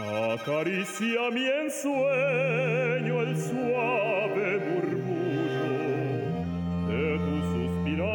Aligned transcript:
Acaricia 0.00 1.30
mi 1.30 1.46
ensueño 1.46 3.20
el 3.20 3.36
suave 3.36 4.58
murmullo 4.66 5.64
de 6.88 7.18
tu 7.18 7.34
suspirar. 7.52 8.10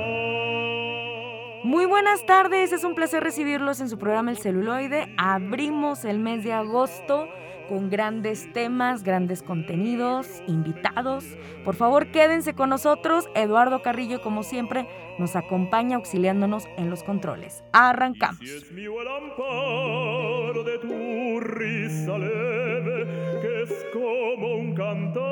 Muy 1.64 1.86
buenas 1.86 2.26
tardes, 2.26 2.74
es 2.74 2.84
un 2.84 2.96
placer 2.96 3.22
recibirlos 3.24 3.80
en 3.82 3.90
su 3.90 4.00
programa 4.00 4.32
El 4.32 4.38
Celuloide. 4.38 5.14
Abrimos 5.18 6.06
el 6.06 6.18
mes 6.20 6.44
de 6.44 6.54
agosto 6.54 7.28
con 7.70 7.90
grandes 7.90 8.52
temas, 8.54 9.04
grandes 9.04 9.44
contenidos, 9.44 10.42
invitados. 10.48 11.26
Por 11.64 11.76
favor, 11.76 12.08
quédense 12.08 12.54
con 12.54 12.70
nosotros. 12.70 13.30
Eduardo 13.36 13.82
Carrillo, 13.82 14.22
como 14.22 14.44
siempre, 14.44 14.88
nos 15.18 15.36
acompaña 15.36 15.98
auxiliándonos 15.98 16.66
en 16.78 16.90
los 16.90 17.04
controles. 17.04 17.64
Arrancamos. 17.72 18.40
Si 18.40 18.50
es 18.50 18.72
mío 18.72 19.02
el 19.02 19.08
amparo 19.08 20.64
de 20.64 20.80
tu 20.80 21.40
risa 21.40 22.18
leve, 22.18 23.06
que 23.42 23.64
es 23.64 23.86
como 23.94 24.56
un 24.56 24.74
cantar. 24.74 25.24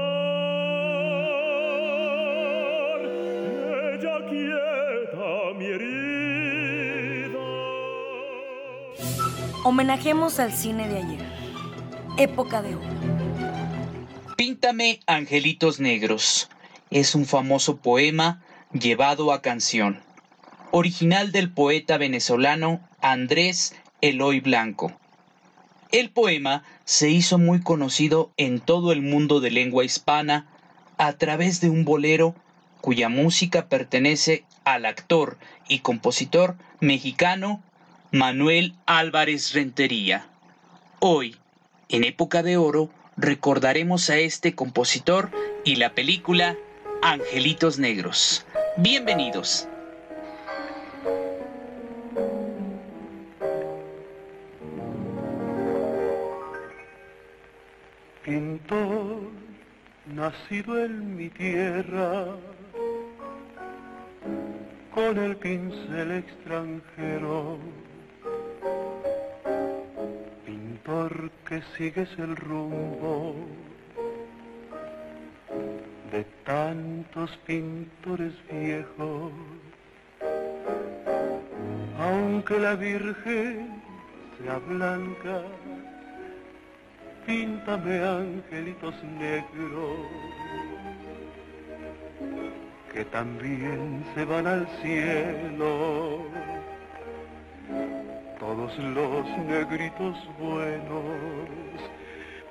Ella 3.94 4.26
quieta 4.30 5.54
mi 5.58 5.66
herida. 5.66 7.40
Homenajemos 9.64 10.40
al 10.40 10.52
cine 10.52 10.88
de 10.88 10.98
ayer. 10.98 11.26
Época 12.18 12.62
de 12.62 12.76
oro. 12.76 12.88
Píntame 14.36 15.00
Angelitos 15.08 15.80
Negros. 15.80 16.50
Es 16.90 17.16
un 17.16 17.26
famoso 17.26 17.78
poema 17.78 18.44
llevado 18.74 19.32
a 19.32 19.42
canción. 19.42 20.02
Original 20.72 21.32
del 21.32 21.52
poeta 21.52 21.98
venezolano 21.98 22.82
Andrés 23.02 23.76
Eloy 24.02 24.40
Blanco. 24.40 24.92
El 25.92 26.10
poema 26.10 26.64
se 26.84 27.12
hizo 27.12 27.38
muy 27.38 27.62
conocido 27.62 28.32
en 28.36 28.60
todo 28.60 28.92
el 28.92 29.04
mundo 29.04 29.40
de 29.40 29.52
lengua 29.52 29.86
hispana 29.86 30.48
a 30.98 31.14
través 31.14 31.62
de 31.62 31.70
un 31.70 31.86
bolero 31.86 32.36
cuya 32.82 33.10
música 33.10 33.68
pertenece 33.68 34.44
al 34.66 34.86
actor 34.86 35.38
y 35.68 35.80
compositor 35.80 36.56
mexicano 36.80 37.62
Manuel 38.12 38.74
Álvarez 38.88 39.54
Rentería. 39.54 40.28
Hoy, 41.00 41.38
en 41.90 42.04
época 42.04 42.42
de 42.42 42.58
oro, 42.58 42.90
recordaremos 43.18 44.10
a 44.10 44.18
este 44.18 44.56
compositor 44.56 45.30
y 45.64 45.76
la 45.76 45.94
película 45.94 46.58
Angelitos 47.04 47.78
Negros. 47.78 48.46
Bienvenidos. 48.78 49.68
Pintor, 58.26 59.30
nacido 60.08 60.84
en 60.84 61.16
mi 61.16 61.30
tierra, 61.30 62.26
con 64.94 65.18
el 65.18 65.36
pincel 65.38 66.12
extranjero 66.12 67.60
porque 70.86 71.62
sigues 71.78 72.10
el 72.18 72.36
rumbo 72.36 73.36
de 76.14 76.24
tantos 76.46 77.32
pintores 77.48 78.34
viejos. 78.52 79.32
Aunque 82.00 82.60
la 82.60 82.76
Virgen 82.76 83.82
sea 84.38 84.60
blanca, 84.60 85.42
píntame 87.26 87.96
angelitos 88.00 88.94
negros 89.04 89.98
que 92.94 93.04
también 93.06 94.06
se 94.14 94.24
van 94.26 94.46
al 94.46 94.68
cielo 94.84 96.20
todos 98.40 98.78
los 98.78 99.26
negritos 99.48 100.16
buenos. 100.38 101.80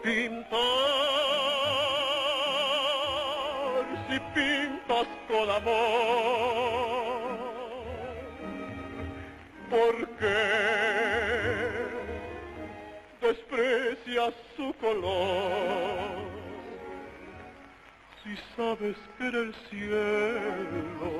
Pintar, 0.02 1.51
si 4.12 4.20
pintas 4.34 5.06
con 5.26 5.50
amor, 5.50 5.72
¿por 9.70 10.08
qué 10.18 10.52
desprecias 13.22 14.34
su 14.56 14.74
color? 14.74 16.30
Si 18.22 18.36
sabes 18.56 18.96
que 19.18 19.26
en 19.26 19.34
el 19.34 19.54
cielo 19.70 21.12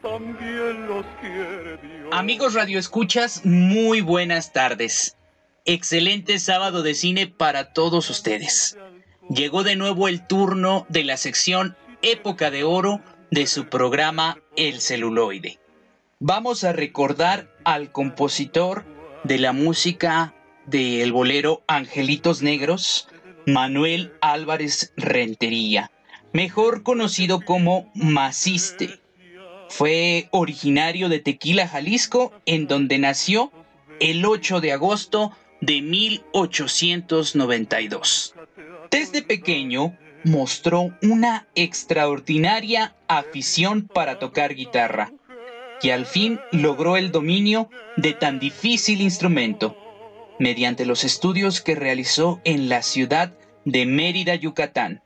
también 0.00 0.86
los 0.88 1.04
quiere 1.20 1.76
Dios. 1.76 2.08
Amigos 2.12 2.54
radioescuchas, 2.54 3.44
muy 3.44 4.00
buenas 4.00 4.52
tardes. 4.52 5.16
Excelente 5.64 6.38
sábado 6.38 6.82
de 6.82 6.94
cine 6.94 7.26
para 7.28 7.72
todos 7.72 8.10
ustedes. 8.10 8.76
Llegó 9.34 9.62
de 9.62 9.76
nuevo 9.76 10.08
el 10.08 10.26
turno 10.26 10.86
de 10.88 11.04
la 11.04 11.16
sección 11.16 11.76
Época 12.02 12.50
de 12.50 12.64
Oro 12.64 13.00
de 13.30 13.46
su 13.46 13.68
programa 13.68 14.38
El 14.56 14.80
celuloide. 14.80 15.58
Vamos 16.18 16.64
a 16.64 16.72
recordar 16.72 17.50
al 17.64 17.92
compositor 17.92 18.84
de 19.24 19.38
la 19.38 19.52
música 19.52 20.34
del 20.66 21.12
bolero 21.12 21.62
Angelitos 21.66 22.42
Negros, 22.42 23.08
Manuel 23.46 24.12
Álvarez 24.20 24.92
Rentería, 24.96 25.90
mejor 26.32 26.82
conocido 26.82 27.40
como 27.40 27.90
Maciste 27.94 29.02
fue 29.72 30.28
originario 30.32 31.08
de 31.08 31.18
Tequila, 31.18 31.66
Jalisco, 31.66 32.34
en 32.44 32.66
donde 32.66 32.98
nació 32.98 33.50
el 34.00 34.26
8 34.26 34.60
de 34.60 34.72
agosto 34.72 35.32
de 35.62 35.80
1892. 35.80 38.34
Desde 38.92 39.22
pequeño 39.22 39.96
mostró 40.22 40.94
una 41.00 41.48
extraordinaria 41.54 42.94
afición 43.08 43.88
para 43.88 44.18
tocar 44.18 44.54
guitarra 44.54 45.10
y 45.80 45.88
al 45.90 46.04
fin 46.04 46.38
logró 46.52 46.98
el 46.98 47.10
dominio 47.10 47.70
de 47.96 48.12
tan 48.12 48.38
difícil 48.38 49.00
instrumento 49.00 49.78
mediante 50.38 50.84
los 50.84 51.04
estudios 51.04 51.62
que 51.62 51.74
realizó 51.74 52.42
en 52.44 52.68
la 52.68 52.82
ciudad 52.82 53.32
de 53.64 53.86
Mérida, 53.86 54.34
Yucatán. 54.34 55.02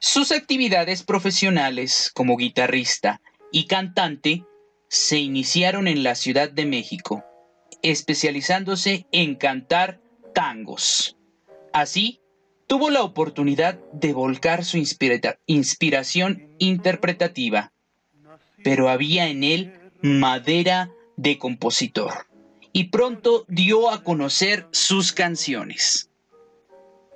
Sus 0.00 0.32
actividades 0.32 1.04
profesionales 1.04 2.10
como 2.12 2.36
guitarrista 2.36 3.20
y 3.52 3.66
cantante 3.68 4.44
se 4.88 5.18
iniciaron 5.18 5.86
en 5.86 6.02
la 6.02 6.16
Ciudad 6.16 6.50
de 6.50 6.66
México, 6.66 7.24
especializándose 7.82 9.06
en 9.12 9.36
cantar 9.36 10.00
tangos. 10.34 11.16
Así, 11.72 12.20
tuvo 12.66 12.90
la 12.90 13.02
oportunidad 13.02 13.78
de 13.92 14.12
volcar 14.12 14.64
su 14.64 14.78
inspiración 15.46 16.48
interpretativa, 16.58 17.72
pero 18.62 18.88
había 18.88 19.28
en 19.28 19.44
él 19.44 19.72
madera 20.02 20.90
de 21.16 21.38
compositor, 21.38 22.26
y 22.72 22.84
pronto 22.84 23.44
dio 23.48 23.90
a 23.90 24.02
conocer 24.02 24.66
sus 24.72 25.12
canciones. 25.12 26.10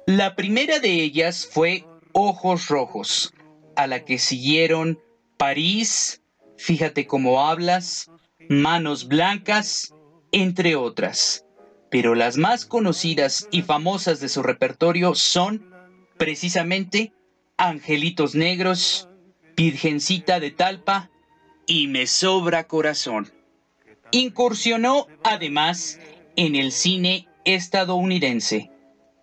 La 0.06 0.36
primera 0.36 0.78
de 0.78 1.02
ellas 1.02 1.48
fue 1.50 1.84
Ojos 2.12 2.68
Rojos, 2.68 3.34
a 3.76 3.86
la 3.86 4.04
que 4.04 4.18
siguieron 4.18 4.98
París, 5.36 6.22
Fíjate 6.58 7.06
cómo 7.06 7.46
hablas, 7.46 8.10
Manos 8.48 9.06
Blancas, 9.06 9.94
entre 10.32 10.74
otras. 10.74 11.46
Pero 11.90 12.14
las 12.14 12.36
más 12.36 12.66
conocidas 12.66 13.48
y 13.50 13.62
famosas 13.62 14.20
de 14.20 14.28
su 14.28 14.42
repertorio 14.42 15.14
son, 15.14 15.74
precisamente, 16.16 17.12
Angelitos 17.56 18.34
Negros, 18.34 19.08
Virgencita 19.56 20.38
de 20.40 20.50
Talpa 20.50 21.10
y 21.66 21.86
Me 21.86 22.06
Sobra 22.06 22.64
Corazón. 22.66 23.32
Incursionó, 24.10 25.06
además, 25.24 25.98
en 26.36 26.54
el 26.54 26.72
cine 26.72 27.28
estadounidense, 27.44 28.70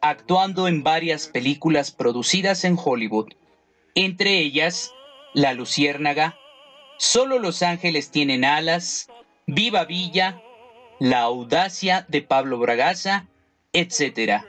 actuando 0.01 0.67
en 0.67 0.83
varias 0.83 1.27
películas 1.27 1.91
producidas 1.91 2.65
en 2.65 2.77
Hollywood, 2.83 3.33
entre 3.93 4.39
ellas 4.39 4.91
La 5.33 5.53
Luciérnaga, 5.53 6.37
Solo 6.97 7.39
los 7.39 7.61
ángeles 7.61 8.09
tienen 8.09 8.45
alas, 8.45 9.09
Viva 9.47 9.83
Villa, 9.83 10.41
La 10.99 11.21
audacia 11.21 12.05
de 12.07 12.21
Pablo 12.21 12.57
Bragaza, 12.57 13.27
etc. 13.73 14.43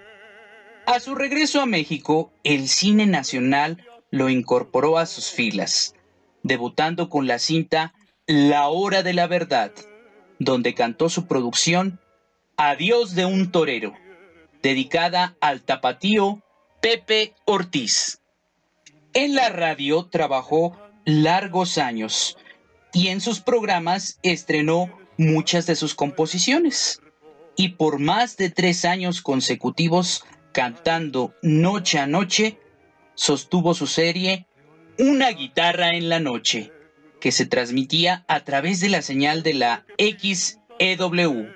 A 0.86 1.00
su 1.00 1.16
regreso 1.16 1.60
a 1.60 1.66
México, 1.66 2.30
el 2.44 2.68
cine 2.68 3.06
nacional 3.06 3.84
lo 4.10 4.28
incorporó 4.28 4.98
a 4.98 5.06
sus 5.06 5.30
filas, 5.30 5.94
debutando 6.44 7.08
con 7.08 7.26
la 7.26 7.40
cinta 7.40 7.94
La 8.26 8.68
Hora 8.68 9.02
de 9.02 9.12
la 9.12 9.26
Verdad, 9.26 9.72
donde 10.38 10.74
cantó 10.74 11.08
su 11.08 11.26
producción 11.26 11.98
Adiós 12.56 13.14
de 13.14 13.26
un 13.26 13.50
torero, 13.50 13.94
dedicada 14.62 15.36
al 15.40 15.62
tapatío 15.62 16.42
Pepe 16.80 17.34
Ortiz. 17.44 18.20
En 19.12 19.34
la 19.34 19.48
radio 19.48 20.06
trabajó 20.06 20.78
largos 21.04 21.76
años 21.76 22.38
y 22.92 23.08
en 23.08 23.20
sus 23.20 23.40
programas 23.40 24.18
estrenó 24.22 24.90
muchas 25.18 25.66
de 25.66 25.76
sus 25.76 25.94
composiciones. 25.94 27.00
Y 27.56 27.70
por 27.70 27.98
más 27.98 28.36
de 28.36 28.50
tres 28.50 28.84
años 28.84 29.22
consecutivos 29.22 30.24
cantando 30.52 31.34
noche 31.42 31.98
a 31.98 32.06
noche, 32.06 32.58
sostuvo 33.14 33.74
su 33.74 33.86
serie 33.86 34.46
Una 34.98 35.30
guitarra 35.30 35.94
en 35.94 36.08
la 36.08 36.20
noche, 36.20 36.72
que 37.20 37.30
se 37.32 37.44
transmitía 37.44 38.24
a 38.28 38.44
través 38.44 38.80
de 38.80 38.88
la 38.88 39.02
señal 39.02 39.42
de 39.42 39.54
la 39.54 39.84
XEW. 39.98 41.48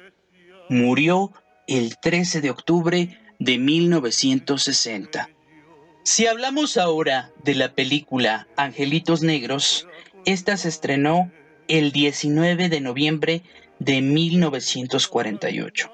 Murió 0.68 1.32
el 1.66 1.96
13 1.98 2.40
de 2.40 2.50
octubre 2.50 3.18
de 3.38 3.58
1960. 3.58 5.30
Si 6.04 6.26
hablamos 6.26 6.76
ahora 6.76 7.30
de 7.44 7.54
la 7.54 7.74
película 7.74 8.48
Angelitos 8.56 9.22
Negros, 9.22 9.86
esta 10.26 10.56
se 10.56 10.68
estrenó 10.68 11.30
el 11.70 11.92
19 11.92 12.68
de 12.68 12.80
noviembre 12.80 13.42
de 13.78 14.02
1948, 14.02 15.92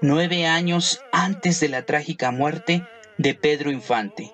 nueve 0.00 0.46
años 0.46 1.00
antes 1.10 1.58
de 1.58 1.68
la 1.68 1.84
trágica 1.84 2.30
muerte 2.30 2.84
de 3.16 3.34
Pedro 3.34 3.72
Infante. 3.72 4.30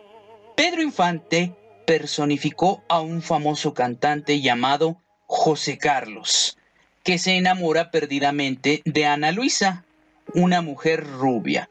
Pedro 0.54 0.82
Infante 0.82 1.54
personificó 1.86 2.84
a 2.88 3.00
un 3.00 3.22
famoso 3.22 3.72
cantante 3.72 4.42
llamado 4.42 5.00
José 5.24 5.78
Carlos, 5.78 6.58
que 7.02 7.16
se 7.16 7.38
enamora 7.38 7.90
perdidamente 7.90 8.82
de 8.84 9.06
Ana 9.06 9.32
Luisa, 9.32 9.86
una 10.34 10.60
mujer 10.60 11.06
rubia. 11.06 11.70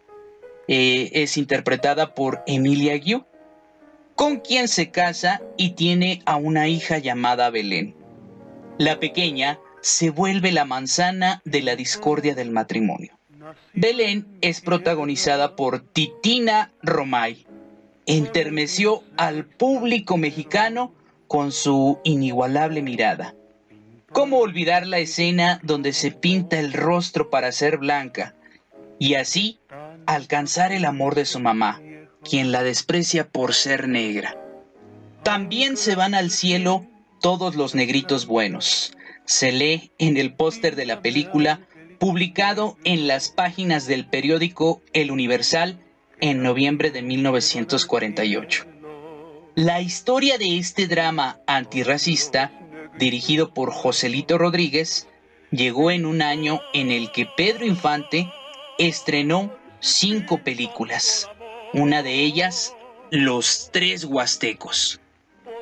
Eh, 0.68 1.12
es 1.13 1.38
interpretada 1.38 2.15
por 2.15 2.42
Emilia 2.48 2.98
Guiú, 2.98 3.25
con 4.15 4.39
quien 4.39 4.68
se 4.68 4.89
casa 4.89 5.39
y 5.56 5.71
tiene 5.71 6.24
a 6.25 6.36
una 6.36 6.68
hija 6.68 6.98
llamada 6.98 7.51
Belén. 7.51 8.03
La 8.80 9.00
pequeña 9.00 9.60
se 9.81 10.10
vuelve 10.10 10.52
la 10.52 10.66
manzana 10.66 11.42
de 11.46 11.62
la 11.62 11.75
discordia 11.75 12.34
del 12.34 12.50
matrimonio. 12.50 13.18
Belén 13.74 14.25
es 14.42 14.62
protagonizada 14.62 15.56
por 15.56 15.81
Titina 15.81 16.72
Romay, 16.81 17.46
entermeció 18.08 19.04
al 19.16 19.46
público 19.46 20.18
mexicano 20.18 20.92
con 21.28 21.52
su 21.52 22.00
inigualable 22.04 22.81
mirada. 22.81 23.36
¿Cómo 24.12 24.40
olvidar 24.40 24.88
la 24.88 25.00
escena 25.00 25.60
donde 25.62 25.94
se 25.94 26.12
pinta 26.12 26.60
el 26.60 26.74
rostro 26.74 27.30
para 27.30 27.52
ser 27.52 27.78
blanca 27.78 28.34
y 28.98 29.16
así 29.16 29.60
alcanzar 30.08 30.72
el 30.72 30.86
amor 30.86 31.14
de 31.14 31.25
su 31.25 31.40
mamá, 31.40 31.81
quien 32.24 32.52
la 32.52 32.64
desprecia 32.64 33.28
por 33.28 33.54
ser 33.54 33.88
negra? 33.88 34.36
También 35.22 35.78
se 35.78 35.96
van 35.96 36.16
al 36.16 36.31
cielo 36.31 36.88
todos 37.24 37.56
los 37.56 37.74
negritos 37.74 38.28
buenos. 38.28 38.92
Se 39.24 39.54
lee 39.54 39.94
en 39.98 40.18
el 40.18 40.34
póster 40.34 40.75
de 40.75 40.86
la 40.86 41.02
película 41.02 41.62
publicado 41.98 42.78
en 42.84 43.08
las 43.08 43.30
páginas 43.30 43.88
del 43.88 44.06
periódico 44.06 44.81
El 44.92 45.10
Universal 45.10 45.80
en 46.20 46.44
noviembre 46.44 46.92
de 46.92 47.02
1948. 47.02 48.66
La 49.56 49.80
historia 49.80 50.38
de 50.38 50.58
este 50.58 50.86
drama 50.86 51.40
antirracista, 51.48 52.52
dirigido 53.00 53.54
por 53.54 53.72
Joselito 53.72 54.38
Rodríguez, 54.38 55.08
llegó 55.50 55.92
en 55.92 56.06
un 56.06 56.22
año 56.22 56.60
en 56.74 56.92
el 56.92 57.10
que 57.14 57.25
Pedro 57.38 57.66
Infante 57.66 58.30
estrenó 58.78 59.56
cinco 59.80 60.40
películas, 60.40 61.30
una 61.72 62.04
de 62.04 62.16
ellas 62.16 62.75
Los 63.12 63.70
Tres 63.72 64.04
Huastecos. 64.04 65.00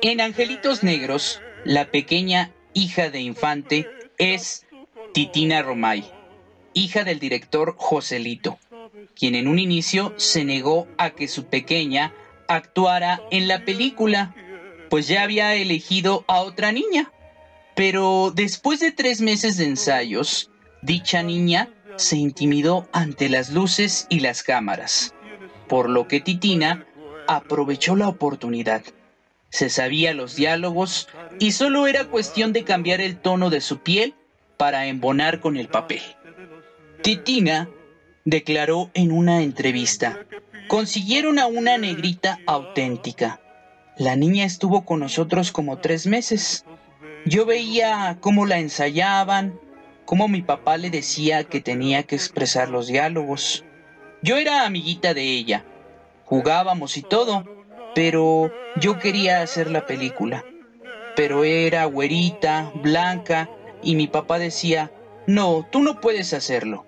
En 0.04 0.20
Angelitos 0.20 0.82
Negros, 0.82 1.40
la 1.64 1.90
pequeña 1.90 2.52
hija 2.74 3.10
de 3.10 3.20
Infante 3.20 3.88
es 4.18 4.66
Titina 5.14 5.62
Romay, 5.62 6.04
hija 6.74 7.04
del 7.04 7.18
director 7.18 7.74
Joselito 7.76 8.58
quien 9.14 9.34
en 9.34 9.48
un 9.48 9.58
inicio 9.58 10.14
se 10.16 10.44
negó 10.44 10.88
a 10.98 11.10
que 11.10 11.28
su 11.28 11.46
pequeña 11.46 12.12
actuara 12.48 13.22
en 13.30 13.48
la 13.48 13.64
película, 13.64 14.34
pues 14.90 15.08
ya 15.08 15.22
había 15.22 15.54
elegido 15.54 16.24
a 16.28 16.40
otra 16.40 16.72
niña. 16.72 17.12
Pero 17.74 18.32
después 18.34 18.80
de 18.80 18.92
tres 18.92 19.20
meses 19.20 19.56
de 19.56 19.66
ensayos, 19.66 20.50
dicha 20.82 21.22
niña 21.22 21.70
se 21.96 22.16
intimidó 22.16 22.88
ante 22.92 23.28
las 23.28 23.50
luces 23.50 24.06
y 24.10 24.20
las 24.20 24.42
cámaras, 24.42 25.14
por 25.68 25.88
lo 25.88 26.08
que 26.08 26.20
Titina 26.20 26.86
aprovechó 27.28 27.96
la 27.96 28.08
oportunidad. 28.08 28.82
Se 29.52 29.68
sabía 29.68 30.14
los 30.14 30.34
diálogos 30.34 31.08
y 31.38 31.52
solo 31.52 31.86
era 31.86 32.06
cuestión 32.06 32.54
de 32.54 32.64
cambiar 32.64 33.02
el 33.02 33.18
tono 33.18 33.50
de 33.50 33.60
su 33.60 33.80
piel 33.80 34.14
para 34.56 34.86
embonar 34.86 35.40
con 35.40 35.58
el 35.58 35.68
papel. 35.68 36.00
Titina 37.02 37.68
declaró 38.24 38.90
en 38.94 39.12
una 39.12 39.42
entrevista, 39.42 40.20
consiguieron 40.68 41.38
a 41.38 41.46
una 41.48 41.76
negrita 41.76 42.38
auténtica. 42.46 43.42
La 43.98 44.16
niña 44.16 44.46
estuvo 44.46 44.86
con 44.86 45.00
nosotros 45.00 45.52
como 45.52 45.76
tres 45.76 46.06
meses. 46.06 46.64
Yo 47.26 47.44
veía 47.44 48.16
cómo 48.20 48.46
la 48.46 48.58
ensayaban, 48.58 49.60
cómo 50.06 50.28
mi 50.28 50.40
papá 50.40 50.78
le 50.78 50.88
decía 50.88 51.44
que 51.44 51.60
tenía 51.60 52.04
que 52.04 52.14
expresar 52.14 52.70
los 52.70 52.86
diálogos. 52.86 53.66
Yo 54.22 54.38
era 54.38 54.64
amiguita 54.64 55.12
de 55.12 55.24
ella, 55.24 55.66
jugábamos 56.24 56.96
y 56.96 57.02
todo, 57.02 57.44
pero 57.94 58.50
yo 58.76 58.98
quería 58.98 59.42
hacer 59.42 59.70
la 59.70 59.86
película. 59.86 60.44
Pero 61.14 61.44
era 61.44 61.84
güerita, 61.84 62.72
blanca, 62.82 63.50
y 63.82 63.96
mi 63.96 64.06
papá 64.06 64.38
decía, 64.38 64.90
no, 65.26 65.66
tú 65.70 65.82
no 65.82 66.00
puedes 66.00 66.32
hacerlo. 66.32 66.86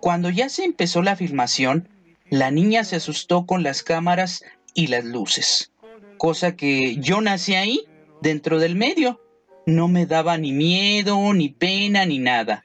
Cuando 0.00 0.30
ya 0.30 0.48
se 0.48 0.64
empezó 0.64 1.02
la 1.02 1.16
filmación, 1.16 1.88
la 2.30 2.50
niña 2.50 2.84
se 2.84 2.96
asustó 2.96 3.46
con 3.46 3.62
las 3.62 3.82
cámaras 3.82 4.44
y 4.74 4.88
las 4.88 5.04
luces, 5.04 5.72
cosa 6.18 6.56
que 6.56 6.96
yo 6.96 7.20
nací 7.20 7.54
ahí, 7.54 7.84
dentro 8.20 8.58
del 8.58 8.76
medio. 8.76 9.20
No 9.66 9.88
me 9.88 10.04
daba 10.06 10.36
ni 10.36 10.52
miedo, 10.52 11.32
ni 11.32 11.48
pena, 11.48 12.04
ni 12.04 12.18
nada. 12.18 12.64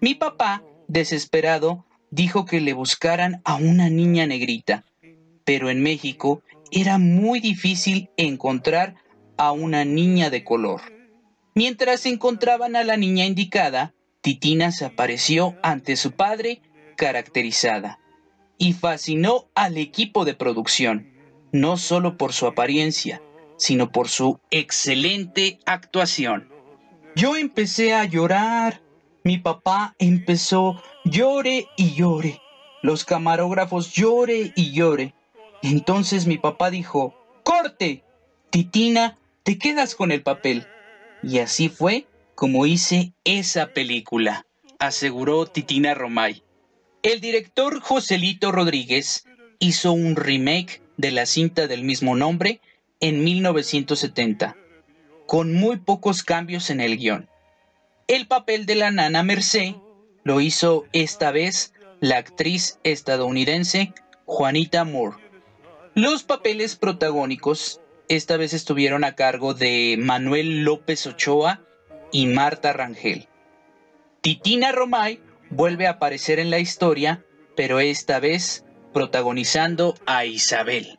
Mi 0.00 0.14
papá, 0.14 0.62
desesperado, 0.88 1.84
dijo 2.10 2.44
que 2.44 2.60
le 2.60 2.72
buscaran 2.72 3.40
a 3.44 3.56
una 3.56 3.88
niña 3.90 4.26
negrita, 4.26 4.84
pero 5.44 5.70
en 5.70 5.82
México 5.82 6.42
era 6.72 6.98
muy 6.98 7.38
difícil 7.38 8.10
encontrar 8.16 8.96
a 9.36 9.52
una 9.52 9.84
niña 9.84 10.30
de 10.30 10.42
color. 10.42 10.80
Mientras 11.54 12.06
encontraban 12.06 12.76
a 12.76 12.82
la 12.82 12.96
niña 12.96 13.26
indicada, 13.26 13.94
Titina 14.22 14.72
se 14.72 14.86
apareció 14.86 15.54
ante 15.62 15.96
su 15.96 16.12
padre 16.12 16.62
caracterizada 16.96 17.98
y 18.56 18.72
fascinó 18.72 19.48
al 19.54 19.76
equipo 19.76 20.24
de 20.24 20.34
producción, 20.34 21.12
no 21.52 21.76
solo 21.76 22.16
por 22.16 22.32
su 22.32 22.46
apariencia, 22.46 23.20
sino 23.56 23.92
por 23.92 24.08
su 24.08 24.40
excelente 24.50 25.58
actuación. 25.66 26.48
Yo 27.14 27.36
empecé 27.36 27.92
a 27.92 28.06
llorar, 28.06 28.80
mi 29.24 29.36
papá 29.36 29.94
empezó 29.98 30.80
llore 31.04 31.66
y 31.76 31.94
llore, 31.94 32.40
los 32.82 33.04
camarógrafos 33.04 33.92
llore 33.92 34.52
y 34.56 34.72
llore. 34.72 35.14
Entonces 35.62 36.26
mi 36.26 36.38
papá 36.38 36.70
dijo, 36.70 37.14
corte, 37.44 38.02
Titina, 38.50 39.18
te 39.44 39.58
quedas 39.58 39.94
con 39.94 40.12
el 40.12 40.22
papel. 40.22 40.66
Y 41.22 41.38
así 41.38 41.68
fue 41.68 42.06
como 42.34 42.66
hice 42.66 43.12
esa 43.24 43.68
película, 43.68 44.46
aseguró 44.78 45.46
Titina 45.46 45.94
Romay. 45.94 46.42
El 47.02 47.20
director 47.20 47.80
Joselito 47.80 48.52
Rodríguez 48.52 49.24
hizo 49.58 49.92
un 49.92 50.16
remake 50.16 50.82
de 50.96 51.12
la 51.12 51.26
cinta 51.26 51.68
del 51.68 51.84
mismo 51.84 52.16
nombre 52.16 52.60
en 53.00 53.22
1970, 53.22 54.56
con 55.26 55.54
muy 55.54 55.78
pocos 55.78 56.22
cambios 56.22 56.70
en 56.70 56.80
el 56.80 56.96
guion. 56.96 57.28
El 58.08 58.26
papel 58.26 58.66
de 58.66 58.74
la 58.74 58.90
nana 58.90 59.22
Mercé 59.22 59.76
lo 60.24 60.40
hizo 60.40 60.84
esta 60.92 61.30
vez 61.30 61.72
la 62.00 62.18
actriz 62.18 62.78
estadounidense 62.82 63.92
Juanita 64.24 64.84
Moore. 64.84 65.21
Los 65.94 66.22
papeles 66.22 66.76
protagónicos 66.76 67.82
esta 68.08 68.38
vez 68.38 68.54
estuvieron 68.54 69.04
a 69.04 69.14
cargo 69.14 69.52
de 69.52 69.96
Manuel 69.98 70.64
López 70.64 71.06
Ochoa 71.06 71.60
y 72.10 72.26
Marta 72.26 72.72
Rangel. 72.72 73.28
Titina 74.22 74.72
Romay 74.72 75.20
vuelve 75.50 75.86
a 75.86 75.90
aparecer 75.90 76.38
en 76.38 76.48
la 76.48 76.60
historia, 76.60 77.26
pero 77.56 77.78
esta 77.78 78.20
vez 78.20 78.64
protagonizando 78.94 79.94
a 80.06 80.24
Isabel. 80.24 80.98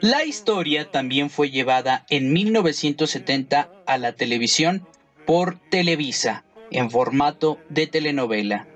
La 0.00 0.24
historia 0.24 0.90
también 0.90 1.28
fue 1.28 1.50
llevada 1.50 2.06
en 2.08 2.32
1970 2.32 3.70
a 3.86 3.98
la 3.98 4.12
televisión 4.12 4.88
por 5.26 5.58
Televisa 5.68 6.44
en 6.70 6.90
formato 6.90 7.58
de 7.68 7.86
telenovela. 7.86 8.66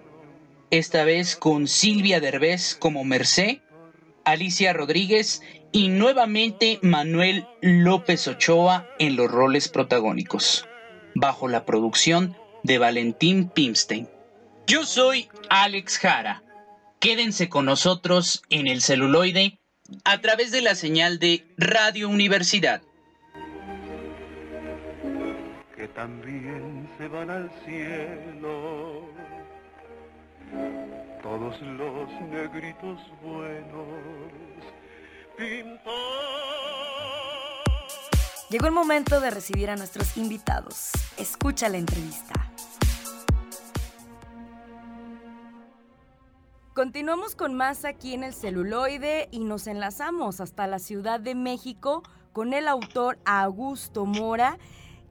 Esta 0.70 1.04
vez 1.04 1.34
con 1.34 1.66
Silvia 1.66 2.20
Derbez 2.20 2.74
como 2.74 3.04
Merced, 3.04 3.60
Alicia 4.24 4.72
Rodríguez 4.72 5.42
y 5.72 5.88
nuevamente 5.88 6.78
Manuel 6.82 7.46
López 7.60 8.26
Ochoa 8.28 8.86
en 8.98 9.16
los 9.16 9.30
roles 9.30 9.68
protagónicos, 9.68 10.66
bajo 11.14 11.48
la 11.48 11.64
producción 11.64 12.36
de 12.62 12.78
Valentín 12.78 13.48
Pimstein. 13.48 14.08
Yo 14.66 14.84
soy 14.84 15.28
Alex 15.48 15.98
Jara. 15.98 16.42
Quédense 16.98 17.48
con 17.48 17.64
nosotros 17.64 18.42
en 18.50 18.66
el 18.66 18.82
celuloide 18.82 19.58
a 20.04 20.20
través 20.20 20.50
de 20.50 20.60
la 20.60 20.74
señal 20.74 21.18
de 21.18 21.46
Radio 21.56 22.08
Universidad. 22.08 22.82
que 25.80 25.88
también 25.88 26.86
se 26.98 27.08
van 27.08 27.30
al 27.30 27.50
cielo 27.64 29.08
todos 31.22 31.60
los 31.62 32.10
negritos 32.30 33.00
buenos. 33.22 34.30
Llegó 38.50 38.66
el 38.66 38.72
momento 38.72 39.20
de 39.20 39.30
recibir 39.30 39.70
a 39.70 39.76
nuestros 39.76 40.16
invitados. 40.16 40.90
Escucha 41.16 41.68
la 41.68 41.78
entrevista. 41.78 42.34
Continuamos 46.74 47.34
con 47.36 47.54
más 47.54 47.84
aquí 47.84 48.14
en 48.14 48.24
el 48.24 48.32
celuloide 48.32 49.28
y 49.30 49.40
nos 49.40 49.66
enlazamos 49.66 50.40
hasta 50.40 50.66
la 50.66 50.78
Ciudad 50.78 51.20
de 51.20 51.34
México 51.34 52.02
con 52.32 52.52
el 52.54 52.68
autor 52.68 53.18
Augusto 53.24 54.06
Mora, 54.06 54.58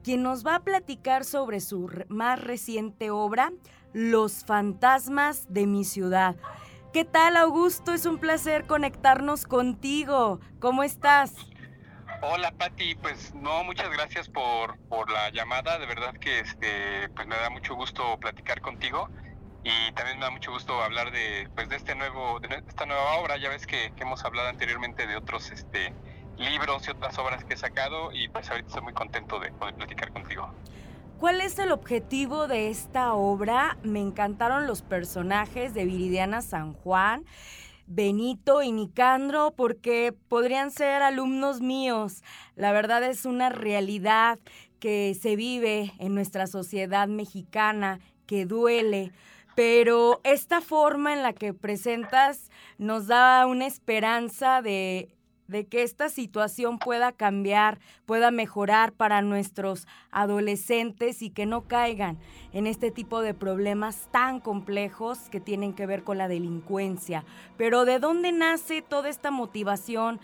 quien 0.02 0.22
nos 0.22 0.44
va 0.44 0.56
a 0.56 0.62
platicar 0.64 1.24
sobre 1.24 1.60
su 1.60 1.90
más 2.08 2.40
reciente 2.40 3.10
obra, 3.10 3.52
Los 3.92 4.44
fantasmas 4.44 5.52
de 5.52 5.66
mi 5.66 5.84
ciudad. 5.84 6.36
¿Qué 6.92 7.04
tal, 7.04 7.36
Augusto? 7.36 7.92
Es 7.92 8.06
un 8.06 8.18
placer 8.18 8.66
conectarnos 8.66 9.46
contigo. 9.46 10.40
¿Cómo 10.60 10.82
estás? 10.82 11.34
Hola 12.22 12.52
Patti, 12.52 12.94
pues 12.96 13.34
no, 13.34 13.64
muchas 13.64 13.90
gracias 13.90 14.28
por, 14.28 14.78
por 14.88 15.10
la 15.10 15.30
llamada, 15.30 15.78
de 15.78 15.86
verdad 15.86 16.12
que 16.14 16.40
este, 16.40 17.08
pues 17.16 17.26
me 17.26 17.34
da 17.34 17.48
mucho 17.48 17.74
gusto 17.74 18.18
platicar 18.18 18.60
contigo 18.60 19.08
y 19.64 19.92
también 19.92 20.18
me 20.18 20.26
da 20.26 20.30
mucho 20.30 20.50
gusto 20.52 20.82
hablar 20.82 21.12
de, 21.12 21.48
pues 21.54 21.70
de 21.70 21.76
este 21.76 21.94
nuevo, 21.94 22.38
de 22.40 22.62
esta 22.68 22.84
nueva 22.84 23.14
obra, 23.14 23.38
ya 23.38 23.48
ves 23.48 23.66
que, 23.66 23.92
que 23.96 24.02
hemos 24.02 24.22
hablado 24.24 24.48
anteriormente 24.48 25.06
de 25.06 25.16
otros 25.16 25.50
este, 25.50 25.94
libros 26.36 26.86
y 26.88 26.90
otras 26.90 27.16
obras 27.18 27.44
que 27.44 27.54
he 27.54 27.56
sacado 27.56 28.12
y 28.12 28.28
pues 28.28 28.50
ahorita 28.50 28.68
estoy 28.68 28.82
muy 28.82 28.92
contento 28.92 29.38
de 29.38 29.50
poder 29.52 29.74
platicar 29.74 30.12
contigo. 30.12 30.52
¿Cuál 31.20 31.42
es 31.42 31.58
el 31.58 31.70
objetivo 31.70 32.48
de 32.48 32.70
esta 32.70 33.12
obra? 33.12 33.76
Me 33.82 34.00
encantaron 34.00 34.66
los 34.66 34.80
personajes 34.80 35.74
de 35.74 35.84
Viridiana 35.84 36.40
San 36.40 36.72
Juan, 36.72 37.26
Benito 37.86 38.62
y 38.62 38.72
Nicandro, 38.72 39.52
porque 39.54 40.14
podrían 40.28 40.70
ser 40.70 41.02
alumnos 41.02 41.60
míos. 41.60 42.24
La 42.56 42.72
verdad 42.72 43.02
es 43.02 43.26
una 43.26 43.50
realidad 43.50 44.38
que 44.78 45.14
se 45.14 45.36
vive 45.36 45.92
en 45.98 46.14
nuestra 46.14 46.46
sociedad 46.46 47.06
mexicana, 47.06 48.00
que 48.26 48.46
duele. 48.46 49.12
Pero 49.54 50.22
esta 50.24 50.62
forma 50.62 51.12
en 51.12 51.22
la 51.22 51.34
que 51.34 51.52
presentas 51.52 52.50
nos 52.78 53.08
da 53.08 53.44
una 53.44 53.66
esperanza 53.66 54.62
de, 54.62 55.14
de 55.50 55.66
que 55.66 55.82
esta 55.82 56.08
situación 56.08 56.78
pueda 56.78 57.12
cambiar, 57.12 57.78
pueda 58.06 58.30
mejorar 58.30 58.92
para 58.92 59.20
nuestros 59.20 59.86
adolescentes 60.10 61.22
y 61.22 61.30
que 61.30 61.44
no 61.44 61.62
caigan 61.62 62.18
en 62.52 62.66
este 62.66 62.90
tipo 62.90 63.20
de 63.20 63.34
problemas 63.34 64.08
tan 64.10 64.40
complejos 64.40 65.18
que 65.30 65.40
tienen 65.40 65.74
que 65.74 65.86
ver 65.86 66.04
con 66.04 66.18
la 66.18 66.28
delincuencia. 66.28 67.24
Pero 67.56 67.84
¿de 67.84 67.98
dónde 67.98 68.32
nace 68.32 68.80
toda 68.80 69.08
esta 69.08 69.30
motivación? 69.30 70.20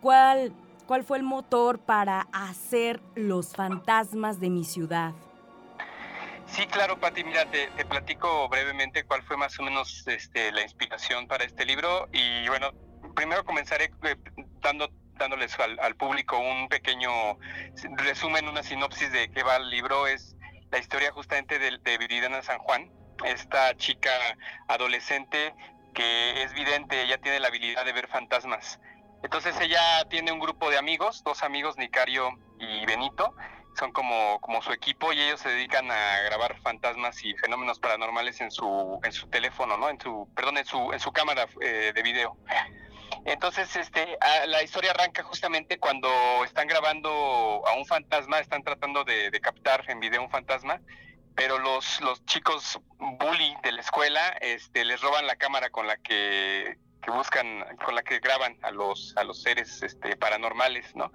¿Cuál, 0.00 0.52
cuál 0.86 1.04
fue 1.04 1.18
el 1.18 1.24
motor 1.24 1.78
para 1.78 2.28
hacer 2.32 3.00
los 3.14 3.54
fantasmas 3.54 4.40
de 4.40 4.50
mi 4.50 4.64
ciudad? 4.64 5.14
Sí, 6.46 6.66
claro, 6.66 6.98
Pati, 6.98 7.24
mira, 7.24 7.44
te, 7.50 7.68
platico 7.86 8.48
brevemente 8.48 9.04
cuál 9.04 9.22
fue 9.22 9.36
más 9.36 9.58
o 9.58 9.62
menos 9.62 10.06
este, 10.06 10.52
la 10.52 10.62
inspiración 10.62 11.26
para 11.26 11.44
este 11.44 11.64
libro. 11.64 12.08
Y 12.12 12.46
bueno, 12.48 12.70
primero 13.14 13.44
comenzaré 13.44 13.90
eh, 14.04 14.16
dando, 14.66 14.90
dándoles 15.14 15.58
al, 15.60 15.78
al 15.78 15.94
público 15.94 16.38
un 16.38 16.68
pequeño 16.68 17.38
resumen, 17.96 18.48
una 18.48 18.62
sinopsis 18.62 19.12
de 19.12 19.30
qué 19.30 19.42
va 19.42 19.56
el 19.56 19.70
libro. 19.70 20.06
Es 20.06 20.36
la 20.70 20.78
historia 20.78 21.12
justamente 21.12 21.58
de, 21.58 21.78
de 21.78 21.98
Viridiana 21.98 22.42
San 22.42 22.58
Juan, 22.58 22.90
esta 23.24 23.76
chica 23.76 24.10
adolescente 24.68 25.54
que 25.94 26.42
es 26.42 26.52
vidente, 26.52 27.02
ella 27.02 27.18
tiene 27.18 27.40
la 27.40 27.48
habilidad 27.48 27.84
de 27.84 27.92
ver 27.92 28.08
fantasmas. 28.08 28.78
Entonces 29.22 29.58
ella 29.60 30.04
tiene 30.10 30.30
un 30.30 30.40
grupo 30.40 30.68
de 30.68 30.76
amigos, 30.76 31.22
dos 31.24 31.42
amigos, 31.42 31.78
Nicario 31.78 32.38
y 32.58 32.84
Benito, 32.84 33.34
son 33.78 33.92
como, 33.92 34.38
como 34.40 34.60
su 34.60 34.72
equipo 34.72 35.12
y 35.12 35.20
ellos 35.20 35.40
se 35.40 35.48
dedican 35.48 35.90
a 35.90 36.20
grabar 36.26 36.58
fantasmas 36.60 37.24
y 37.24 37.34
fenómenos 37.34 37.78
paranormales 37.78 38.40
en 38.40 38.50
su, 38.50 39.00
en 39.02 39.12
su 39.12 39.28
teléfono, 39.28 39.78
¿no? 39.78 39.88
En 39.88 39.98
su, 40.00 40.28
perdón, 40.34 40.58
en 40.58 40.66
su, 40.66 40.92
en 40.92 41.00
su 41.00 41.12
cámara 41.12 41.46
eh, 41.62 41.92
de 41.94 42.02
video. 42.02 42.36
Entonces, 43.26 43.74
este, 43.74 44.16
la 44.46 44.62
historia 44.62 44.92
arranca 44.92 45.24
justamente 45.24 45.78
cuando 45.78 46.08
están 46.44 46.68
grabando 46.68 47.10
a 47.66 47.74
un 47.74 47.84
fantasma, 47.84 48.38
están 48.38 48.62
tratando 48.62 49.02
de, 49.02 49.30
de 49.30 49.40
captar 49.40 49.84
en 49.88 49.98
video 49.98 50.22
un 50.22 50.30
fantasma, 50.30 50.80
pero 51.34 51.58
los, 51.58 52.00
los 52.00 52.24
chicos 52.24 52.80
bully 52.98 53.56
de 53.64 53.72
la 53.72 53.80
escuela, 53.80 54.28
este, 54.40 54.84
les 54.84 55.00
roban 55.00 55.26
la 55.26 55.34
cámara 55.34 55.70
con 55.70 55.88
la 55.88 55.96
que, 55.96 56.78
que 57.02 57.10
buscan, 57.10 57.76
con 57.84 57.96
la 57.96 58.02
que 58.02 58.20
graban 58.20 58.56
a 58.62 58.70
los, 58.70 59.14
a 59.16 59.24
los 59.24 59.42
seres, 59.42 59.82
este, 59.82 60.16
paranormales, 60.16 60.94
¿no? 60.94 61.12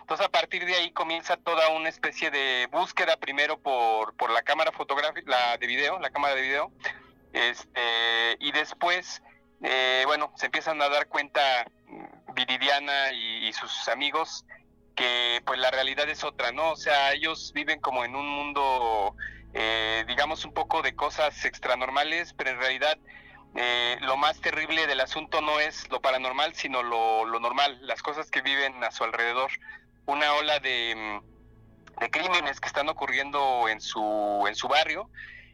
Entonces 0.00 0.26
a 0.26 0.30
partir 0.30 0.66
de 0.66 0.74
ahí 0.74 0.90
comienza 0.90 1.36
toda 1.36 1.68
una 1.68 1.88
especie 1.88 2.32
de 2.32 2.68
búsqueda 2.72 3.16
primero 3.16 3.60
por, 3.60 4.14
por 4.16 4.30
la 4.30 4.42
cámara 4.42 4.72
fotográfica, 4.72 5.30
la 5.30 5.56
de 5.58 5.66
video, 5.68 6.00
la 6.00 6.10
cámara 6.10 6.34
de 6.34 6.42
video, 6.42 6.72
este, 7.32 8.36
y 8.40 8.50
después, 8.50 9.22
eh, 9.62 10.02
bueno, 10.06 10.32
se 10.36 10.46
empiezan 10.46 10.80
a 10.82 10.88
dar 10.88 11.08
cuenta 11.08 11.40
mm, 11.86 12.34
Viridiana 12.34 13.12
y, 13.12 13.52
sus 13.52 13.88
amigos 13.88 14.44
que 14.96 15.42
pues 15.44 15.58
la 15.58 15.70
realidad 15.70 16.08
es 16.08 16.24
otra, 16.24 16.52
¿no? 16.52 16.70
O 16.72 16.76
sea, 16.76 17.12
ellos 17.12 17.52
viven 17.54 17.80
como 17.80 18.04
en 18.04 18.16
un 18.16 18.26
mundo, 18.28 19.14
eh, 19.54 20.04
digamos, 20.08 20.44
un 20.44 20.52
poco 20.52 20.82
de 20.82 20.94
cosas 20.94 21.44
extranormales, 21.44 22.32
pero 22.32 22.50
en 22.50 22.58
realidad 22.58 22.98
eh, 23.54 23.98
lo 24.00 24.16
más 24.16 24.40
terrible 24.40 24.86
del 24.86 25.00
asunto 25.00 25.40
no 25.42 25.60
es 25.60 25.90
lo 25.90 26.00
paranormal, 26.00 26.54
sino 26.54 26.82
lo, 26.82 27.24
lo 27.26 27.38
normal, 27.38 27.78
las 27.82 28.02
cosas 28.02 28.30
que 28.30 28.40
viven 28.42 28.82
a 28.82 28.90
su 28.90 29.04
alrededor. 29.04 29.50
Una 30.06 30.32
ola 30.34 30.58
de, 30.58 30.94
mm, 30.96 32.00
de 32.00 32.10
crímenes 32.10 32.60
que 32.60 32.68
están 32.68 32.88
ocurriendo 32.88 33.68
en 33.68 33.80
su, 33.80 34.44
en 34.48 34.54
su 34.56 34.68
barrio, 34.68 35.08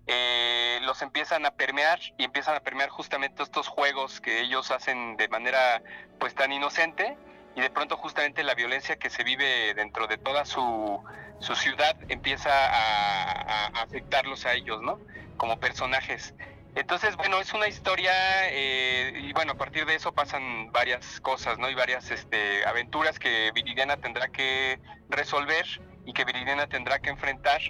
eh, 0.08 0.78
los 0.82 1.02
empiezan 1.02 1.44
a 1.46 1.50
permear 1.50 2.00
y 2.16 2.24
empiezan 2.24 2.56
a 2.56 2.60
permear 2.60 2.88
justamente 2.88 3.42
estos 3.42 3.68
juegos 3.68 4.20
que 4.20 4.40
ellos 4.40 4.70
hacen 4.70 5.16
de 5.18 5.28
manera 5.28 5.82
pues 6.18 6.34
tan 6.34 6.50
inocente 6.50 7.16
y 7.54 7.60
de 7.60 7.70
pronto 7.70 7.96
justamente 7.96 8.42
la 8.42 8.54
violencia 8.54 8.96
que 8.96 9.10
se 9.10 9.22
vive 9.22 9.74
dentro 9.74 10.06
de 10.06 10.16
toda 10.16 10.44
su, 10.46 11.00
su 11.40 11.54
ciudad 11.54 11.94
empieza 12.08 12.50
a, 12.50 13.32
a- 13.32 13.82
afectarlos 13.82 14.46
a 14.46 14.54
ellos, 14.54 14.80
¿no? 14.80 14.98
Como 15.36 15.60
personajes. 15.60 16.34
Entonces, 16.74 17.16
bueno, 17.16 17.40
es 17.40 17.52
una 17.52 17.66
historia 17.66 18.12
eh, 18.50 19.12
y 19.14 19.32
bueno, 19.32 19.52
a 19.52 19.56
partir 19.56 19.84
de 19.84 19.96
eso 19.96 20.12
pasan 20.12 20.70
varias 20.72 21.20
cosas, 21.20 21.58
¿no? 21.58 21.68
Y 21.68 21.74
varias 21.74 22.10
este, 22.10 22.64
aventuras 22.66 23.18
que 23.18 23.50
Viridiana 23.54 23.96
tendrá 23.96 24.28
que 24.28 24.80
resolver 25.08 25.66
y 26.06 26.12
que 26.12 26.24
Viridiana 26.24 26.66
tendrá 26.66 26.98
que 27.00 27.10
enfrentar 27.10 27.60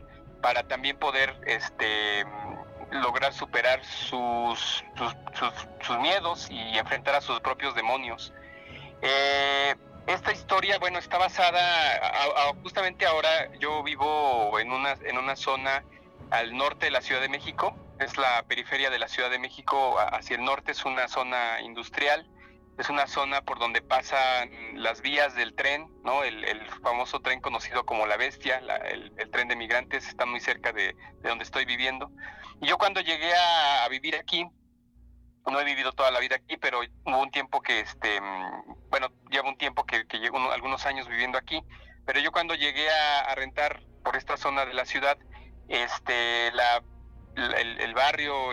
para 0.41 0.63
también 0.67 0.97
poder 0.99 1.37
este, 1.47 2.25
lograr 2.91 3.33
superar 3.33 3.85
sus, 3.85 4.85
sus, 5.35 5.99
miedos 5.99 6.49
y 6.51 6.79
enfrentar 6.79 7.15
a 7.15 7.21
sus 7.21 7.41
propios 7.41 7.75
demonios. 7.75 8.33
Eh, 9.03 9.75
esta 10.07 10.33
historia, 10.33 10.79
bueno, 10.79 10.99
está 10.99 11.19
basada, 11.19 11.61
justamente 12.63 13.05
ahora 13.07 13.53
yo 13.59 13.83
vivo 13.83 14.59
en 14.59 14.73
una, 14.73 14.93
en 15.05 15.19
una 15.19 15.37
zona 15.37 15.85
al 16.31 16.57
norte 16.57 16.87
de 16.87 16.93
la 16.93 17.03
Ciudad 17.03 17.21
de 17.21 17.29
México, 17.29 17.77
es 18.01 18.17
la 18.17 18.43
periferia 18.45 18.91
de 18.91 18.99
la 18.99 19.09
Ciudad 19.09 19.31
de 19.31 19.39
México 19.39 19.99
hacia 19.99 20.37
el 20.37 20.45
norte, 20.45 20.73
es 20.73 20.85
una 20.85 21.09
zona 21.09 21.61
industrial, 21.61 22.27
es 22.79 22.89
una 22.89 23.09
zona 23.09 23.43
por 23.43 23.59
donde 23.59 23.83
pasan 23.83 24.51
las 24.75 25.03
vías 25.03 25.35
del 25.35 25.55
tren, 25.55 25.91
¿no? 26.05 26.23
El, 26.23 26.39
famoso 26.81 27.21
tren 27.21 27.41
conocido 27.41 27.85
como 27.85 28.07
La 28.07 28.17
Bestia, 28.17 28.63
el, 28.85 29.31
tren 29.31 29.49
de 29.49 29.57
migrantes, 29.57 30.07
está 30.07 30.25
muy 30.25 30.41
cerca 30.41 30.73
de, 30.73 30.97
donde 31.23 31.43
estoy 31.43 31.65
viviendo. 31.65 32.11
Y 32.63 32.69
yo 32.69 32.79
cuando 32.79 33.01
llegué 33.01 33.33
a, 33.35 33.89
vivir 33.89 34.15
aquí, 34.15 34.47
no 35.47 35.61
he 35.61 35.65
vivido 35.65 35.93
toda 35.93 36.13
la 36.13 36.21
vida 36.21 36.37
aquí, 36.37 36.57
pero 36.57 36.81
hubo 37.05 37.19
un 37.21 37.31
tiempo 37.33 37.61
que, 37.61 37.81
este, 37.81 38.21
bueno, 38.91 39.09
llevo 39.31 39.49
un 39.49 39.59
tiempo 39.59 39.85
que, 39.85 40.07
que 40.07 40.19
llevo 40.19 40.53
algunos 40.53 40.87
años 40.87 41.09
viviendo 41.09 41.37
aquí, 41.37 41.61
pero 42.07 42.21
yo 42.21 42.31
cuando 42.31 42.55
llegué 42.55 42.89
a, 42.91 43.35
rentar 43.35 43.83
por 44.05 44.17
esta 44.17 44.37
zona 44.37 44.65
de 44.65 44.75
la 44.75 44.85
ciudad, 44.85 45.19
este, 45.69 46.53
la 46.53 46.83
el, 47.39 47.95
barrio, 47.95 48.53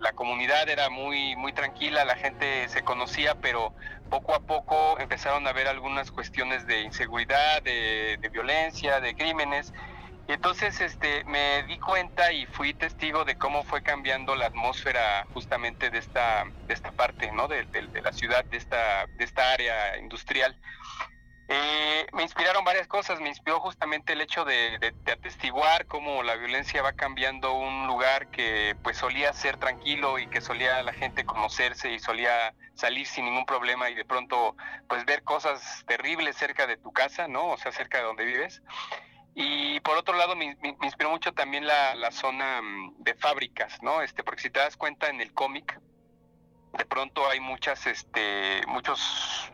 la 0.00 0.12
comunidad 0.12 0.68
era 0.68 0.90
muy, 0.90 1.36
muy 1.36 1.52
tranquila, 1.52 2.04
la 2.04 2.16
gente 2.16 2.68
se 2.68 2.82
conocía, 2.82 3.34
pero 3.36 3.74
poco 4.10 4.34
a 4.34 4.40
poco 4.40 4.98
empezaron 5.00 5.46
a 5.46 5.50
haber 5.50 5.68
algunas 5.68 6.10
cuestiones 6.10 6.66
de 6.66 6.82
inseguridad, 6.82 7.62
de, 7.62 8.18
violencia, 8.32 9.00
de 9.00 9.14
crímenes. 9.14 9.72
Entonces 10.26 10.80
este, 10.80 11.24
me 11.24 11.64
di 11.64 11.78
cuenta 11.78 12.32
y 12.32 12.46
fui 12.46 12.72
testigo 12.72 13.24
de 13.24 13.36
cómo 13.36 13.62
fue 13.62 13.82
cambiando 13.82 14.34
la 14.34 14.46
atmósfera 14.46 15.26
justamente 15.34 15.90
de 15.90 15.98
esta, 15.98 16.44
de 16.66 16.76
parte 16.92 17.30
¿no? 17.32 17.46
de, 17.48 17.66
la 18.02 18.12
ciudad, 18.12 18.44
de 18.44 18.56
esta 18.56 19.52
área 19.52 19.98
industrial. 19.98 20.56
Eh, 21.46 22.06
me 22.14 22.22
inspiraron 22.22 22.64
varias 22.64 22.86
cosas, 22.88 23.20
me 23.20 23.28
inspiró 23.28 23.60
justamente 23.60 24.14
el 24.14 24.22
hecho 24.22 24.46
de, 24.46 24.94
atestiguar 25.12 25.86
cómo 25.86 26.22
la 26.22 26.36
violencia 26.36 26.80
va 26.80 26.92
cambiando 26.92 27.52
un 27.52 27.86
lugar 27.86 28.28
que 28.28 28.76
pues 28.82 28.96
solía 28.96 29.32
ser 29.34 29.58
tranquilo 29.58 30.18
y 30.18 30.26
que 30.28 30.40
solía 30.40 30.82
la 30.82 30.94
gente 30.94 31.24
conocerse 31.24 31.92
y 31.92 31.98
solía 31.98 32.54
salir 32.74 33.06
sin 33.06 33.26
ningún 33.26 33.44
problema 33.44 33.90
y 33.90 33.94
de 33.94 34.06
pronto 34.06 34.56
pues 34.88 35.04
ver 35.04 35.22
cosas 35.22 35.84
terribles 35.86 36.36
cerca 36.36 36.66
de 36.66 36.78
tu 36.78 36.92
casa, 36.92 37.28
¿no? 37.28 37.48
O 37.48 37.58
sea, 37.58 37.72
cerca 37.72 37.98
de 37.98 38.04
donde 38.04 38.24
vives. 38.24 38.62
Y 39.34 39.80
por 39.80 39.98
otro 39.98 40.14
lado 40.14 40.36
me, 40.36 40.56
inspiró 40.82 41.10
mucho 41.10 41.32
también 41.32 41.66
la, 41.66 41.94
la, 41.96 42.10
zona 42.12 42.62
mm, 42.62 43.02
de 43.02 43.14
fábricas, 43.14 43.82
¿no? 43.82 44.00
Este, 44.00 44.22
porque 44.22 44.42
si 44.42 44.50
te 44.50 44.60
das 44.60 44.76
cuenta 44.76 45.08
en 45.08 45.20
el 45.20 45.34
cómic, 45.34 45.78
de 46.76 46.84
pronto 46.84 47.28
hay 47.28 47.40
muchas, 47.40 47.86
este, 47.86 48.62
muchos 48.66 49.50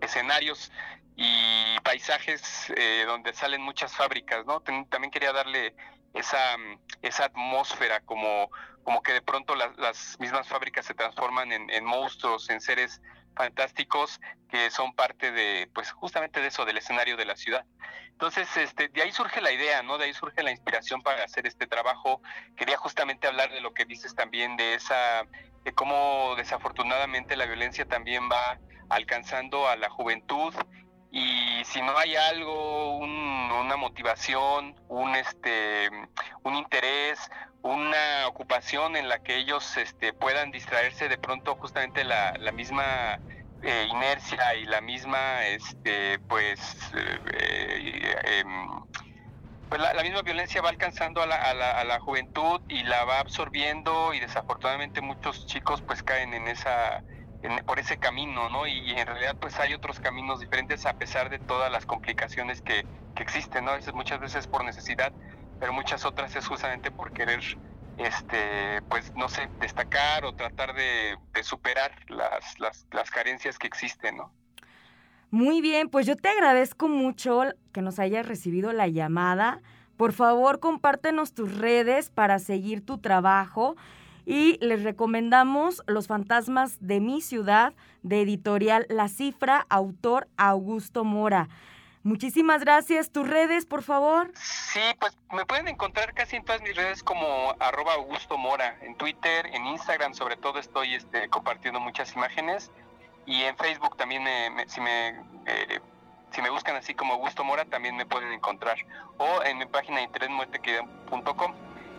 escenarios 0.00 0.70
y 1.16 1.78
paisajes 1.84 2.72
eh, 2.76 3.04
donde 3.06 3.32
salen 3.34 3.62
muchas 3.62 3.94
fábricas, 3.94 4.44
¿no? 4.46 4.60
También 4.60 5.10
quería 5.10 5.32
darle 5.32 5.74
esa, 6.12 6.56
esa 7.02 7.26
atmósfera, 7.26 8.00
como, 8.00 8.50
como 8.82 9.02
que 9.02 9.12
de 9.12 9.22
pronto 9.22 9.54
las, 9.54 10.18
mismas 10.18 10.48
fábricas 10.48 10.86
se 10.86 10.94
transforman 10.94 11.52
en, 11.52 11.84
monstruos, 11.84 12.50
en 12.50 12.60
seres 12.60 13.00
fantásticos 13.34 14.20
que 14.50 14.70
son 14.70 14.94
parte 14.94 15.32
de, 15.32 15.68
pues 15.74 15.90
justamente 15.90 16.40
de 16.40 16.48
eso, 16.48 16.64
del 16.64 16.78
escenario 16.78 17.16
de 17.16 17.24
la 17.24 17.36
ciudad. 17.36 17.64
Entonces, 18.10 18.56
este, 18.56 18.88
de 18.88 19.02
ahí 19.02 19.10
surge 19.10 19.40
la 19.40 19.50
idea, 19.50 19.82
¿no? 19.82 19.98
De 19.98 20.04
ahí 20.04 20.14
surge 20.14 20.42
la 20.42 20.52
inspiración 20.52 21.02
para 21.02 21.24
hacer 21.24 21.46
este 21.46 21.66
trabajo. 21.66 22.22
Quería 22.56 22.76
justamente 22.76 23.26
hablar 23.26 23.50
de 23.50 23.60
lo 23.60 23.74
que 23.74 23.84
dices 23.84 24.14
también, 24.14 24.56
de 24.56 24.74
esa, 24.74 25.26
de 25.64 25.72
cómo 25.72 26.34
desafortunadamente 26.36 27.36
la 27.36 27.46
violencia 27.46 27.84
también 27.86 28.28
va 28.30 28.58
alcanzando 28.88 29.68
a 29.68 29.76
la 29.76 29.90
juventud 29.90 30.54
y 31.14 31.64
si 31.64 31.80
no 31.80 31.96
hay 31.96 32.16
algo, 32.16 32.96
una 32.96 33.76
motivación, 33.76 34.74
un 34.88 35.14
este, 35.14 35.88
un 36.42 36.56
interés, 36.56 37.20
una 37.62 38.26
ocupación 38.26 38.96
en 38.96 39.08
la 39.08 39.22
que 39.22 39.36
ellos 39.36 39.76
este, 39.76 40.12
puedan 40.12 40.50
distraerse 40.50 41.08
de 41.08 41.16
pronto 41.16 41.54
justamente 41.54 42.02
la, 42.02 42.34
la 42.40 42.50
misma 42.50 43.20
eh, 43.62 43.86
inercia 43.88 44.56
y 44.56 44.64
la 44.64 44.80
misma 44.80 45.46
este, 45.46 46.18
pues, 46.28 46.58
eh, 46.96 48.16
em, 48.24 48.80
pues 49.68 49.80
la, 49.80 50.02
misma 50.02 50.22
violencia 50.22 50.62
va 50.62 50.70
alcanzando 50.70 51.22
a 51.22 51.26
la, 51.26 51.36
a, 51.36 51.54
la, 51.54 51.78
a 51.78 51.84
la 51.84 52.00
juventud 52.00 52.60
y 52.68 52.82
la 52.82 53.04
va 53.04 53.20
absorbiendo 53.20 54.14
y 54.14 54.18
desafortunadamente 54.18 55.00
muchos 55.00 55.46
chicos 55.46 55.80
pues 55.86 56.02
caen 56.02 56.34
en 56.34 56.48
esa 56.48 57.04
por 57.66 57.78
ese 57.78 57.98
camino, 57.98 58.48
¿no? 58.48 58.66
Y, 58.66 58.90
en 58.90 59.06
realidad 59.06 59.36
pues 59.40 59.58
hay 59.58 59.74
otros 59.74 60.00
caminos 60.00 60.40
diferentes 60.40 60.86
a 60.86 60.94
pesar 60.94 61.30
de 61.30 61.38
todas 61.38 61.70
las 61.70 61.86
complicaciones 61.86 62.62
que, 62.62 62.86
que 63.14 63.22
existen, 63.22 63.64
¿no? 63.64 63.72
Muchas 63.94 64.20
veces 64.20 64.46
por 64.46 64.64
necesidad, 64.64 65.12
pero 65.60 65.72
muchas 65.72 66.04
otras 66.04 66.34
es 66.36 66.46
justamente 66.46 66.90
por 66.90 67.12
querer, 67.12 67.40
este, 67.98 68.82
pues 68.88 69.12
no 69.14 69.28
sé, 69.28 69.48
destacar 69.60 70.24
o 70.24 70.34
tratar 70.34 70.74
de, 70.74 71.16
superar 71.42 71.92
las, 72.08 72.58
las, 72.58 72.86
las 72.92 73.10
carencias 73.10 73.58
que 73.58 73.66
existen, 73.66 74.16
¿no? 74.16 74.32
Muy 75.30 75.60
bien, 75.60 75.88
pues 75.88 76.06
yo 76.06 76.16
te 76.16 76.28
agradezco 76.28 76.88
mucho 76.88 77.42
que 77.72 77.82
nos 77.82 77.98
hayas 77.98 78.26
recibido 78.26 78.72
la 78.72 78.86
llamada. 78.86 79.60
Por 79.96 80.12
favor, 80.12 80.60
compártenos 80.60 81.34
tus 81.34 81.58
redes 81.58 82.08
para 82.08 82.38
seguir 82.38 82.86
tu 82.86 82.98
trabajo 82.98 83.76
y 84.26 84.58
les 84.60 84.82
recomendamos 84.82 85.82
Los 85.86 86.06
fantasmas 86.06 86.76
de 86.80 87.00
mi 87.00 87.20
ciudad 87.20 87.74
de 88.02 88.22
editorial 88.22 88.86
La 88.88 89.08
Cifra, 89.08 89.66
autor 89.68 90.28
Augusto 90.36 91.04
Mora. 91.04 91.48
Muchísimas 92.02 92.60
gracias. 92.60 93.10
¿Tus 93.10 93.26
redes, 93.26 93.64
por 93.64 93.82
favor? 93.82 94.30
Sí, 94.34 94.80
pues 95.00 95.16
me 95.32 95.46
pueden 95.46 95.68
encontrar 95.68 96.12
casi 96.12 96.36
en 96.36 96.44
todas 96.44 96.60
mis 96.60 96.76
redes 96.76 97.02
como 97.02 97.56
arroba 97.58 97.94
Augusto 97.94 98.36
Mora. 98.36 98.76
En 98.82 98.94
Twitter, 98.94 99.46
en 99.46 99.66
Instagram 99.66 100.12
sobre 100.12 100.36
todo 100.36 100.58
estoy 100.58 100.94
este, 100.94 101.28
compartiendo 101.30 101.80
muchas 101.80 102.14
imágenes. 102.14 102.70
Y 103.24 103.44
en 103.44 103.56
Facebook 103.56 103.96
también, 103.96 104.22
si, 104.66 104.82
me, 104.82 105.08
eh, 105.46 105.80
si 106.30 106.42
me 106.42 106.50
buscan 106.50 106.76
así 106.76 106.92
como 106.94 107.14
Augusto 107.14 107.42
Mora, 107.42 107.64
también 107.64 107.96
me 107.96 108.04
pueden 108.04 108.32
encontrar. 108.32 108.76
O 109.16 109.42
en 109.42 109.56
mi 109.56 109.64
página 109.64 109.96
de 109.96 110.02
internet 110.02 110.30
muertequeda.com 110.30 111.54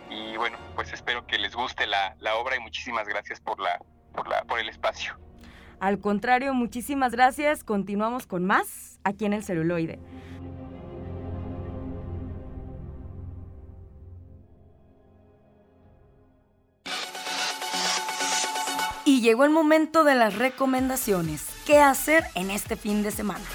y 0.09 0.37
bueno, 0.37 0.57
pues 0.75 0.93
espero 0.93 1.25
que 1.25 1.37
les 1.37 1.55
guste 1.55 1.87
la, 1.87 2.15
obra 2.35 2.55
y 2.55 2.59
muchísimas 2.59 3.07
gracias 3.07 3.39
por, 3.39 3.59
la, 3.59 3.79
por, 4.13 4.27
la, 4.27 4.43
por 4.43 4.59
el 4.59 4.69
espacio. 4.69 5.17
Al 5.79 5.99
contrario, 5.99 6.53
muchísimas 6.53 7.11
gracias. 7.11 7.63
Continuamos 7.63 8.27
con 8.27 8.45
más 8.45 8.99
aquí 9.03 9.25
en 9.25 9.33
el 9.33 9.43
celuloide. 9.43 9.99
Y 19.07 19.21
llegó 19.21 19.45
el 19.45 19.51
momento 19.51 20.03
de 20.03 20.15
las 20.15 20.35
recomendaciones. 20.35 21.47
¿Qué 21.67 21.79
hacer 21.79 22.23
en 22.33 22.49
este 22.49 22.75
fin 22.75 23.03
de 23.03 23.11
semana? 23.11 23.45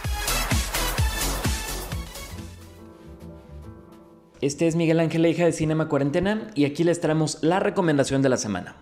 Este 4.41 4.67
es 4.67 4.75
Miguel 4.75 5.01
Ángel 5.01 5.21
Leija 5.21 5.45
de 5.45 5.53
Cinema 5.53 5.89
Cuarentena 5.89 6.51
y 6.55 6.65
aquí 6.65 6.83
les 6.83 6.99
traemos 6.99 7.39
la 7.43 7.61
recomendación 7.61 8.23
de 8.23 8.31
la 8.31 8.39
semana. 8.39 8.75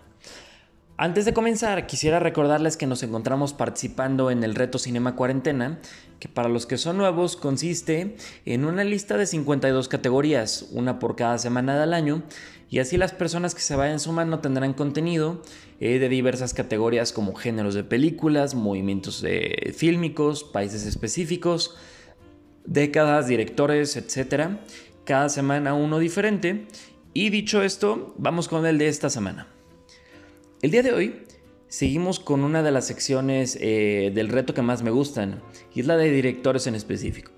Antes 0.95 1.25
de 1.25 1.33
comenzar, 1.33 1.85
quisiera 1.85 2.17
recordarles 2.17 2.77
que 2.77 2.87
nos 2.87 3.03
encontramos 3.03 3.51
participando 3.51 4.31
en 4.31 4.45
el 4.45 4.55
reto 4.55 4.79
Cinema 4.79 5.17
Cuarentena, 5.17 5.79
que 6.19 6.29
para 6.29 6.47
los 6.47 6.65
que 6.65 6.77
son 6.77 6.95
nuevos 6.95 7.35
consiste 7.35 8.15
en 8.45 8.63
una 8.63 8.85
lista 8.85 9.17
de 9.17 9.25
52 9.25 9.89
categorías, 9.89 10.67
una 10.71 10.97
por 10.97 11.17
cada 11.17 11.37
semana 11.37 11.77
del 11.77 11.93
año, 11.93 12.23
y 12.69 12.79
así 12.79 12.95
las 12.95 13.11
personas 13.11 13.53
que 13.53 13.61
se 13.61 13.75
vayan 13.75 13.99
sumando 13.99 14.39
tendrán 14.39 14.73
contenido 14.73 15.41
eh, 15.81 15.99
de 15.99 16.07
diversas 16.07 16.53
categorías 16.53 17.11
como 17.11 17.35
géneros 17.35 17.73
de 17.73 17.83
películas, 17.83 18.55
movimientos 18.55 19.21
de 19.21 19.73
fílmicos, 19.75 20.45
países 20.45 20.85
específicos, 20.85 21.75
décadas, 22.65 23.27
directores, 23.27 23.97
etc 23.97 24.59
cada 25.09 25.29
semana 25.29 25.73
uno 25.73 25.97
diferente. 25.97 26.67
Y 27.15 27.31
dicho 27.31 27.63
esto, 27.63 28.13
vamos 28.19 28.47
con 28.47 28.67
el 28.67 28.77
de 28.77 28.89
esta 28.89 29.09
semana. 29.09 29.47
El 30.61 30.69
día 30.69 30.83
de 30.83 30.93
hoy 30.93 31.23
seguimos 31.67 32.19
con 32.19 32.43
una 32.43 32.61
de 32.61 32.69
las 32.69 32.85
secciones 32.85 33.57
eh, 33.59 34.11
del 34.13 34.27
reto 34.27 34.53
que 34.53 34.61
más 34.61 34.83
me 34.83 34.91
gustan, 34.91 35.41
y 35.73 35.79
es 35.79 35.87
la 35.87 35.97
de 35.97 36.11
directores 36.11 36.67
en 36.67 36.75
específico. 36.75 37.31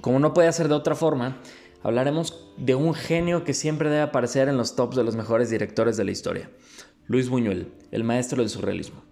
Como 0.00 0.18
no 0.18 0.32
puede 0.32 0.50
ser 0.54 0.68
de 0.68 0.74
otra 0.74 0.94
forma, 0.94 1.36
hablaremos 1.82 2.50
de 2.56 2.74
un 2.74 2.94
genio 2.94 3.44
que 3.44 3.52
siempre 3.52 3.90
debe 3.90 4.00
aparecer 4.00 4.48
en 4.48 4.56
los 4.56 4.74
tops 4.74 4.96
de 4.96 5.04
los 5.04 5.16
mejores 5.16 5.50
directores 5.50 5.98
de 5.98 6.04
la 6.04 6.12
historia, 6.12 6.50
Luis 7.08 7.28
Buñuel, 7.28 7.68
el 7.90 8.04
maestro 8.04 8.38
del 8.40 8.48
surrealismo. 8.48 9.04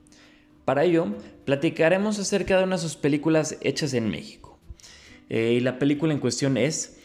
Para 0.64 0.84
ello, 0.84 1.08
platicaremos 1.44 2.18
acerca 2.18 2.56
de 2.56 2.64
una 2.64 2.76
de 2.76 2.82
sus 2.82 2.96
películas 2.96 3.58
hechas 3.60 3.92
en 3.92 4.08
México. 4.08 4.58
Eh, 5.28 5.52
y 5.52 5.60
la 5.60 5.78
película 5.78 6.14
en 6.14 6.20
cuestión 6.20 6.56
es 6.56 7.01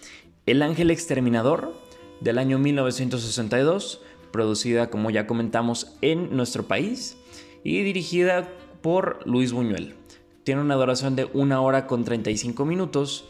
el 0.48 0.62
Ángel 0.62 0.90
Exterminador 0.90 1.74
del 2.22 2.40
año 2.40 2.58
1962, 2.58 4.02
producida 4.32 4.90
como 4.90 5.12
ya 5.12 5.28
comentamos 5.28 5.96
en 6.02 6.36
nuestro 6.36 6.64
país 6.68 7.18
y 7.64 7.84
dirigida 7.84 8.50
por 8.82 9.20
Luis 9.28 9.52
Buñuel. 9.52 9.96
Tiene 10.44 10.62
una 10.62 10.76
duración 10.76 11.16
de 11.18 11.26
una 11.34 11.62
hora 11.62 11.86
con 11.86 12.04
35 12.04 12.66
minutos 12.66 13.26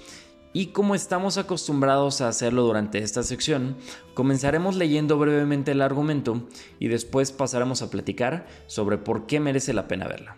Y 0.53 0.67
como 0.67 0.95
estamos 0.95 1.37
acostumbrados 1.37 2.21
a 2.21 2.29
hacerlo 2.29 2.63
durante 2.63 2.99
esta 2.99 3.21
sección, 3.21 3.75
comenzaremos 4.15 4.75
leyendo 4.75 5.19
brevemente 5.19 5.71
el 5.71 5.81
argumento 5.81 6.47
y 6.79 6.87
después 6.87 7.31
pasaremos 7.31 7.81
a 7.81 7.91
platicar 7.91 8.47
sobre 8.65 8.97
por 8.97 9.27
qué 9.27 9.39
merece 9.39 9.73
la 9.73 9.87
pena 9.87 10.07
verla. 10.07 10.37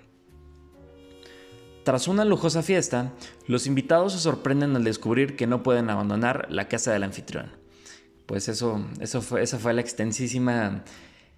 Tras 1.83 2.07
una 2.07 2.25
lujosa 2.25 2.61
fiesta, 2.61 3.13
los 3.47 3.65
invitados 3.65 4.13
se 4.13 4.19
sorprenden 4.19 4.75
al 4.75 4.83
descubrir 4.83 5.35
que 5.35 5.47
no 5.47 5.63
pueden 5.63 5.89
abandonar 5.89 6.47
la 6.49 6.67
casa 6.67 6.91
del 6.91 7.03
anfitrión. 7.03 7.51
Pues 8.25 8.47
eso, 8.47 8.85
eso 8.99 9.21
fue, 9.21 9.41
esa 9.41 9.57
fue 9.57 9.73
la 9.73 9.81
extensísima, 9.81 10.83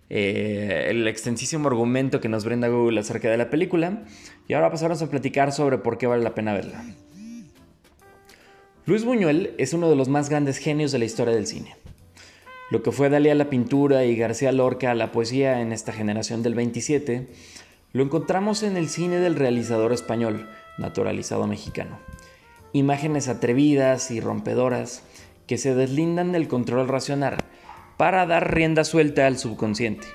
eh, 0.09 0.87
el 0.89 1.07
extensísimo 1.07 1.69
argumento 1.69 2.19
que 2.19 2.27
nos 2.27 2.43
brinda 2.43 2.67
Google 2.67 2.99
acerca 2.99 3.29
de 3.29 3.37
la 3.37 3.49
película. 3.49 4.03
Y 4.47 4.53
ahora 4.53 4.71
pasaremos 4.71 5.01
a 5.01 5.09
platicar 5.09 5.53
sobre 5.53 5.77
por 5.77 5.97
qué 5.97 6.07
vale 6.07 6.23
la 6.23 6.35
pena 6.35 6.53
verla. 6.53 6.83
Luis 8.85 9.05
Buñuel 9.05 9.53
es 9.57 9.73
uno 9.73 9.89
de 9.89 9.95
los 9.95 10.09
más 10.09 10.29
grandes 10.29 10.57
genios 10.57 10.91
de 10.91 10.99
la 10.99 11.05
historia 11.05 11.33
del 11.33 11.47
cine. 11.47 11.75
Lo 12.71 12.81
que 12.81 12.91
fue 12.91 13.09
Dalí 13.09 13.29
a 13.29 13.35
la 13.35 13.49
pintura 13.49 14.05
y 14.05 14.15
García 14.15 14.51
Lorca 14.51 14.91
a 14.91 14.95
la 14.95 15.11
poesía 15.11 15.61
en 15.61 15.71
esta 15.71 15.93
generación 15.93 16.41
del 16.41 16.55
27 16.55 17.29
lo 17.93 18.03
encontramos 18.03 18.63
en 18.63 18.77
el 18.77 18.89
cine 18.89 19.17
del 19.17 19.35
realizador 19.35 19.91
español, 19.91 20.49
naturalizado 20.77 21.45
mexicano. 21.47 21.99
Imágenes 22.73 23.27
atrevidas 23.27 24.11
y 24.11 24.21
rompedoras 24.21 25.03
que 25.45 25.57
se 25.57 25.75
deslindan 25.75 26.31
del 26.31 26.47
control 26.47 26.87
racional 26.87 27.37
para 27.97 28.25
dar 28.25 28.53
rienda 28.53 28.83
suelta 28.85 29.27
al 29.27 29.37
subconsciente. 29.37 30.07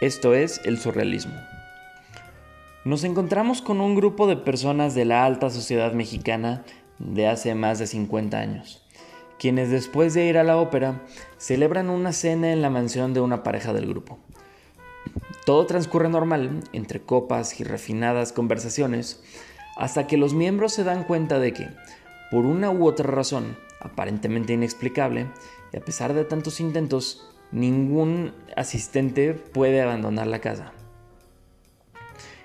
Esto 0.00 0.34
es 0.34 0.60
el 0.64 0.78
surrealismo. 0.78 1.34
Nos 2.84 3.04
encontramos 3.04 3.62
con 3.62 3.80
un 3.80 3.94
grupo 3.94 4.26
de 4.26 4.36
personas 4.36 4.94
de 4.94 5.04
la 5.04 5.24
alta 5.24 5.48
sociedad 5.50 5.92
mexicana 5.92 6.64
de 6.98 7.28
hace 7.28 7.54
más 7.54 7.78
de 7.78 7.86
50 7.86 8.38
años, 8.38 8.82
quienes 9.38 9.70
después 9.70 10.12
de 10.14 10.26
ir 10.26 10.36
a 10.36 10.44
la 10.44 10.56
ópera 10.56 11.00
celebran 11.38 11.88
una 11.88 12.12
cena 12.12 12.52
en 12.52 12.60
la 12.60 12.70
mansión 12.70 13.14
de 13.14 13.20
una 13.20 13.42
pareja 13.42 13.72
del 13.72 13.86
grupo. 13.86 14.18
Todo 15.44 15.66
transcurre 15.66 16.08
normal, 16.08 16.62
entre 16.72 17.00
copas 17.00 17.60
y 17.60 17.64
refinadas 17.64 18.32
conversaciones, 18.32 19.22
hasta 19.76 20.06
que 20.06 20.16
los 20.16 20.32
miembros 20.32 20.72
se 20.72 20.84
dan 20.84 21.04
cuenta 21.04 21.38
de 21.38 21.52
que, 21.52 21.68
por 22.30 22.46
una 22.46 22.70
u 22.70 22.86
otra 22.86 23.10
razón, 23.10 23.58
aparentemente 23.80 24.54
inexplicable, 24.54 25.26
y 25.70 25.76
a 25.76 25.84
pesar 25.84 26.14
de 26.14 26.24
tantos 26.24 26.60
intentos, 26.60 27.28
ningún 27.52 28.32
asistente 28.56 29.34
puede 29.34 29.82
abandonar 29.82 30.28
la 30.28 30.40
casa. 30.40 30.72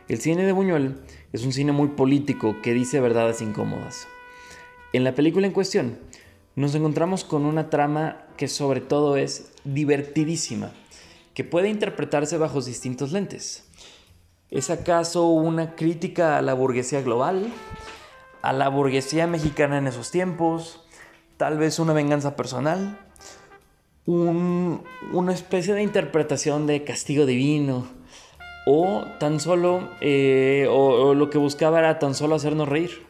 El 0.10 0.20
cine 0.20 0.44
de 0.44 0.52
Buñuel 0.52 1.00
es 1.32 1.46
un 1.46 1.54
cine 1.54 1.72
muy 1.72 1.90
político 1.90 2.58
que 2.62 2.74
dice 2.74 3.00
verdades 3.00 3.42
incómodas. 3.42 4.10
En 4.92 5.06
la 5.06 5.16
película 5.16 5.48
en 5.48 5.54
cuestión, 5.54 6.00
nos 6.58 6.76
encontramos 6.76 7.24
con 7.24 7.46
una 7.46 7.70
trama 7.70 8.26
que 8.36 8.50
sobre 8.50 8.82
todo 8.82 9.16
es 9.16 9.54
divertidísima 9.64 10.74
que 11.40 11.46
puede 11.46 11.70
interpretarse 11.70 12.38
bajo 12.38 12.62
distintos 12.62 13.14
lentes. 13.14 13.64
¿Es 14.52 14.70
acaso 14.70 15.28
una 15.28 15.74
crítica 15.74 16.38
a 16.38 16.42
la 16.42 16.54
burguesía 16.54 17.02
global? 17.02 17.48
¿A 18.42 18.52
la 18.52 18.68
burguesía 18.68 19.26
mexicana 19.26 19.78
en 19.78 19.88
esos 19.88 20.12
tiempos? 20.12 20.84
¿Tal 21.38 21.58
vez 21.58 21.80
una 21.80 21.94
venganza 21.94 22.36
personal? 22.36 23.00
¿Una 24.06 25.34
especie 25.34 25.74
de 25.74 25.82
interpretación 25.82 26.68
de 26.68 26.84
castigo 26.84 27.26
divino? 27.26 27.88
¿O 28.66 29.06
tan 29.18 29.40
solo, 29.40 29.92
eh, 30.02 30.68
o, 30.70 31.14
lo 31.14 31.30
que 31.30 31.38
buscaba 31.38 31.80
era 31.80 32.00
tan 32.00 32.16
solo 32.16 32.36
hacernos 32.36 32.68
reír? 32.68 33.08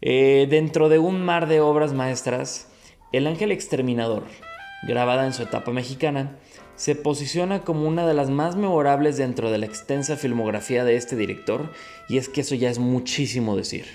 Eh, 0.00 0.48
dentro 0.50 0.88
de 0.88 0.98
un 0.98 1.24
mar 1.24 1.46
de 1.46 1.60
obras 1.60 1.92
maestras, 1.92 2.66
El 3.12 3.28
Ángel 3.28 3.52
Exterminador, 3.52 4.24
grabada 4.82 5.24
en 5.24 5.32
su 5.32 5.44
etapa 5.44 5.70
mexicana, 5.70 6.36
se 6.76 6.94
posiciona 6.94 7.62
como 7.62 7.86
una 7.86 8.06
de 8.06 8.14
las 8.14 8.30
más 8.30 8.56
memorables 8.56 9.16
dentro 9.16 9.50
de 9.50 9.58
la 9.58 9.66
extensa 9.66 10.16
filmografía 10.16 10.84
de 10.84 10.96
este 10.96 11.16
director, 11.16 11.72
y 12.08 12.18
es 12.18 12.28
que 12.28 12.40
eso 12.40 12.54
ya 12.54 12.70
es 12.70 12.78
muchísimo 12.78 13.56
decir. 13.56 13.86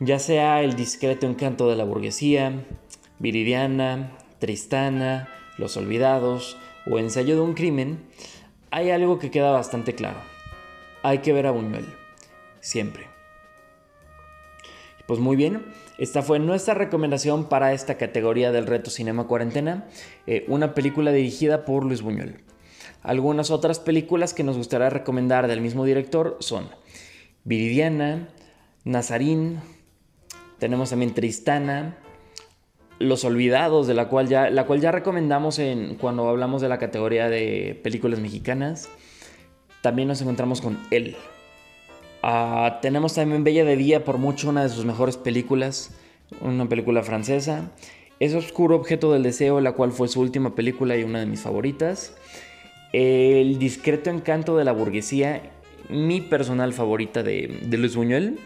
Ya 0.00 0.18
sea 0.18 0.62
El 0.62 0.76
discreto 0.76 1.26
encanto 1.26 1.68
de 1.68 1.76
la 1.76 1.84
burguesía, 1.84 2.64
Viridiana, 3.18 4.12
Tristana, 4.38 5.28
Los 5.56 5.76
Olvidados 5.76 6.56
o 6.88 6.98
Ensayo 6.98 7.34
de 7.34 7.40
un 7.40 7.54
crimen, 7.54 8.04
hay 8.70 8.90
algo 8.90 9.18
que 9.18 9.30
queda 9.30 9.50
bastante 9.50 9.94
claro. 9.94 10.20
Hay 11.02 11.18
que 11.18 11.32
ver 11.32 11.46
a 11.46 11.50
Buñuel, 11.50 11.86
siempre. 12.60 13.06
Pues 15.06 15.20
muy 15.20 15.36
bien, 15.36 15.64
esta 15.98 16.22
fue 16.22 16.38
nuestra 16.38 16.74
recomendación 16.74 17.48
para 17.48 17.72
esta 17.72 17.96
categoría 17.96 18.52
del 18.52 18.66
reto 18.66 18.88
Cinema 18.88 19.26
Cuarentena, 19.26 19.88
eh, 20.28 20.44
una 20.46 20.72
película 20.72 21.10
dirigida 21.10 21.64
por 21.64 21.84
Luis 21.84 22.02
Buñuel. 22.02 22.36
Algunas 23.02 23.50
otras 23.50 23.80
películas 23.80 24.32
que 24.32 24.44
nos 24.44 24.56
gustaría 24.56 24.90
recomendar 24.90 25.48
del 25.48 25.60
mismo 25.60 25.84
director 25.84 26.36
son 26.38 26.68
Viridiana, 27.42 28.28
Nazarín, 28.84 29.60
tenemos 30.58 30.90
también 30.90 31.14
Tristana, 31.14 31.96
Los 33.00 33.24
Olvidados, 33.24 33.86
de 33.86 33.94
la 33.94 34.08
cual 34.08 34.28
ya, 34.28 34.50
la 34.50 34.66
cual 34.66 34.80
ya 34.80 34.92
recomendamos 34.92 35.58
en, 35.58 35.96
cuando 35.96 36.28
hablamos 36.28 36.62
de 36.62 36.68
la 36.68 36.78
categoría 36.78 37.28
de 37.28 37.78
películas 37.82 38.20
mexicanas. 38.20 38.88
También 39.82 40.08
nos 40.08 40.20
encontramos 40.20 40.60
con 40.60 40.78
Él, 40.90 41.16
Ah, 42.22 42.78
tenemos 42.82 43.14
también 43.14 43.44
Bella 43.44 43.64
de 43.64 43.76
Día, 43.76 44.04
por 44.04 44.18
mucho 44.18 44.48
una 44.48 44.62
de 44.64 44.68
sus 44.68 44.84
mejores 44.84 45.16
películas, 45.16 45.92
una 46.40 46.68
película 46.68 47.02
francesa. 47.02 47.70
Es 48.18 48.34
Oscuro 48.34 48.74
Objeto 48.76 49.12
del 49.12 49.22
Deseo, 49.22 49.60
la 49.60 49.72
cual 49.72 49.92
fue 49.92 50.08
su 50.08 50.20
última 50.20 50.54
película 50.54 50.96
y 50.96 51.04
una 51.04 51.20
de 51.20 51.26
mis 51.26 51.40
favoritas. 51.40 52.16
El 52.92 53.58
discreto 53.58 54.10
encanto 54.10 54.56
de 54.56 54.64
la 54.64 54.72
burguesía, 54.72 55.52
mi 55.88 56.20
personal 56.20 56.72
favorita 56.72 57.22
de, 57.22 57.60
de 57.62 57.78
Luis 57.78 57.94
Buñuel. 57.94 58.38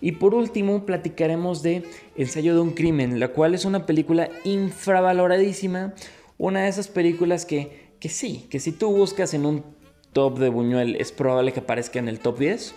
Y 0.00 0.12
por 0.12 0.34
último, 0.34 0.84
platicaremos 0.84 1.62
de 1.62 1.84
Ensayo 2.16 2.54
de 2.54 2.60
un 2.60 2.72
crimen, 2.72 3.18
la 3.18 3.28
cual 3.28 3.54
es 3.54 3.64
una 3.64 3.86
película 3.86 4.28
infravaloradísima. 4.44 5.94
Una 6.36 6.64
de 6.64 6.68
esas 6.68 6.88
películas 6.88 7.46
que, 7.46 7.88
que 7.98 8.10
sí, 8.10 8.46
que 8.50 8.60
si 8.60 8.72
tú 8.72 8.92
buscas 8.92 9.32
en 9.32 9.46
un 9.46 9.64
top 10.12 10.38
de 10.38 10.48
Buñuel 10.48 10.96
es 10.96 11.12
probable 11.12 11.52
que 11.52 11.60
aparezca 11.60 11.98
en 11.98 12.08
el 12.08 12.20
top 12.20 12.38
10, 12.38 12.74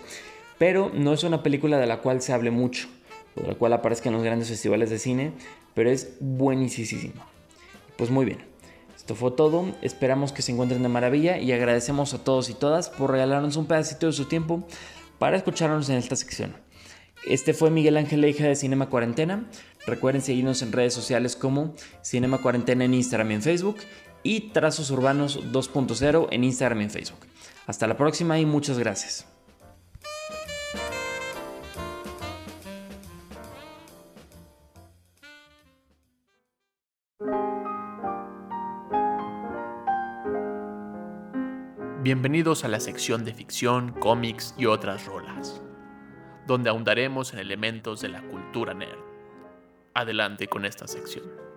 pero 0.58 0.90
no 0.94 1.12
es 1.12 1.24
una 1.24 1.42
película 1.42 1.78
de 1.78 1.86
la 1.86 1.98
cual 1.98 2.22
se 2.22 2.32
hable 2.32 2.50
mucho, 2.50 2.88
o 3.36 3.42
de 3.42 3.48
la 3.48 3.54
cual 3.54 3.72
aparezca 3.72 4.08
en 4.08 4.14
los 4.14 4.24
grandes 4.24 4.48
festivales 4.48 4.90
de 4.90 4.98
cine, 4.98 5.32
pero 5.74 5.90
es 5.90 6.14
buenísima. 6.20 7.26
Pues 7.96 8.10
muy 8.10 8.24
bien, 8.24 8.38
esto 8.96 9.14
fue 9.14 9.32
todo, 9.32 9.66
esperamos 9.82 10.32
que 10.32 10.42
se 10.42 10.52
encuentren 10.52 10.82
de 10.82 10.88
maravilla 10.88 11.38
y 11.38 11.52
agradecemos 11.52 12.14
a 12.14 12.22
todos 12.22 12.50
y 12.50 12.54
todas 12.54 12.88
por 12.88 13.10
regalarnos 13.10 13.56
un 13.56 13.66
pedacito 13.66 14.06
de 14.06 14.12
su 14.12 14.26
tiempo 14.26 14.66
para 15.18 15.36
escucharnos 15.36 15.88
en 15.88 15.96
esta 15.96 16.16
sección. 16.16 16.54
Este 17.26 17.54
fue 17.54 17.70
Miguel 17.70 17.96
Ángel 17.96 18.20
Leija 18.20 18.44
de 18.44 18.56
Cinema 18.56 18.88
Cuarentena. 18.88 19.48
Recuerden 19.86 20.22
seguirnos 20.22 20.62
en 20.62 20.72
redes 20.72 20.94
sociales 20.94 21.36
como 21.36 21.74
Cinema 22.02 22.38
Cuarentena 22.38 22.84
en 22.84 22.94
Instagram 22.94 23.30
y 23.30 23.34
en 23.34 23.42
Facebook 23.42 23.76
y 24.22 24.52
Trazos 24.52 24.90
Urbanos 24.90 25.52
2.0 25.52 26.28
en 26.30 26.44
Instagram 26.44 26.80
y 26.80 26.84
en 26.84 26.90
Facebook. 26.90 27.26
Hasta 27.66 27.86
la 27.86 27.96
próxima 27.96 28.38
y 28.38 28.46
muchas 28.46 28.78
gracias. 28.78 29.26
Bienvenidos 42.02 42.64
a 42.64 42.68
la 42.68 42.80
sección 42.80 43.24
de 43.24 43.32
ficción, 43.32 43.92
cómics 43.92 44.56
y 44.58 44.66
otras 44.66 45.06
rolas, 45.06 45.62
donde 46.48 46.68
ahondaremos 46.68 47.32
en 47.32 47.38
elementos 47.38 48.00
de 48.00 48.08
la 48.08 48.22
cultura 48.22 48.74
nerd. 48.74 48.98
Adelante 49.94 50.48
con 50.48 50.64
esta 50.64 50.88
sección. 50.88 51.51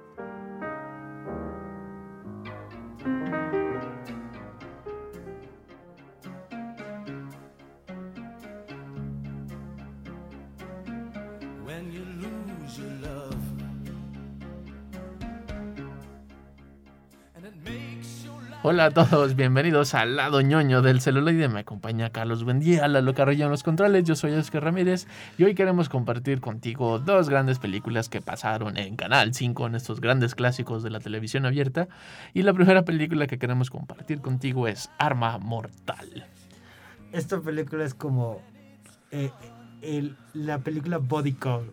Hola 18.67 18.85
a 18.85 18.89
todos, 18.89 19.35
bienvenidos 19.35 19.93
al 19.93 20.15
lado 20.15 20.41
ñoño 20.41 20.81
del 20.81 20.99
celuloide. 20.99 21.47
Me 21.49 21.59
acompaña 21.59 22.09
Carlos 22.09 22.43
Buendía, 22.43 22.87
la 22.87 23.13
Carrillo 23.13 23.45
en 23.45 23.51
los 23.51 23.61
controles. 23.61 24.05
Yo 24.05 24.15
soy 24.15 24.31
Oscar 24.31 24.63
Ramírez 24.63 25.05
y 25.37 25.43
hoy 25.43 25.53
queremos 25.53 25.87
compartir 25.87 26.41
contigo 26.41 26.97
dos 26.97 27.29
grandes 27.29 27.59
películas 27.59 28.09
que 28.09 28.21
pasaron 28.21 28.77
en 28.77 28.95
Canal 28.95 29.35
5, 29.35 29.67
en 29.67 29.75
estos 29.75 30.01
grandes 30.01 30.33
clásicos 30.33 30.81
de 30.81 30.89
la 30.89 30.99
televisión 30.99 31.45
abierta. 31.45 31.87
Y 32.33 32.41
la 32.41 32.53
primera 32.53 32.83
película 32.85 33.27
que 33.27 33.37
queremos 33.37 33.69
compartir 33.69 34.21
contigo 34.21 34.67
es 34.67 34.89
Arma 34.97 35.37
Mortal. 35.37 36.25
Esta 37.11 37.39
película 37.39 37.85
es 37.85 37.93
como 37.93 38.41
eh, 39.11 39.29
la 40.33 40.57
película 40.57 40.97
Body 40.97 41.33
Cop 41.33 41.65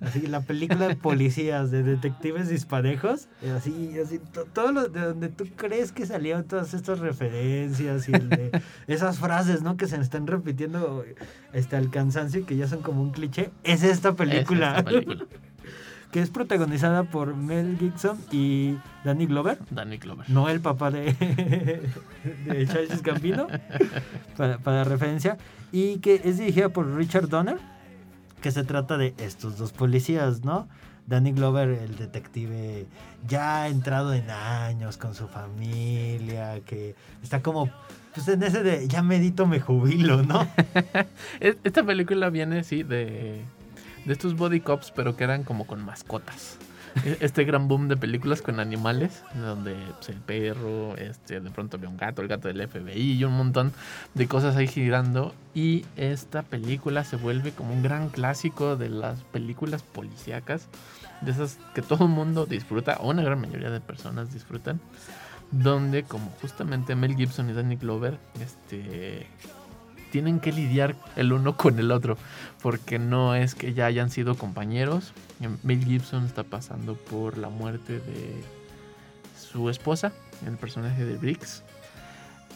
Así, 0.00 0.26
la 0.26 0.40
película 0.40 0.88
de 0.88 0.96
policías, 0.96 1.70
de 1.70 1.82
detectives 1.82 2.48
disparejos, 2.48 3.28
así, 3.56 3.92
así, 4.04 4.18
to- 4.18 4.44
todo 4.44 4.70
lo 4.72 4.88
de 4.88 5.00
donde 5.00 5.28
tú 5.28 5.46
crees 5.56 5.92
que 5.92 6.04
salieron 6.04 6.44
todas 6.44 6.74
estas 6.74 6.98
referencias 6.98 8.08
y 8.08 8.12
el 8.12 8.28
de 8.28 8.62
esas 8.86 9.18
frases, 9.18 9.62
¿no? 9.62 9.76
Que 9.76 9.86
se 9.86 9.98
están 10.00 10.26
repitiendo 10.26 11.04
este, 11.52 11.76
al 11.76 11.90
cansancio 11.90 12.40
y 12.40 12.44
que 12.44 12.56
ya 12.56 12.66
son 12.68 12.82
como 12.82 13.00
un 13.02 13.12
cliché, 13.12 13.50
es 13.62 13.82
esta 13.82 14.12
película. 14.14 14.72
Es 14.72 14.78
esta 14.78 14.90
película. 14.90 15.26
que 16.12 16.20
es 16.20 16.30
protagonizada 16.30 17.02
por 17.04 17.34
Mel 17.34 17.76
Gibson 17.78 18.16
y 18.30 18.76
Danny 19.04 19.26
Glover. 19.26 19.58
Danny 19.70 19.96
Glover. 19.98 20.28
No 20.30 20.48
el 20.48 20.60
papá 20.60 20.90
de, 20.92 21.12
de 22.46 22.66
Childish 22.68 23.02
Gambino, 23.02 23.48
para, 24.36 24.58
para 24.58 24.84
referencia. 24.84 25.38
Y 25.72 25.98
que 25.98 26.20
es 26.24 26.38
dirigida 26.38 26.68
por 26.68 26.94
Richard 26.94 27.28
Donner, 27.28 27.58
que 28.44 28.50
se 28.50 28.62
trata 28.62 28.98
de 28.98 29.14
estos 29.16 29.56
dos 29.56 29.72
policías, 29.72 30.44
¿no? 30.44 30.68
Danny 31.06 31.32
Glover, 31.32 31.70
el 31.70 31.96
detective 31.96 32.84
ya 33.26 33.68
entrado 33.68 34.12
en 34.12 34.28
años 34.28 34.98
con 34.98 35.14
su 35.14 35.28
familia, 35.28 36.60
que 36.66 36.94
está 37.22 37.40
como, 37.40 37.70
pues 38.14 38.28
en 38.28 38.42
ese 38.42 38.62
de 38.62 38.86
ya 38.86 39.02
medito, 39.02 39.46
me 39.46 39.60
jubilo, 39.60 40.22
¿no? 40.22 40.46
Es- 41.40 41.56
Esta 41.64 41.82
película 41.84 42.28
viene, 42.28 42.64
sí, 42.64 42.82
de, 42.82 43.40
de 44.04 44.12
estos 44.12 44.36
body 44.36 44.60
cops, 44.60 44.90
pero 44.90 45.16
que 45.16 45.24
eran 45.24 45.42
como 45.42 45.66
con 45.66 45.82
mascotas. 45.82 46.58
E- 47.04 47.18
Este 47.20 47.44
gran 47.44 47.66
boom 47.68 47.88
de 47.88 47.96
películas 47.96 48.40
con 48.42 48.60
animales, 48.60 49.22
donde 49.34 49.74
pues, 49.96 50.08
el 50.10 50.16
perro, 50.20 50.96
este, 50.96 51.40
de 51.40 51.50
pronto 51.50 51.76
había 51.76 51.88
un 51.88 51.96
gato, 51.96 52.22
el 52.22 52.28
gato 52.28 52.48
del 52.48 52.60
FBI 52.68 53.12
y 53.12 53.24
un 53.24 53.36
montón 53.36 53.72
de 54.14 54.28
cosas 54.28 54.56
ahí 54.56 54.68
girando. 54.68 55.34
Y 55.54 55.84
esta 55.96 56.42
película 56.42 57.04
se 57.04 57.16
vuelve 57.16 57.52
como 57.52 57.72
un 57.74 57.82
gran 57.82 58.08
clásico 58.10 58.76
de 58.76 58.88
las 58.90 59.20
películas 59.22 59.82
policíacas, 59.82 60.68
de 61.20 61.30
esas 61.32 61.58
que 61.74 61.82
todo 61.82 62.04
el 62.04 62.10
mundo 62.10 62.46
disfruta, 62.46 62.98
o 63.00 63.10
una 63.10 63.22
gran 63.22 63.40
mayoría 63.40 63.70
de 63.70 63.80
personas 63.80 64.32
disfrutan, 64.32 64.80
donde 65.50 66.02
como 66.04 66.30
justamente 66.40 66.94
Mel 66.96 67.16
Gibson 67.16 67.48
y 67.50 67.52
Danny 67.52 67.76
Glover, 67.76 68.18
este, 68.40 69.26
tienen 70.10 70.38
que 70.40 70.52
lidiar 70.52 70.94
el 71.16 71.32
uno 71.32 71.56
con 71.56 71.78
el 71.78 71.90
otro, 71.92 72.16
porque 72.64 72.98
no 72.98 73.34
es 73.34 73.54
que 73.54 73.74
ya 73.74 73.84
hayan 73.84 74.08
sido 74.08 74.36
compañeros. 74.36 75.12
Mel 75.62 75.84
Gibson 75.84 76.24
está 76.24 76.44
pasando 76.44 76.94
por 76.94 77.36
la 77.36 77.50
muerte 77.50 78.00
de 78.00 78.42
su 79.38 79.68
esposa, 79.68 80.14
el 80.46 80.56
personaje 80.56 81.04
de 81.04 81.18
Briggs, 81.18 81.62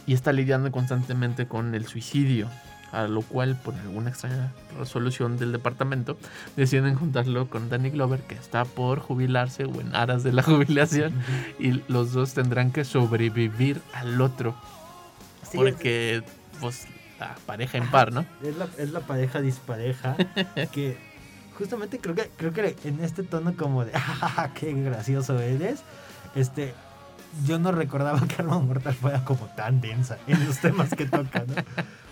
y 0.06 0.14
está 0.14 0.32
lidiando 0.32 0.72
constantemente 0.72 1.46
con 1.46 1.74
el 1.74 1.86
suicidio, 1.86 2.48
a 2.90 3.02
lo 3.02 3.20
cual 3.20 3.60
por 3.62 3.74
alguna 3.74 4.08
extraña 4.08 4.50
resolución 4.78 5.36
del 5.36 5.52
departamento 5.52 6.16
deciden 6.56 6.94
juntarlo 6.94 7.50
con 7.50 7.68
Danny 7.68 7.90
Glover, 7.90 8.20
que 8.20 8.34
está 8.34 8.64
por 8.64 9.00
jubilarse 9.00 9.66
o 9.66 9.78
en 9.78 9.94
aras 9.94 10.22
de 10.22 10.32
la 10.32 10.42
jubilación, 10.42 11.12
y 11.58 11.82
los 11.88 12.14
dos 12.14 12.32
tendrán 12.32 12.72
que 12.72 12.86
sobrevivir 12.86 13.82
al 13.92 14.22
otro, 14.22 14.56
Sí, 15.42 15.58
porque 15.58 16.22
pues 16.62 16.86
la 17.18 17.34
pareja 17.46 17.78
en 17.78 17.90
par, 17.90 18.12
¿no? 18.12 18.24
Es 18.42 18.56
la, 18.56 18.68
es 18.78 18.90
la 18.92 19.00
pareja 19.00 19.40
dispareja 19.40 20.16
que 20.72 20.96
justamente 21.56 21.98
creo 21.98 22.14
que 22.14 22.30
creo 22.36 22.52
que 22.52 22.76
en 22.84 23.00
este 23.02 23.22
tono 23.22 23.54
como 23.56 23.84
de 23.84 23.92
"Ah, 23.94 24.50
qué 24.54 24.72
gracioso 24.72 25.38
eres, 25.40 25.80
este 26.34 26.74
yo 27.46 27.58
no 27.58 27.72
recordaba 27.72 28.26
que 28.26 28.36
Arma 28.40 28.58
Mortal 28.58 28.94
fuera 28.94 29.24
como 29.24 29.46
tan 29.54 29.80
densa 29.80 30.16
en 30.26 30.44
los 30.46 30.58
temas 30.60 30.90
que 30.94 31.04
toca, 31.04 31.44
¿no? 31.46 31.54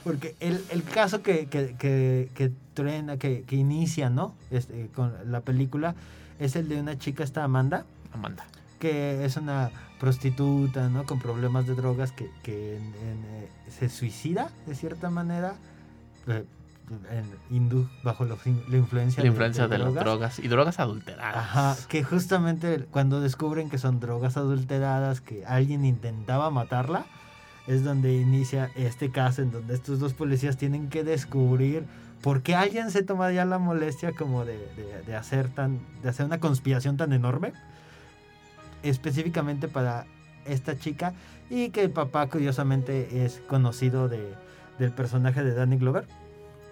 Porque 0.05 0.37
el, 0.40 0.62
el 0.71 0.83
caso 0.85 1.23
que, 1.23 1.47
que, 1.47 1.75
que, 1.79 2.31
que 2.35 2.53
truena, 2.75 3.16
que, 3.16 3.42
que 3.42 3.57
inicia, 3.57 4.11
¿no? 4.11 4.35
Este, 4.51 4.88
con 4.95 5.14
la 5.33 5.40
película, 5.40 5.95
es 6.38 6.55
el 6.55 6.69
de 6.69 6.79
una 6.81 6.99
chica, 6.99 7.25
esta 7.25 7.42
Amanda, 7.42 7.85
Amanda. 8.12 8.45
Que 8.79 9.25
es 9.25 9.37
una 9.37 9.71
prostituta, 9.99 10.89
¿no? 10.89 11.05
Con 11.05 11.19
problemas 11.19 11.67
de 11.67 11.75
drogas 11.75 12.12
que, 12.12 12.31
que 12.43 12.77
en- 12.77 12.83
en, 12.83 13.25
eh, 13.25 13.49
se 13.69 13.89
suicida 13.89 14.51
de 14.67 14.75
cierta 14.75 15.11
manera, 15.11 15.55
eh, 16.27 16.45
en 17.11 17.25
hindú, 17.57 17.89
bajo 18.05 18.25
la 18.25 18.37
influencia, 18.77 19.23
La 19.23 19.29
influencia 19.29 19.67
de, 19.67 19.79
las 19.79 19.93
drogas 19.95 20.39
y 20.39 20.47
drogas 20.49 20.79
adulteradas. 20.79 21.37
Ajá, 21.37 21.77
que 21.89 22.05
justamente 22.05 22.87
cuando 22.91 23.21
descubren 23.21 23.69
que 23.71 23.79
son 23.79 23.99
drogas 23.99 24.37
adulteradas, 24.37 25.21
que 25.21 25.45
alguien 25.47 25.85
intentaba 25.85 26.49
matarla, 26.51 27.05
es 27.67 27.83
donde 27.83 28.15
inicia 28.15 28.71
este 28.77 29.11
caso 29.11 29.43
en 29.43 29.51
donde 29.51 29.75
estos 29.75 29.99
dos 29.99 30.12
policías 30.15 30.57
tienen 30.57 30.89
que 30.89 31.03
descubrir 31.03 31.85
por 32.23 32.43
qué 32.43 32.55
alguien 32.55 32.93
se 32.93 33.03
toma 33.03 33.33
ya 33.33 33.45
la 33.45 33.59
molestia 33.59 34.12
como 34.12 34.45
de- 34.45 35.03
de 35.05 35.17
hacer 35.17 35.49
tan 35.49 35.81
de 36.03 36.09
hacer 36.09 36.27
una 36.27 36.39
conspiración 36.39 36.97
tan 36.97 37.12
enorme 37.12 37.53
específicamente 38.88 39.68
para 39.68 40.07
esta 40.44 40.79
chica 40.79 41.14
y 41.51 41.70
que 41.70 41.83
el 41.83 41.90
papá 41.90 42.27
curiosamente 42.29 43.25
es 43.25 43.40
conocido 43.46 44.09
de, 44.09 44.35
del 44.79 44.92
personaje 44.92 45.42
de 45.42 45.55
Danny 45.55 45.77
Glover. 45.77 46.07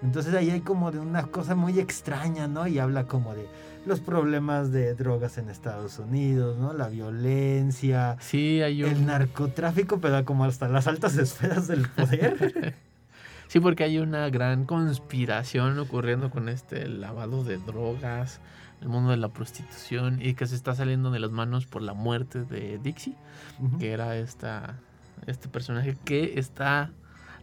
Entonces 0.03 0.35
ahí 0.35 0.51
hay 0.51 0.61
como 0.61 0.91
de 0.93 0.99
una 0.99 1.25
cosa 1.25 1.55
muy 1.55 1.79
extraña, 1.81 2.47
¿no? 2.47 2.67
Y 2.67 2.79
habla 2.79 3.05
como 3.05 3.35
de 3.35 3.47
los 3.87 4.01
problemas 4.01 4.73
de 4.73 4.95
drogas 4.95 5.39
en 5.39 5.49
Estados 5.49 5.99
Unidos, 5.99 6.59
¿no? 6.59 6.73
La 6.73 6.89
violencia, 6.89 8.17
Sí, 8.21 8.61
hay 8.63 8.83
un... 8.83 8.91
el 8.91 9.07
narcotráfico, 9.07 9.99
pero 9.99 10.25
como 10.25 10.45
hasta 10.45 10.69
las 10.69 10.87
altas 10.87 11.17
esferas 11.19 11.69
del 11.69 11.89
poder. 11.89 12.75
Sí, 13.55 13.61
porque 13.61 13.85
hay 13.85 13.99
una 13.99 14.29
gran 14.31 14.65
conspiración 14.65 15.79
ocurriendo 15.79 16.29
con 16.29 16.49
este 16.49 16.89
lavado 16.89 17.45
de 17.45 17.59
drogas, 17.59 18.41
el 18.81 18.89
mundo 18.89 19.11
de 19.13 19.17
la 19.17 19.29
prostitución 19.29 20.19
y 20.21 20.35
que 20.35 20.49
se 20.49 20.57
está 20.57 20.75
saliendo 20.75 21.13
de 21.13 21.21
las 21.21 21.31
manos 21.31 21.65
por 21.65 21.81
la 21.81 21.95
muerte 21.95 22.43
de 22.43 22.81
Dixie, 22.83 23.15
que 23.79 23.93
era 23.93 24.17
esta, 24.17 24.81
este 25.29 25.49
personaje 25.49 25.97
que 26.05 26.37
está 26.37 26.91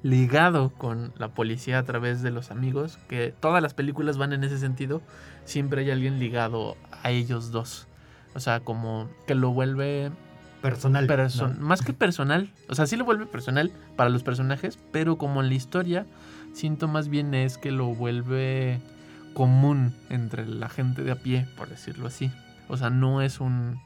ligado 0.03 0.71
con 0.71 1.13
la 1.17 1.29
policía 1.29 1.79
a 1.79 1.83
través 1.83 2.21
de 2.21 2.31
los 2.31 2.51
amigos, 2.51 2.99
que 3.07 3.33
todas 3.39 3.63
las 3.63 3.73
películas 3.73 4.17
van 4.17 4.33
en 4.33 4.43
ese 4.43 4.57
sentido, 4.57 5.01
siempre 5.45 5.83
hay 5.83 5.91
alguien 5.91 6.19
ligado 6.19 6.75
a 7.03 7.11
ellos 7.11 7.51
dos. 7.51 7.87
O 8.35 8.41
sea, 8.41 8.59
como 8.59 9.09
que 9.27 9.35
lo 9.35 9.51
vuelve 9.51 10.11
Personal. 10.61 11.07
Perso- 11.07 11.47
¿no? 11.47 11.59
Más 11.65 11.81
que 11.81 11.93
personal, 11.93 12.51
o 12.69 12.75
sea, 12.75 12.85
sí 12.85 12.95
lo 12.95 13.05
vuelve 13.05 13.25
personal 13.25 13.71
para 13.95 14.09
los 14.09 14.23
personajes, 14.23 14.77
pero 14.91 15.17
como 15.17 15.41
en 15.41 15.49
la 15.49 15.55
historia, 15.55 16.05
siento 16.53 16.87
más 16.87 17.07
bien 17.07 17.33
es 17.33 17.57
que 17.57 17.71
lo 17.71 17.87
vuelve 17.87 18.79
común 19.33 19.95
entre 20.09 20.45
la 20.45 20.69
gente 20.69 21.03
de 21.03 21.11
a 21.11 21.15
pie, 21.15 21.47
por 21.57 21.69
decirlo 21.69 22.07
así. 22.07 22.31
O 22.67 22.77
sea, 22.77 22.89
no 22.89 23.21
es 23.21 23.39
un 23.39 23.79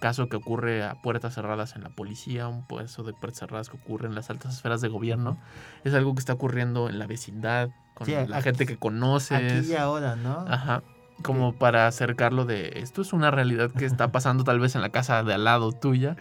caso 0.00 0.28
que 0.28 0.36
ocurre 0.36 0.84
a 0.84 1.00
puertas 1.02 1.34
cerradas 1.34 1.76
en 1.76 1.82
la 1.82 1.88
policía, 1.88 2.46
un 2.48 2.62
caso 2.62 3.02
de 3.04 3.12
puertas 3.12 3.40
cerradas 3.40 3.68
que 3.70 3.76
ocurre 3.76 4.06
en 4.06 4.14
las 4.14 4.28
altas 4.30 4.54
esferas 4.54 4.80
de 4.80 4.88
gobierno. 4.88 5.38
Es 5.82 5.94
algo 5.94 6.14
que 6.14 6.20
está 6.20 6.32
ocurriendo 6.34 6.88
en 6.88 6.98
la 6.98 7.06
vecindad, 7.06 7.70
con 7.94 8.06
Sí, 8.06 8.12
la 8.12 8.36
aquí- 8.38 8.44
gente 8.44 8.66
que 8.66 8.76
conoces. 8.76 9.62
Aquí 9.62 9.72
y 9.72 9.76
ahora, 9.76 10.16
¿no? 10.16 10.44
Ajá. 10.48 10.82
Como 11.22 11.54
para 11.54 11.86
acercarlo 11.86 12.44
de 12.44 12.72
esto 12.76 13.02
es 13.02 13.12
una 13.12 13.30
realidad 13.30 13.70
que 13.70 13.86
está 13.86 14.12
pasando 14.12 14.44
tal 14.44 14.60
vez 14.60 14.74
en 14.74 14.82
la 14.82 14.90
casa 14.90 15.22
de 15.22 15.34
al 15.34 15.44
lado 15.44 15.72
tuya 15.72 16.16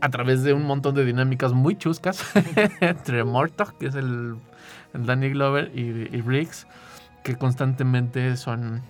a 0.00 0.10
través 0.10 0.42
de 0.42 0.52
un 0.52 0.64
montón 0.64 0.94
de 0.94 1.04
dinámicas 1.04 1.52
muy 1.52 1.76
chuscas 1.76 2.22
entre 2.80 3.24
Mortog, 3.24 3.78
que 3.78 3.86
es 3.86 3.94
el, 3.94 4.36
el 4.92 5.06
Danny 5.06 5.30
Glover, 5.30 5.70
y, 5.74 6.14
y 6.14 6.20
Briggs, 6.20 6.66
que 7.22 7.36
constantemente 7.36 8.36
son 8.36 8.82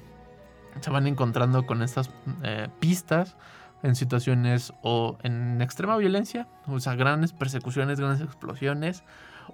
se 0.80 0.90
van 0.90 1.06
encontrando 1.06 1.66
con 1.66 1.82
estas 1.82 2.10
eh, 2.42 2.68
pistas 2.80 3.36
en 3.82 3.94
situaciones 3.94 4.72
o 4.82 5.18
en 5.22 5.60
extrema 5.60 5.96
violencia, 5.96 6.48
o 6.66 6.80
sea, 6.80 6.94
grandes 6.94 7.32
persecuciones, 7.32 8.00
grandes 8.00 8.22
explosiones, 8.22 9.04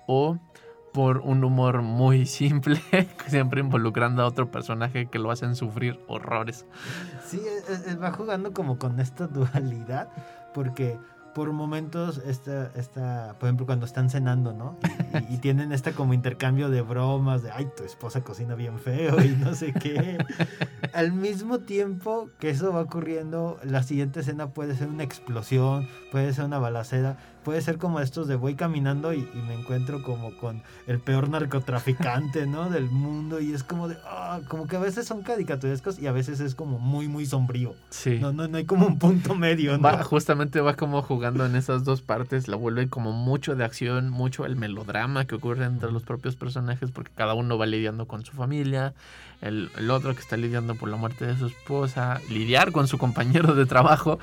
o 0.07 0.38
por 0.92 1.18
un 1.18 1.44
humor 1.44 1.83
muy 1.83 2.26
simple, 2.40 2.81
siempre 3.26 3.61
involucrando 3.61 4.22
a 4.22 4.26
otro 4.26 4.50
personaje 4.50 5.07
que 5.07 5.18
lo 5.18 5.31
hacen 5.31 5.55
sufrir 5.57 6.00
horrores. 6.09 6.66
Sí, 7.26 7.40
es- 7.68 7.87
es- 7.87 8.03
va 8.03 8.12
jugando 8.12 8.53
como 8.53 8.79
con 8.79 8.98
esta 9.00 9.26
dualidad, 9.26 10.09
porque 10.55 10.98
por 11.33 11.53
momentos, 11.53 12.18
esta, 12.26 12.72
esta, 12.74 13.37
por 13.38 13.46
ejemplo, 13.46 13.64
cuando 13.64 13.87
están 13.87 14.11
cenando, 14.11 14.53
¿no? 14.53 14.76
Y, 15.31 15.35
y 15.35 15.38
tienen 15.40 15.70
este 15.70 15.92
como 15.92 16.12
intercambio 16.12 16.70
de 16.70 16.83
bromas, 16.83 17.44
de, 17.44 17.53
ay, 17.53 17.68
tu 17.76 17.85
esposa 17.85 18.22
cocina 18.22 18.57
bien 18.57 18.81
feo 18.81 19.22
y 19.22 19.29
no 19.37 19.55
sé 19.55 19.72
qué. 19.72 20.18
Al 20.92 21.12
mismo 21.12 21.61
tiempo 21.61 22.31
que 22.40 22.50
eso 22.50 22.72
va 22.72 22.81
ocurriendo, 22.81 23.61
la 23.62 23.85
siguiente 23.85 24.20
escena 24.20 24.48
puede 24.48 24.74
ser 24.74 24.88
una 24.88 25.05
explosión, 25.05 25.87
puede 26.11 26.33
ser 26.33 26.46
una 26.46 26.59
balacera, 26.59 27.16
puede 27.44 27.61
ser 27.62 27.79
como 27.79 28.00
estos 28.00 28.29
de 28.29 28.37
voy 28.37 28.55
caminando 28.55 29.12
y, 29.12 29.18
y 29.18 29.42
me 29.46 29.55
encuentro 29.55 30.03
como 30.03 30.37
con 30.37 30.62
el 30.87 30.98
peor 30.98 31.29
narcotraficante, 31.29 32.46
¿no? 32.46 32.70
Del 32.70 32.90
mundo 32.90 33.40
y 33.40 33.53
es 33.53 33.62
como 33.62 33.88
de, 33.88 33.96
ah, 34.05 34.40
como 34.48 34.66
que 34.66 34.76
a 34.76 34.81
veces 34.81 35.07
son 35.07 35.22
caricaturescos 35.22 35.98
y 35.98 36.07
a 36.07 36.12
veces 36.12 36.40
es 36.40 36.55
como 36.55 36.79
muy, 36.79 37.09
muy 37.09 37.26
sombrío. 37.26 37.74
Sí. 37.90 38.18
No, 38.20 38.33
no, 38.33 38.48
no 38.48 38.59
hay 38.59 38.64
como 38.64 38.87
un 38.87 38.98
punto 38.98 39.35
medio, 39.35 39.76
¿no? 39.76 39.83
Va, 39.83 40.03
justamente 40.03 40.61
va 40.61 40.74
como 40.74 41.03
jugando 41.03 41.46
en 41.46 41.57
esas 41.57 41.85
dos 41.85 42.03
partes, 42.03 42.48
la 42.48 42.57
vuelve 42.57 42.88
como 42.88 43.12
mucho 43.12 43.57
de 43.57 43.64
acción, 43.64 44.11
mucho 44.11 44.44
el 44.44 44.57
melodrama 44.57 45.26
que 45.26 45.35
ocurre 45.35 45.64
entre 45.64 45.92
los 45.92 46.03
propios 46.03 46.37
personajes, 46.37 46.90
porque 46.90 47.12
cada 47.14 47.35
uno 47.35 47.59
va 47.59 47.66
lidiando 47.66 48.07
con 48.07 48.24
su 48.24 48.33
familia, 48.33 48.94
el, 49.40 49.70
el 49.76 49.90
otro 49.90 50.14
que 50.14 50.20
está 50.20 50.37
lidiando 50.37 50.74
por 50.74 50.88
la 50.88 50.96
muerte 50.96 51.26
de 51.26 51.37
su 51.37 51.46
esposa, 51.46 52.20
lidiar 52.29 52.72
con 52.72 52.88
su 52.88 52.98
compañero 52.98 53.55
de 53.55 53.66
trabajo, 53.66 54.18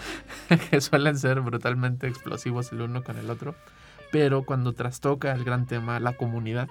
que 0.70 0.82
suelen 0.82 1.18
ser 1.18 1.42
brutalmente 1.42 2.08
explosivos 2.08 2.72
el 2.72 2.82
uno 2.82 3.04
con 3.04 3.17
el 3.18 3.30
otro, 3.30 3.56
pero 4.12 4.44
cuando 4.44 4.74
trastoca 4.74 5.32
el 5.34 5.44
gran 5.44 5.66
tema, 5.66 6.00
la 6.00 6.14
comunidad, 6.14 6.68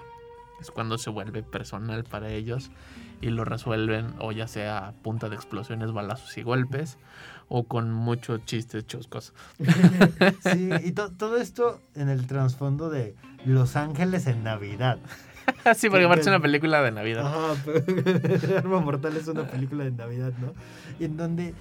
es 0.59 0.71
cuando 0.71 0.97
se 0.97 1.09
vuelve 1.11 1.43
personal 1.43 2.03
para 2.03 2.29
ellos 2.31 2.71
y 3.21 3.27
lo 3.29 3.45
resuelven 3.45 4.13
o 4.19 4.31
ya 4.31 4.47
sea 4.47 4.87
a 4.87 4.91
punta 4.91 5.29
de 5.29 5.35
explosiones, 5.35 5.91
balazos 5.91 6.35
y 6.37 6.41
golpes 6.41 6.97
o 7.47 7.63
con 7.63 7.91
muchos 7.91 8.43
chistes 8.45 8.85
chuscos. 8.87 9.33
sí, 10.51 10.69
y 10.83 10.91
to- 10.93 11.11
todo 11.11 11.37
esto 11.37 11.79
en 11.95 12.09
el 12.09 12.25
trasfondo 12.27 12.89
de 12.89 13.15
Los 13.45 13.75
Ángeles 13.75 14.25
en 14.27 14.43
Navidad. 14.43 14.97
sí, 15.75 15.89
porque 15.89 16.05
que- 16.23 16.29
una 16.29 16.39
película 16.41 16.81
de 16.81 16.91
Navidad. 16.91 17.25
Ajá, 17.27 17.61
pero 17.65 18.57
Arma 18.57 18.79
Mortal 18.81 19.15
es 19.15 19.27
una 19.27 19.43
película 19.47 19.83
de 19.83 19.91
Navidad, 19.91 20.33
¿no? 20.41 20.53
Y 20.99 21.05
en 21.05 21.17
donde 21.17 21.53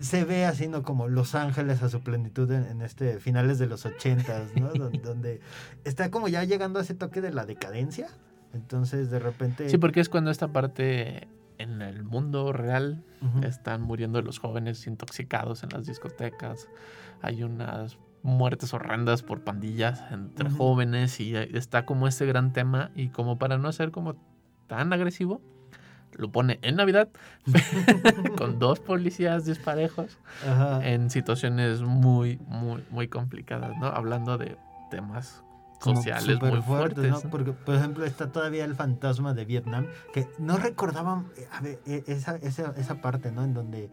se 0.00 0.24
ve 0.24 0.44
así, 0.44 0.68
¿no? 0.68 0.82
Como 0.82 1.08
Los 1.08 1.34
Ángeles 1.34 1.82
a 1.82 1.88
su 1.88 2.00
plenitud 2.00 2.50
en, 2.50 2.64
en 2.64 2.82
este 2.82 3.18
finales 3.18 3.58
de 3.58 3.66
los 3.66 3.84
ochentas, 3.86 4.54
¿no? 4.56 4.68
Donde, 4.72 4.98
donde 5.02 5.40
está 5.84 6.10
como 6.10 6.28
ya 6.28 6.44
llegando 6.44 6.78
a 6.78 6.82
ese 6.82 6.94
toque 6.94 7.20
de 7.20 7.32
la 7.32 7.46
decadencia. 7.46 8.08
Entonces, 8.54 9.10
de 9.10 9.18
repente... 9.18 9.68
Sí, 9.68 9.78
porque 9.78 10.00
es 10.00 10.08
cuando 10.08 10.30
esta 10.30 10.48
parte 10.48 11.28
en 11.58 11.82
el 11.82 12.04
mundo 12.04 12.52
real 12.52 13.04
están 13.42 13.82
muriendo 13.82 14.22
los 14.22 14.38
jóvenes 14.38 14.86
intoxicados 14.86 15.64
en 15.64 15.70
las 15.70 15.86
discotecas. 15.86 16.68
Hay 17.20 17.42
unas 17.42 17.98
muertes 18.22 18.72
horrendas 18.72 19.22
por 19.22 19.42
pandillas 19.42 20.02
entre 20.10 20.50
jóvenes 20.50 21.20
y 21.20 21.34
está 21.34 21.84
como 21.84 22.06
este 22.06 22.26
gran 22.26 22.52
tema 22.52 22.90
y 22.94 23.08
como 23.08 23.38
para 23.38 23.58
no 23.58 23.72
ser 23.72 23.90
como 23.90 24.16
tan 24.68 24.92
agresivo, 24.92 25.42
lo 26.16 26.30
pone 26.30 26.58
en 26.62 26.76
Navidad 26.76 27.08
con 28.36 28.58
dos 28.58 28.80
policías 28.80 29.44
disparejos 29.44 30.18
Ajá. 30.46 30.86
en 30.86 31.10
situaciones 31.10 31.82
muy, 31.82 32.38
muy, 32.46 32.84
muy 32.90 33.08
complicadas, 33.08 33.76
¿no? 33.78 33.86
Hablando 33.86 34.38
de 34.38 34.56
temas 34.90 35.42
sociales 35.80 36.40
muy 36.40 36.62
fuertes. 36.62 37.10
¿no? 37.10 37.20
¿no? 37.22 37.30
Porque, 37.30 37.52
por 37.52 37.74
ejemplo, 37.74 38.04
está 38.04 38.32
todavía 38.32 38.64
el 38.64 38.74
fantasma 38.74 39.34
de 39.34 39.44
Vietnam, 39.44 39.86
que 40.12 40.28
no 40.38 40.56
recordaban 40.56 41.26
eh, 41.36 41.48
a 41.52 41.60
ver, 41.60 41.80
eh, 41.86 42.04
esa, 42.06 42.36
esa, 42.36 42.74
esa 42.76 43.00
parte, 43.00 43.30
¿no? 43.32 43.44
En 43.44 43.54
donde 43.54 43.90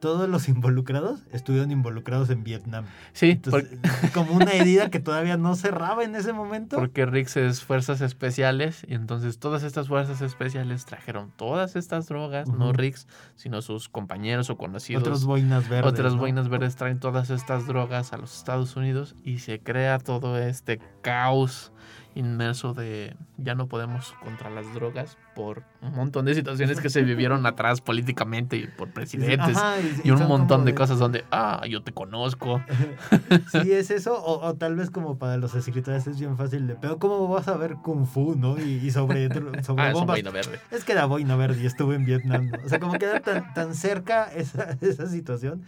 todos 0.00 0.28
los 0.28 0.48
involucrados 0.48 1.22
estuvieron 1.32 1.70
involucrados 1.70 2.30
en 2.30 2.44
Vietnam. 2.44 2.84
Sí, 3.12 3.30
Entonces, 3.30 3.78
como 4.14 4.32
una 4.32 4.52
herida 4.52 4.90
que 4.90 5.00
todavía 5.00 5.36
no 5.36 5.54
cerraba 5.54 6.04
en 6.04 6.14
ese 6.14 6.32
momento. 6.32 6.76
Porque 6.76 7.06
Rix 7.06 7.36
es 7.36 7.62
fuerzas 7.62 8.00
especiales 8.00 8.84
y 8.88 8.94
entonces 8.94 9.38
todas 9.38 9.62
estas 9.62 9.88
fuerzas 9.88 10.20
especiales 10.20 10.84
trajeron 10.84 11.32
todas 11.36 11.76
estas 11.76 12.06
drogas, 12.06 12.48
no. 12.48 12.72
Rix, 12.72 13.06
sino 13.36 13.62
sus 13.62 13.88
compañeros 13.88 14.50
o 14.50 14.56
conocidos. 14.56 15.02
Otros 15.02 15.24
boinas 15.24 15.68
verdes. 15.68 15.92
otras 15.92 16.14
¿no? 16.14 16.20
boinas 16.20 16.48
verdes 16.48 16.76
traen 16.76 17.00
todas 17.00 17.30
estas 17.30 17.66
drogas 17.66 18.12
a 18.12 18.18
los 18.18 18.36
Estados 18.36 18.76
Unidos 18.76 19.14
y 19.24 19.38
se 19.38 19.60
crea 19.60 19.98
todo 19.98 20.38
este 20.38 20.80
caos 21.02 21.72
inmerso 22.16 22.74
de 22.74 23.14
ya 23.36 23.54
no 23.54 23.68
podemos 23.68 24.14
contra 24.24 24.50
las 24.50 24.72
drogas 24.74 25.16
por 25.34 25.62
un 25.82 25.94
montón 25.94 26.24
de 26.24 26.34
situaciones 26.34 26.80
que 26.80 26.90
se 26.90 27.02
vivieron 27.02 27.46
atrás 27.46 27.80
políticamente 27.80 28.56
y 28.56 28.66
por 28.66 28.88
presidentes 28.90 29.56
Ajá, 29.56 29.76
y 30.02 30.10
un 30.10 30.18
son 30.18 30.28
montón 30.28 30.56
como 30.58 30.64
de 30.64 30.74
cosas 30.74 30.98
donde, 30.98 31.24
ah, 31.30 31.62
yo 31.68 31.82
te 31.82 31.92
conozco. 31.92 32.60
Sí, 33.52 33.72
es 33.72 33.90
eso, 33.90 34.14
o, 34.22 34.44
o 34.46 34.54
tal 34.54 34.76
vez 34.76 34.90
como 34.90 35.18
para 35.18 35.36
los 35.36 35.54
escritores 35.54 36.06
es 36.06 36.18
bien 36.18 36.36
fácil 36.36 36.66
de, 36.66 36.74
pero 36.74 36.98
¿cómo 36.98 37.28
vas 37.28 37.48
a 37.48 37.56
ver 37.56 37.74
Kung 37.76 38.06
Fu, 38.06 38.34
no? 38.34 38.58
Y, 38.58 38.80
y 38.84 38.90
sobre, 38.90 39.28
sobre 39.62 39.82
Ah, 39.82 39.88
es 39.90 39.94
un 39.94 40.00
bombas. 40.00 40.06
boina 40.16 40.30
verde. 40.30 40.58
Es 40.70 40.84
que 40.84 40.92
era 40.92 41.04
boina 41.06 41.36
verde 41.36 41.62
y 41.62 41.66
estuve 41.66 41.94
en 41.96 42.04
Vietnam. 42.04 42.46
¿no? 42.50 42.58
O 42.64 42.68
sea, 42.68 42.78
como 42.80 42.94
queda 42.94 43.20
tan, 43.20 43.52
tan 43.54 43.74
cerca 43.74 44.24
esa, 44.34 44.76
esa 44.80 45.06
situación 45.08 45.62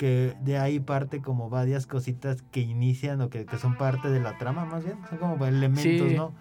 que 0.00 0.34
de 0.40 0.56
ahí 0.56 0.80
parte 0.80 1.20
como 1.20 1.50
varias 1.50 1.86
cositas 1.86 2.40
que 2.50 2.60
inician 2.60 3.20
o 3.20 3.28
que, 3.28 3.44
que 3.44 3.58
son 3.58 3.76
parte 3.76 4.08
de 4.08 4.18
la 4.18 4.38
trama 4.38 4.64
más 4.64 4.82
bien. 4.82 4.96
Son 5.10 5.18
como 5.18 5.44
elementos, 5.44 5.82
Sí. 5.82 6.16
¿no? 6.16 6.32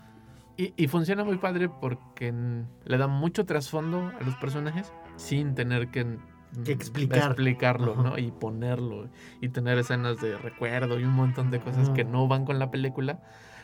Y, 0.55 0.73
y 0.77 0.87
funciona 0.87 1.25
muy 1.25 1.37
padre 1.39 1.67
porque 1.67 2.33
le 2.85 2.97
da 2.97 3.07
mucho 3.07 3.45
trasfondo 3.45 4.13
a 4.17 4.23
los 4.23 4.35
personajes 4.37 4.93
sin 5.17 5.55
tener 5.55 5.89
que, 5.89 6.17
Que 6.63 6.71
explicar. 6.71 7.31
explicarlo, 7.31 7.95
Ajá. 7.95 8.01
¿no? 8.03 8.17
Y 8.17 8.31
ponerlo 8.31 9.09
y 9.41 9.49
tener 9.49 9.77
escenas 9.77 10.21
de 10.21 10.37
recuerdo 10.37 10.97
y 10.97 11.03
un 11.03 11.11
montón 11.11 11.51
de 11.51 11.59
cosas 11.59 11.87
Ajá. 11.87 11.93
que 11.95 12.05
no 12.05 12.29
van 12.29 12.45
con 12.45 12.59
la 12.59 12.71
película, 12.71 13.19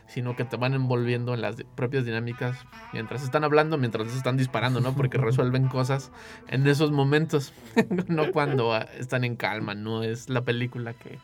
sino 0.07 0.35
que 0.35 0.45
te 0.45 0.57
van 0.57 0.73
envolviendo 0.73 1.33
en 1.33 1.41
las 1.41 1.55
propias 1.75 2.05
dinámicas 2.05 2.57
mientras 2.93 3.23
están 3.23 3.43
hablando, 3.43 3.77
mientras 3.77 4.13
están 4.15 4.37
disparando, 4.37 4.81
¿no? 4.81 4.93
Porque 4.93 5.17
resuelven 5.19 5.67
cosas 5.67 6.11
en 6.47 6.67
esos 6.67 6.91
momentos, 6.91 7.53
no 8.07 8.31
cuando 8.31 8.73
ah, 8.73 8.87
están 8.97 9.23
en 9.23 9.35
calma, 9.35 9.75
no 9.75 10.03
es 10.03 10.29
la 10.29 10.43
película 10.43 10.93
que 10.93 11.19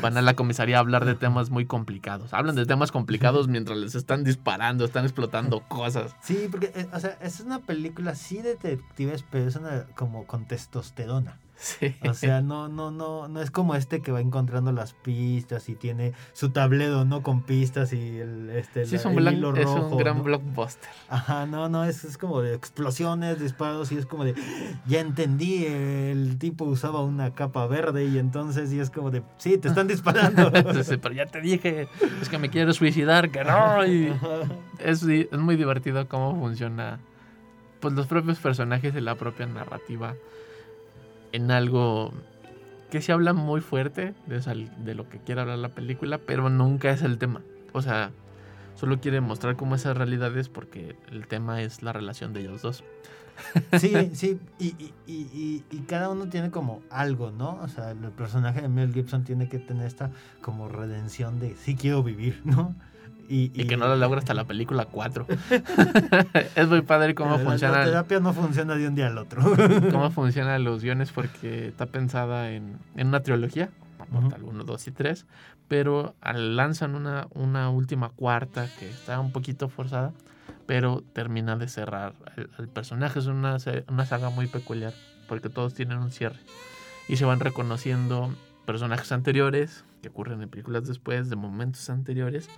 van 0.00 0.16
a 0.16 0.22
la 0.22 0.34
comisaría 0.34 0.76
a 0.76 0.80
hablar 0.80 1.04
de 1.04 1.14
temas 1.14 1.50
muy 1.50 1.66
complicados. 1.66 2.32
Hablan 2.32 2.56
de 2.56 2.66
temas 2.66 2.92
complicados 2.92 3.48
mientras 3.48 3.78
les 3.78 3.94
están 3.94 4.24
disparando, 4.24 4.84
están 4.84 5.04
explotando 5.04 5.60
cosas. 5.60 6.14
Sí, 6.20 6.48
porque, 6.50 6.72
eh, 6.74 6.88
o 6.92 7.00
sea, 7.00 7.18
es 7.20 7.40
una 7.40 7.60
película 7.60 8.14
sí 8.14 8.40
detectives, 8.42 9.24
pero 9.28 9.48
es 9.48 9.56
una 9.56 9.86
como 9.94 10.26
con 10.26 10.46
testosterona. 10.46 11.38
Sí. 11.60 11.96
O 12.08 12.14
sea, 12.14 12.40
no, 12.40 12.68
no, 12.68 12.92
no, 12.92 13.26
no 13.26 13.42
es 13.42 13.50
como 13.50 13.74
este 13.74 14.00
que 14.00 14.12
va 14.12 14.20
encontrando 14.20 14.70
las 14.70 14.92
pistas 14.92 15.68
y 15.68 15.74
tiene 15.74 16.12
su 16.32 16.50
tabledo, 16.50 17.04
¿no? 17.04 17.24
Con 17.24 17.42
pistas 17.42 17.92
y 17.92 18.18
el, 18.18 18.50
este, 18.50 18.84
Sí, 18.86 18.92
la- 18.92 18.96
es 19.00 19.04
un, 19.06 19.18
el 19.18 19.34
hilo 19.34 19.52
es 19.56 19.64
rojo, 19.64 19.88
un 19.88 19.98
gran 19.98 20.18
¿no? 20.18 20.22
blockbuster. 20.22 20.88
Ajá, 21.08 21.46
no, 21.46 21.68
no, 21.68 21.84
es, 21.84 22.04
es 22.04 22.16
como 22.16 22.42
de 22.42 22.54
explosiones, 22.54 23.40
disparos 23.40 23.90
y 23.90 23.96
es 23.96 24.06
como 24.06 24.24
de, 24.24 24.36
ya 24.86 25.00
entendí, 25.00 25.66
el 25.66 26.38
tipo 26.38 26.64
usaba 26.64 27.02
una 27.02 27.34
capa 27.34 27.66
verde 27.66 28.04
y 28.04 28.18
entonces 28.18 28.72
y 28.72 28.78
es 28.78 28.90
como 28.90 29.10
de, 29.10 29.24
sí, 29.38 29.58
te 29.58 29.66
están 29.66 29.88
disparando. 29.88 30.52
Pero 30.52 31.12
ya 31.12 31.26
te 31.26 31.40
dije, 31.40 31.88
es 32.22 32.28
que 32.28 32.38
me 32.38 32.50
quiero 32.50 32.72
suicidar, 32.72 33.30
que 33.30 33.42
no. 33.42 33.84
Y 33.84 34.12
es, 34.78 35.02
es 35.02 35.38
muy 35.38 35.56
divertido 35.56 36.06
cómo 36.06 36.38
funciona 36.38 37.00
pues 37.80 37.94
los 37.94 38.06
propios 38.06 38.38
personajes 38.38 38.94
y 38.94 39.00
la 39.00 39.16
propia 39.16 39.46
narrativa 39.46 40.14
en 41.32 41.50
algo 41.50 42.12
que 42.90 43.02
se 43.02 43.12
habla 43.12 43.32
muy 43.32 43.60
fuerte 43.60 44.14
de, 44.26 44.94
lo 44.94 45.08
que 45.08 45.18
quiere 45.18 45.40
hablar 45.42 45.58
la 45.58 45.68
película, 45.70 46.18
pero 46.18 46.48
nunca 46.48 46.90
es 46.90 47.02
el 47.02 47.18
tema. 47.18 47.42
O 47.72 47.82
sea, 47.82 48.10
solo 48.76 49.00
quiere 49.00 49.20
mostrar 49.20 49.56
cómo 49.56 49.74
esas 49.74 49.96
realidades 49.96 50.48
porque 50.48 50.96
el 51.10 51.26
tema 51.26 51.60
es 51.62 51.82
la 51.82 51.92
relación 51.92 52.32
de 52.32 52.40
ellos 52.40 52.62
dos. 52.62 52.82
Sí, 53.78 54.10
sí, 54.14 54.40
y, 54.58 54.66
y, 54.68 54.94
y, 55.06 55.12
y- 55.12 55.64
y 55.70 55.78
cada 55.80 56.08
uno 56.08 56.28
tiene 56.28 56.50
como 56.50 56.82
algo, 56.90 57.30
¿no? 57.30 57.58
O 57.62 57.68
sea, 57.68 57.90
el 57.92 57.98
personaje 58.10 58.62
de 58.62 58.68
Mel 58.68 58.92
Gibson 58.92 59.24
tiene 59.24 59.48
que 59.48 59.58
tener 59.58 59.86
esta 59.86 60.10
como 60.40 60.68
redención 60.68 61.38
de 61.38 61.54
sí 61.56 61.76
quiero 61.76 62.02
vivir, 62.02 62.40
¿no? 62.44 62.74
Y, 63.28 63.50
Y 63.54 63.66
que 63.66 63.76
no 63.76 63.86
lo 63.88 63.96
logra 63.96 64.20
hasta 64.20 64.32
la 64.34 64.44
película 64.44 64.86
4. 64.86 65.26
es 66.56 66.68
muy 66.68 66.80
padre 66.82 67.14
cómo 67.14 67.32
la- 67.32 67.38
La 67.42 67.44
funciona. 67.50 67.84
terapia 67.84 68.20
no 68.20 68.32
funciona 68.32 68.74
de 68.74 68.88
un 68.88 68.94
día 68.94 69.08
al 69.08 69.18
otro. 69.18 69.42
cómo 69.92 70.10
funcionan 70.12 70.64
los 70.64 70.82
guiones 70.82 71.12
porque 71.12 71.68
está 71.68 71.86
pensada 71.86 72.50
en, 72.52 72.78
en 72.96 73.08
una 73.08 73.20
trilogía, 73.22 73.70
Mortal 74.10 74.42
1, 74.42 74.64
2 74.64 74.88
y 74.88 74.90
3, 74.92 75.26
pero 75.68 76.14
lanzan 76.34 76.94
una, 76.94 77.26
una 77.34 77.68
última 77.70 78.08
cuarta 78.10 78.66
que 78.78 78.88
está 78.88 79.20
un 79.20 79.32
poquito 79.32 79.68
forzada, 79.68 80.12
pero 80.66 81.02
termina 81.12 81.56
de 81.56 81.68
cerrar 81.68 82.14
el, 82.36 82.48
el 82.58 82.68
personaje. 82.68 83.18
Es 83.18 83.26
una, 83.26 83.58
una 83.88 84.06
saga 84.06 84.30
muy 84.30 84.46
peculiar 84.46 84.94
porque 85.28 85.50
todos 85.50 85.74
tienen 85.74 85.98
un 85.98 86.10
cierre 86.10 86.38
y 87.08 87.16
se 87.16 87.26
van 87.26 87.40
reconociendo 87.40 88.34
personajes 88.64 89.12
anteriores 89.12 89.84
que 90.02 90.08
ocurren 90.08 90.40
en 90.42 90.48
películas 90.48 90.86
después, 90.86 91.28
de 91.28 91.36
momentos 91.36 91.90
anteriores. 91.90 92.48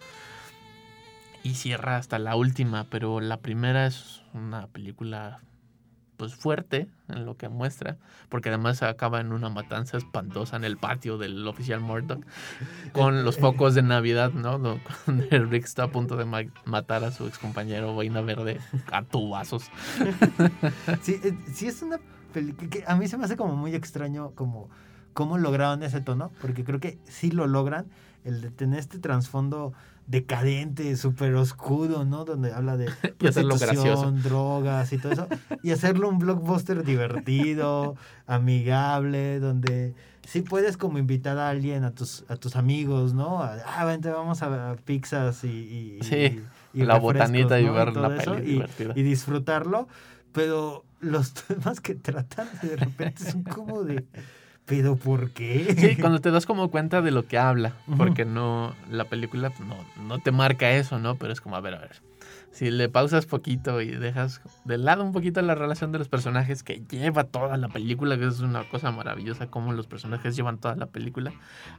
Y 1.43 1.55
cierra 1.55 1.97
hasta 1.97 2.19
la 2.19 2.37
última, 2.37 2.85
pero 2.91 3.21
la 3.21 3.39
primera 3.39 3.87
es 3.87 4.23
una 4.35 4.67
película 4.67 5.41
pues 6.19 6.35
fuerte 6.35 6.87
en 7.09 7.25
lo 7.25 7.39
que 7.39 7.49
muestra, 7.49 7.97
porque 8.29 8.51
además 8.51 8.83
acaba 8.83 9.21
en 9.23 9.33
una 9.33 9.49
matanza 9.49 9.97
espantosa 9.97 10.57
en 10.57 10.65
el 10.65 10.77
patio 10.77 11.17
del 11.17 11.49
oficial 11.49 11.81
Murdoch 11.81 12.23
con 12.93 13.25
los 13.25 13.39
focos 13.39 13.75
de 13.75 13.81
Navidad, 13.83 14.31
¿no? 14.35 14.59
Do- 14.59 14.81
Donde 15.07 15.39
Rick 15.39 15.65
está 15.65 15.85
a 15.85 15.89
punto 15.91 16.17
de 16.17 16.27
ma- 16.27 16.43
matar 16.67 17.05
a 17.05 17.11
su 17.11 17.27
excompañero 17.27 17.95
Boina 17.95 18.21
Verde 18.21 18.61
a 18.93 19.03
tubazos. 19.03 19.71
Sí, 21.01 21.19
eh, 21.25 21.35
sí 21.55 21.67
es 21.69 21.81
una 21.81 21.99
película 22.35 22.69
que 22.69 22.85
a 22.87 22.97
mí 22.97 23.09
se 23.09 23.17
me 23.17 23.25
hace 23.25 23.39
como 23.39 23.57
muy 23.57 23.75
extraño 23.75 24.33
como 24.35 24.69
cómo 25.15 25.39
lograron 25.39 25.83
ese 25.83 26.03
tono, 26.03 26.31
porque 26.43 26.65
creo 26.65 26.81
que 26.81 26.99
sí 27.05 27.31
lo 27.31 27.47
logran, 27.47 27.87
el 28.25 28.43
de 28.43 28.51
tener 28.51 28.79
este 28.79 28.99
trasfondo 28.99 29.73
decadente, 30.11 30.97
súper 30.97 31.35
oscuro, 31.37 32.05
¿no? 32.05 32.25
Donde 32.25 32.53
habla 32.53 32.77
de 32.77 32.87
Y 33.21 33.27
hacerlo 33.29 33.57
gracioso. 33.57 33.83
prostitución, 33.85 34.23
drogas 34.23 34.93
y 34.93 34.99
todo 34.99 35.13
eso. 35.13 35.29
Y 35.63 35.71
hacerlo 35.71 36.09
un 36.09 36.19
blockbuster 36.19 36.83
divertido, 36.85 37.95
amigable, 38.27 39.39
donde 39.41 39.95
sí 40.27 40.43
puedes 40.43 40.77
como 40.77 40.99
invitar 40.99 41.39
a 41.39 41.49
alguien, 41.51 41.85
a 41.85 41.93
tus, 41.93 42.25
a 42.29 42.37
tus 42.37 42.57
amigos, 42.57 43.15
¿no? 43.15 43.43
A- 43.43 43.57
Ah, 43.67 43.85
vente, 43.85 44.11
vamos 44.11 44.43
a, 44.43 44.73
a 44.73 44.77
pizzas 44.77 45.45
y... 45.45 45.49
y- 46.01 46.03
Sí, 46.03 46.43
y 46.75 46.85
la 46.85 46.99
botanita 46.99 47.59
y 47.61 47.69
ver 47.69 47.97
la 47.97 48.09
peli 48.17 48.65
y- 48.95 49.01
y 49.01 49.03
disfrutarlo, 49.03 49.89
pero 50.33 50.85
los 51.01 51.33
temas 51.49 51.81
que 51.81 51.95
tratan 51.95 52.49
de 52.63 52.77
repente 52.77 53.25
son 53.31 53.43
como 53.43 53.83
de, 53.85 54.05
pero 54.67 54.97
¿por 54.97 55.31
qué? 55.31 55.75
Sí, 55.77 55.97
cuando 55.97 56.21
te 56.21 56.31
das 56.31 56.47
como 56.47 56.71
cuenta 56.71 57.03
de 57.03 57.11
lo 57.11 57.27
que 57.27 57.39
habla, 57.39 57.75
porque 57.97 58.25
no, 58.25 58.75
la 58.91 59.05
película 59.05 59.53
no, 59.61 59.77
no 60.05 60.19
te 60.19 60.31
marca 60.31 60.71
eso, 60.73 60.99
¿no? 60.99 61.17
Pero 61.17 61.33
es 61.33 61.41
como, 61.41 61.57
a 61.57 61.61
ver, 61.61 61.75
a 61.75 61.81
ver. 61.81 62.03
Si 62.53 62.71
le 62.71 62.89
pausas 62.89 63.27
poquito 63.27 63.81
y 63.81 63.91
dejas 63.91 64.41
de 64.65 64.77
lado 64.77 65.05
un 65.05 65.13
poquito 65.13 65.41
la 65.43 65.55
relación 65.55 65.93
de 65.93 65.99
los 65.99 66.09
personajes 66.09 66.63
que 66.63 66.83
lleva 66.91 67.25
toda 67.25 67.57
la 67.57 67.69
película, 67.69 68.19
que 68.19 68.27
es 68.27 68.41
una 68.41 68.69
cosa 68.69 68.91
maravillosa, 68.91 69.47
cómo 69.49 69.73
los 69.73 69.87
personajes 69.87 70.37
llevan 70.37 70.59
toda 70.59 70.75
la 70.77 70.87
película, 70.87 71.33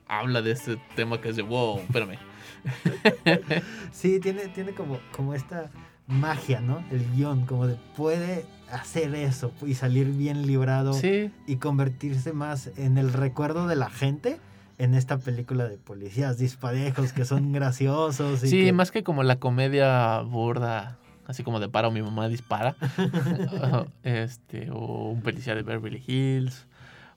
habla 0.08 0.42
de 0.42 0.52
este 0.52 0.78
tema 0.96 1.20
que 1.20 1.30
es 1.30 1.36
de, 1.36 1.44
wow, 1.44 1.80
espérame. 1.80 2.18
Sí, 3.92 4.20
tiene, 4.20 4.48
tiene 4.48 4.74
como, 4.74 5.00
como 5.12 5.34
esta 5.34 5.70
magia, 6.08 6.62
¿no? 6.62 6.84
El 6.92 7.10
guion, 7.12 7.46
como 7.46 7.68
de 7.68 7.76
puede 7.96 8.46
hacer 8.72 9.14
eso 9.16 9.52
y 9.66 9.74
salir 9.76 10.08
bien 10.08 10.46
librado 10.48 10.94
Sí, 10.94 11.32
y 11.48 11.58
convertirse 11.58 12.34
más 12.34 12.72
en 12.78 12.98
el 12.98 13.12
recuerdo 13.14 13.68
de 13.68 13.76
la 13.76 13.90
gente 13.90 14.40
en 14.78 14.96
esta 14.96 15.18
película 15.20 15.68
de 15.68 15.78
policías 15.78 16.38
disparejos 16.38 17.14
que 17.14 17.26
son 17.26 17.52
graciosos. 17.54 18.44
Y 18.44 18.48
sí, 18.48 18.62
que- 18.66 18.74
más 18.74 18.92
que 18.92 19.04
como 19.04 19.24
la 19.24 19.36
comedia 19.38 20.22
burda, 20.22 20.98
así 21.28 21.44
como 21.44 21.60
de 21.60 21.70
paro, 21.70 21.92
mi 21.92 22.02
mamá 22.02 22.28
dispara, 22.30 22.76
este, 24.04 24.70
o 24.72 25.10
un 25.12 25.22
policía 25.22 25.56
de 25.56 25.64
Beverly 25.64 26.04
Hills, 26.06 26.68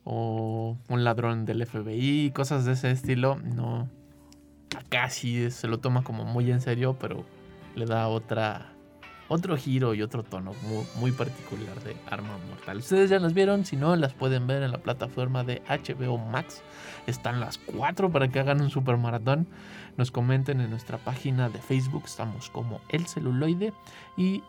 o 0.03 0.77
un 0.87 1.03
ladrón 1.03 1.45
del 1.45 1.65
FBI, 1.65 2.31
cosas 2.35 2.65
de 2.65 2.73
ese 2.73 2.91
estilo, 2.91 3.37
no, 3.37 3.89
sí 5.09 5.49
se 5.51 5.67
lo 5.67 5.79
toma 5.79 6.03
como 6.03 6.25
muy 6.25 6.51
en 6.51 6.61
serio, 6.61 6.95
pero 6.99 7.25
le 7.75 7.85
da 7.85 8.07
otra, 8.07 8.67
otro 9.27 9.57
giro 9.57 9.93
y 9.93 10.01
otro 10.01 10.23
tono 10.23 10.53
muy, 10.95 11.11
particular 11.11 11.81
de 11.83 11.95
Arma 12.09 12.37
Mortal. 12.49 12.77
Ustedes 12.77 13.09
ya 13.09 13.19
las 13.19 13.33
vieron, 13.33 13.65
si 13.65 13.75
no, 13.75 13.95
las 13.95 14.13
pueden 14.13 14.47
ver 14.47 14.63
en 14.63 14.71
la 14.71 14.79
plataforma 14.79 15.43
de 15.43 15.61
HBO 15.67 16.17
Max. 16.17 16.61
Están 17.07 17.39
las 17.39 17.57
cuatro 17.57 18.11
para 18.11 18.27
que 18.27 18.39
hagan 18.39 18.61
un 18.61 18.69
super 18.69 18.97
maratón. 18.97 19.47
Nos 19.97 20.11
comenten 20.11 20.61
en 20.61 20.69
nuestra 20.69 20.97
página 20.97 21.49
de 21.49 21.59
Facebook, 21.59 22.03
estamos 22.05 22.49
como 22.49 22.81
El 22.89 23.07
Celuloide. 23.07 23.73
Y 24.17 24.43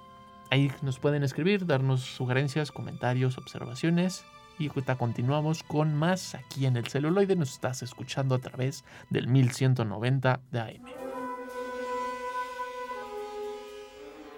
ahí 0.51 0.71
nos 0.83 0.99
pueden 0.99 1.23
escribir, 1.23 1.67
darnos 1.67 2.03
sugerencias, 2.03 2.73
comentarios, 2.73 3.39
observaciones. 3.39 4.25
Y 4.59 4.69
ahorita 4.69 4.97
continuamos 4.97 5.63
con 5.63 5.95
más 5.95 6.35
aquí 6.35 6.67
en 6.67 6.77
El 6.77 6.87
Celuloide. 6.87 7.37
Nos 7.37 7.53
estás 7.53 7.83
escuchando 7.83 8.35
a 8.35 8.39
través 8.39 8.85
del 9.11 9.29
1190 9.29 10.41
de 10.51 10.61
AM. 10.61 11.06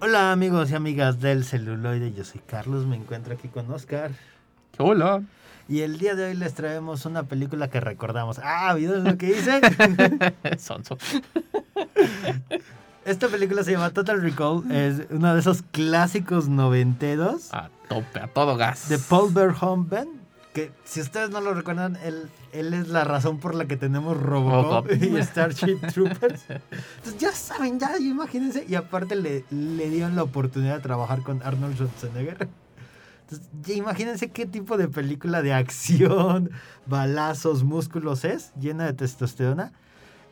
Hola 0.00 0.32
amigos 0.32 0.70
y 0.70 0.74
amigas 0.74 1.20
del 1.20 1.44
celuloide, 1.44 2.12
yo 2.12 2.24
soy 2.24 2.40
Carlos, 2.46 2.86
me 2.86 2.96
encuentro 2.96 3.34
aquí 3.34 3.48
con 3.48 3.70
Oscar. 3.70 4.10
Hola. 4.78 5.22
Y 5.68 5.80
el 5.80 5.98
día 5.98 6.14
de 6.14 6.26
hoy 6.26 6.34
les 6.34 6.54
traemos 6.54 7.06
una 7.06 7.24
película 7.24 7.68
que 7.68 7.80
recordamos. 7.80 8.38
Ah, 8.42 8.74
¿vieron 8.74 9.04
lo 9.04 9.16
que 9.16 9.30
hice? 9.30 9.60
Sonso. 10.58 10.96
Esta 13.04 13.28
película 13.28 13.64
se 13.64 13.72
llama 13.72 13.90
Total 13.90 14.20
Recall, 14.20 14.70
es 14.70 15.02
uno 15.10 15.32
de 15.32 15.40
esos 15.40 15.62
clásicos 15.62 16.48
noventeros 16.48 17.52
A 17.54 17.70
tope, 17.88 18.18
a 18.20 18.26
todo 18.26 18.56
gas. 18.56 18.88
de 18.88 18.98
Paul 18.98 19.32
Verhoeven, 19.32 20.08
que 20.56 20.72
si 20.84 21.02
ustedes 21.02 21.28
no 21.28 21.42
lo 21.42 21.52
recuerdan, 21.52 21.96
él, 21.96 22.30
él 22.52 22.72
es 22.72 22.88
la 22.88 23.04
razón 23.04 23.40
por 23.40 23.54
la 23.54 23.66
que 23.66 23.76
tenemos 23.76 24.16
Robocop, 24.16 24.86
Robocop. 24.86 24.90
y 25.02 25.22
Starship 25.22 25.78
Troopers. 25.92 26.44
Entonces 26.48 27.18
ya 27.18 27.30
saben, 27.32 27.78
ya 27.78 27.98
imagínense, 27.98 28.64
y 28.66 28.74
aparte 28.74 29.16
le, 29.16 29.44
le 29.50 29.90
dieron 29.90 30.16
la 30.16 30.22
oportunidad 30.22 30.76
de 30.76 30.80
trabajar 30.80 31.22
con 31.22 31.42
Arnold 31.42 31.74
Schwarzenegger. 31.74 32.48
Entonces, 33.20 33.48
ya 33.60 33.74
imagínense 33.74 34.30
qué 34.30 34.46
tipo 34.46 34.78
de 34.78 34.88
película 34.88 35.42
de 35.42 35.52
acción, 35.52 36.50
balazos, 36.86 37.62
músculos 37.62 38.24
es, 38.24 38.54
llena 38.58 38.86
de 38.86 38.94
testosterona. 38.94 39.74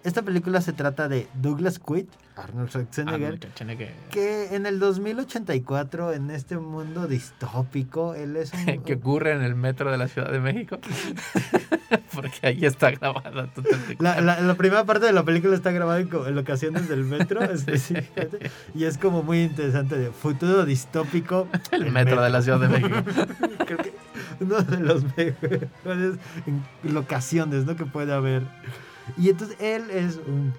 Esta 0.04 0.20
película 0.22 0.60
se 0.60 0.74
trata 0.74 1.08
de 1.08 1.26
Douglas 1.34 1.78
Quaid, 1.78 2.04
Arnold 2.36 2.68
Schwarzenegger, 2.68 3.14
Arnold 3.24 3.38
Schwarzenegger. 3.40 3.92
que 4.10 4.54
en 4.54 4.66
el 4.66 4.78
2084, 4.78 6.12
en 6.12 6.30
este 6.30 6.58
mundo 6.58 7.06
distópico, 7.08 8.14
él 8.14 8.36
es 8.36 8.52
un... 8.52 8.82
que 8.84 8.94
ocurre 8.94 9.32
en 9.32 9.40
el 9.42 9.54
metro 9.54 9.90
de 9.90 9.96
la 9.96 10.06
Ciudad 10.08 10.30
de 10.30 10.40
México. 10.40 10.78
Porque 12.14 12.46
ahí 12.46 12.64
está 12.66 12.90
grabada. 12.90 13.48
La, 13.98 14.20
la- 14.20 14.40
la 14.40 14.54
primera 14.54 14.84
parte 14.84 15.06
de 15.06 15.12
la 15.12 15.22
película 15.24 15.54
está 15.54 15.70
grabada 15.70 16.00
en, 16.00 16.34
locaciones 16.34 16.86
del 16.88 17.04
metro, 17.04 17.42
específicamente, 17.42 18.50
y 18.74 18.84
es 18.84 18.98
como 18.98 19.22
muy 19.22 19.42
interesante, 19.42 19.96
de 19.96 20.10
futuro 20.10 20.64
distópico. 20.66 21.48
El 21.72 21.90
metro 21.92 22.20
de 22.20 22.28
la 22.30 22.42
Ciudad 22.42 22.60
de 22.60 22.68
México. 22.68 22.96
Creo 23.64 23.78
que 23.78 23.94
uno 24.40 24.60
de 24.60 24.80
los 24.80 25.02
mejores 25.16 26.18
locaciones 26.82 27.64
¿no? 27.64 27.74
que 27.76 27.86
puede 27.86 28.12
haber. 28.12 28.42
Y 29.18 29.28
entonces 29.30 29.56
él 29.60 29.90
es 29.90 30.16
un, 30.26 30.52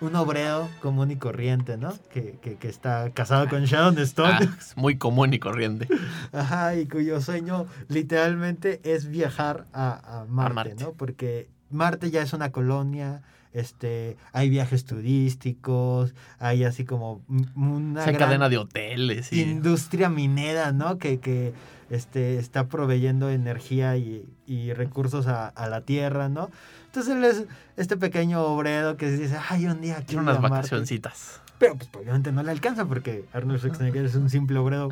un 0.00 0.14
obrero 0.16 0.68
común 0.80 1.10
y 1.10 1.16
corriente, 1.16 1.76
¿no? 1.76 1.92
Que, 2.12 2.38
que- 2.42 2.56
que 2.56 2.68
está 2.68 3.10
casado 3.10 3.48
con 3.48 3.64
Sharon 3.64 3.98
Stone. 3.98 4.32
Ah, 4.40 4.56
es 4.58 4.76
muy 4.76 4.96
común 4.98 5.32
y 5.34 5.38
corriente. 5.38 5.88
Ajá, 6.32 6.74
y 6.76 6.86
cuyo 6.86 7.20
sueño 7.20 7.66
literalmente 7.88 8.80
es 8.84 9.08
viajar 9.08 9.66
a, 9.72 10.20
a 10.20 10.24
Marte, 10.26 10.54
Marte. 10.54 10.74
¿no? 10.84 10.92
Porque 10.92 11.48
Marte 11.70 12.10
ya 12.10 12.22
es 12.22 12.32
una 12.32 12.50
colonia, 12.52 13.22
este, 13.52 14.16
hay 14.32 14.50
viajes 14.50 14.84
turísticos, 14.84 16.14
hay 16.38 16.64
así 16.64 16.84
como 16.84 17.22
una 17.56 18.02
gran 18.04 18.16
cadena 18.16 18.48
de 18.48 18.58
hoteles. 18.58 19.32
Industria 19.32 20.08
minera, 20.08 20.72
¿no? 20.72 20.98
Que, 20.98 21.18
que 21.20 21.52
este, 21.90 22.38
está 22.38 22.68
proveyendo 22.68 23.30
energía 23.30 23.96
y, 23.96 24.28
y 24.46 24.72
recursos 24.72 25.26
a, 25.26 25.48
a 25.48 25.68
la 25.68 25.80
Tierra, 25.82 26.28
¿no? 26.28 26.50
Entonces 26.96 27.14
él 27.14 27.24
es 27.24 27.44
este 27.76 27.98
pequeño 27.98 28.42
obrero 28.42 28.96
que 28.96 29.10
dice, 29.10 29.36
ay, 29.50 29.66
un 29.66 29.82
día 29.82 30.02
quiero 30.06 30.22
unas 30.22 30.36
ir 30.36 30.38
a 30.38 30.40
Marte". 30.40 30.56
vacacioncitas. 30.56 31.42
Pero 31.58 31.76
pues 31.76 31.90
obviamente 31.94 32.32
no 32.32 32.42
le 32.42 32.50
alcanza 32.50 32.86
porque 32.86 33.26
Arnold 33.34 33.60
Schwarzenegger 33.60 34.06
es 34.06 34.14
un 34.14 34.30
simple 34.30 34.58
obrero. 34.58 34.88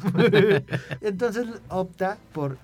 Entonces 1.01 1.47
opta 1.71 2.19
por 2.35 2.59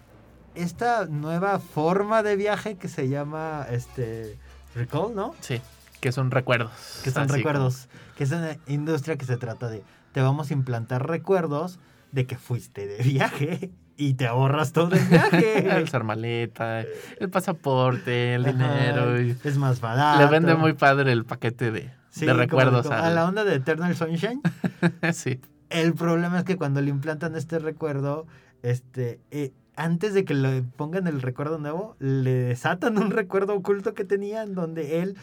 esta 0.55 1.07
nueva 1.07 1.59
forma 1.59 2.23
de 2.23 2.37
viaje 2.37 2.77
que 2.77 2.89
se 2.89 3.09
llama 3.09 3.67
este 3.71 4.37
recall, 4.75 5.15
¿no? 5.15 5.35
Sí, 5.41 5.63
que 6.01 6.13
son 6.13 6.31
recuerdos. 6.31 7.01
Que 7.03 7.11
son 7.11 7.23
Así 7.23 7.37
recuerdos, 7.37 7.89
que 8.19 8.25
es 8.25 8.33
una 8.33 8.59
industria 8.67 9.17
que 9.17 9.25
se 9.25 9.39
trata 9.39 9.71
de 9.71 9.83
te 10.13 10.21
vamos 10.21 10.51
a 10.51 10.53
implantar 10.53 11.09
recuerdos 11.09 11.79
de 12.13 12.27
que 12.27 12.37
fuiste 12.37 12.87
de 12.87 13.03
viaje 13.03 13.71
y 14.01 14.15
te 14.15 14.27
ahorras 14.27 14.73
todo 14.73 14.95
el 14.97 15.05
viaje. 15.05 15.69
El 15.77 15.83
usar 15.85 16.05
maleta, 16.05 16.81
el 17.19 17.29
pasaporte, 17.31 18.35
el 18.35 18.47
Ajá, 18.47 18.53
dinero. 18.53 19.21
y 19.21 19.37
es 19.45 19.59
más 19.59 19.81
barato. 19.81 20.21
Le 20.21 20.27
vende 20.31 20.55
muy 20.55 20.73
padre 20.73 21.13
el 21.13 21.25
paquete 21.27 21.71
de, 21.71 21.91
Sí, 22.09 22.25
de 22.25 22.33
recuerdos. 22.33 22.87
como 22.87 22.99
a 22.99 23.11
la 23.11 23.27
onda 23.27 23.45
de 23.45 23.57
Eternal 23.57 23.95
Sunshine. 23.95 24.41
sí. 25.13 25.39
El 25.69 25.95
problema 25.95 26.39
es 26.39 26.45
que 26.45 26.57
cuando 26.57 26.81
le 26.81 26.89
implantan 26.91 27.37
este 27.37 27.59
recuerdo, 27.59 28.27
este, 28.63 29.21
eh, 29.31 29.53
antes 29.77 30.15
de 30.15 30.25
que 30.25 30.35
le 30.35 30.63
pongan 30.63 31.07
el 31.07 31.21
recuerdo 31.23 31.59
nuevo, 31.59 31.97
le 31.99 32.33
desatan 32.33 32.97
un 32.99 33.11
recuerdo 33.11 33.55
oculto 33.55 33.95
que 33.95 34.05
tenía 34.05 34.43
en 34.43 34.55
donde 34.55 35.03
él 35.03 35.17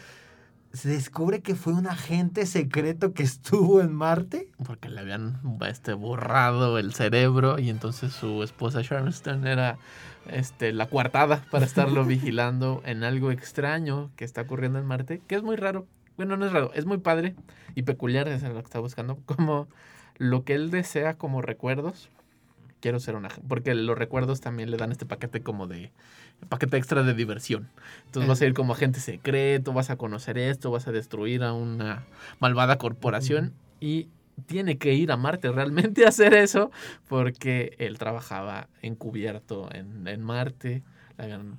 se 0.72 0.90
descubre 0.90 1.40
que 1.40 1.54
fue 1.54 1.72
un 1.72 1.86
agente 1.86 2.46
secreto 2.46 3.12
que 3.14 3.22
estuvo 3.22 3.80
en 3.80 3.92
Marte. 3.92 4.48
Porque 4.64 4.88
le 4.88 5.00
habían 5.00 5.40
este, 5.66 5.94
borrado 5.94 6.78
el 6.78 6.92
cerebro 6.92 7.58
y 7.58 7.70
entonces 7.70 8.12
su 8.12 8.42
esposa 8.42 8.82
Sharon 8.82 9.08
Stone 9.08 9.50
era 9.50 9.78
este, 10.30 10.72
la 10.72 10.86
coartada 10.86 11.44
para 11.50 11.64
estarlo 11.64 12.04
vigilando 12.06 12.82
en 12.84 13.04
algo 13.04 13.30
extraño 13.30 14.10
que 14.16 14.24
está 14.24 14.42
ocurriendo 14.42 14.78
en 14.78 14.86
Marte, 14.86 15.22
que 15.26 15.36
es 15.36 15.42
muy 15.42 15.56
raro. 15.56 15.86
Bueno, 16.16 16.36
no 16.36 16.46
es 16.46 16.52
raro, 16.52 16.72
es 16.74 16.84
muy 16.84 16.98
padre 16.98 17.36
y 17.74 17.82
peculiar, 17.82 18.28
es 18.28 18.42
lo 18.42 18.54
que 18.54 18.58
está 18.60 18.80
buscando, 18.80 19.18
como 19.24 19.68
lo 20.16 20.44
que 20.44 20.54
él 20.54 20.70
desea 20.70 21.14
como 21.14 21.42
recuerdos. 21.42 22.10
Quiero 22.80 23.00
ser 23.00 23.16
un 23.16 23.26
agente, 23.26 23.46
porque 23.48 23.74
los 23.74 23.98
recuerdos 23.98 24.40
también 24.40 24.70
le 24.70 24.76
dan 24.76 24.92
este 24.92 25.06
paquete 25.06 25.42
como 25.42 25.66
de 25.66 25.90
paquete 26.48 26.76
extra 26.76 27.02
de 27.02 27.14
diversión. 27.14 27.68
Entonces 28.06 28.28
vas 28.28 28.40
a 28.40 28.46
ir 28.46 28.54
como 28.54 28.72
agente 28.72 29.00
secreto, 29.00 29.72
vas 29.72 29.90
a 29.90 29.96
conocer 29.96 30.38
esto, 30.38 30.70
vas 30.70 30.86
a 30.86 30.92
destruir 30.92 31.42
a 31.42 31.52
una 31.52 32.04
malvada 32.38 32.78
corporación 32.78 33.52
y 33.80 34.08
tiene 34.46 34.78
que 34.78 34.94
ir 34.94 35.10
a 35.10 35.16
Marte 35.16 35.50
realmente 35.50 36.04
a 36.04 36.08
hacer 36.08 36.34
eso 36.34 36.70
porque 37.08 37.74
él 37.78 37.98
trabajaba 37.98 38.68
encubierto 38.82 39.68
en, 39.72 40.06
en 40.06 40.22
Marte. 40.22 40.82
Le 41.16 41.24
habían 41.24 41.58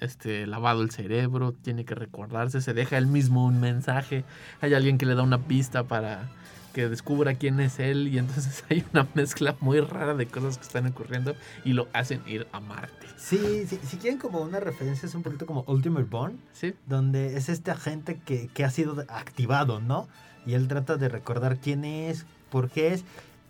este, 0.00 0.46
lavado 0.46 0.80
el 0.80 0.90
cerebro, 0.90 1.52
tiene 1.52 1.84
que 1.84 1.94
recordarse, 1.94 2.62
se 2.62 2.72
deja 2.72 2.96
él 2.96 3.06
mismo 3.06 3.44
un 3.44 3.60
mensaje, 3.60 4.24
hay 4.62 4.72
alguien 4.72 4.96
que 4.96 5.04
le 5.04 5.14
da 5.14 5.22
una 5.22 5.36
pista 5.36 5.84
para 5.84 6.30
que 6.72 6.88
descubra 6.88 7.34
quién 7.34 7.60
es 7.60 7.78
él 7.78 8.08
y 8.08 8.18
entonces 8.18 8.64
hay 8.70 8.84
una 8.92 9.06
mezcla 9.14 9.56
muy 9.60 9.80
rara 9.80 10.14
de 10.14 10.26
cosas 10.26 10.58
que 10.58 10.64
están 10.64 10.86
ocurriendo 10.86 11.34
y 11.64 11.72
lo 11.72 11.88
hacen 11.92 12.22
ir 12.26 12.46
a 12.52 12.60
Marte. 12.60 13.06
Sí, 13.16 13.66
sí, 13.66 13.78
si 13.86 13.96
quieren 13.98 14.18
como 14.18 14.40
una 14.40 14.60
referencia 14.60 15.06
es 15.06 15.14
un 15.14 15.22
poquito 15.22 15.46
como 15.46 15.64
Ultimate 15.66 16.06
Born, 16.06 16.40
¿Sí? 16.52 16.74
donde 16.86 17.36
es 17.36 17.48
este 17.48 17.70
agente 17.70 18.20
que, 18.24 18.48
que 18.48 18.64
ha 18.64 18.70
sido 18.70 19.04
activado, 19.08 19.80
¿no? 19.80 20.08
Y 20.46 20.54
él 20.54 20.68
trata 20.68 20.96
de 20.96 21.08
recordar 21.08 21.58
quién 21.58 21.84
es, 21.84 22.24
por 22.50 22.70
qué 22.70 22.94
es, 22.94 23.04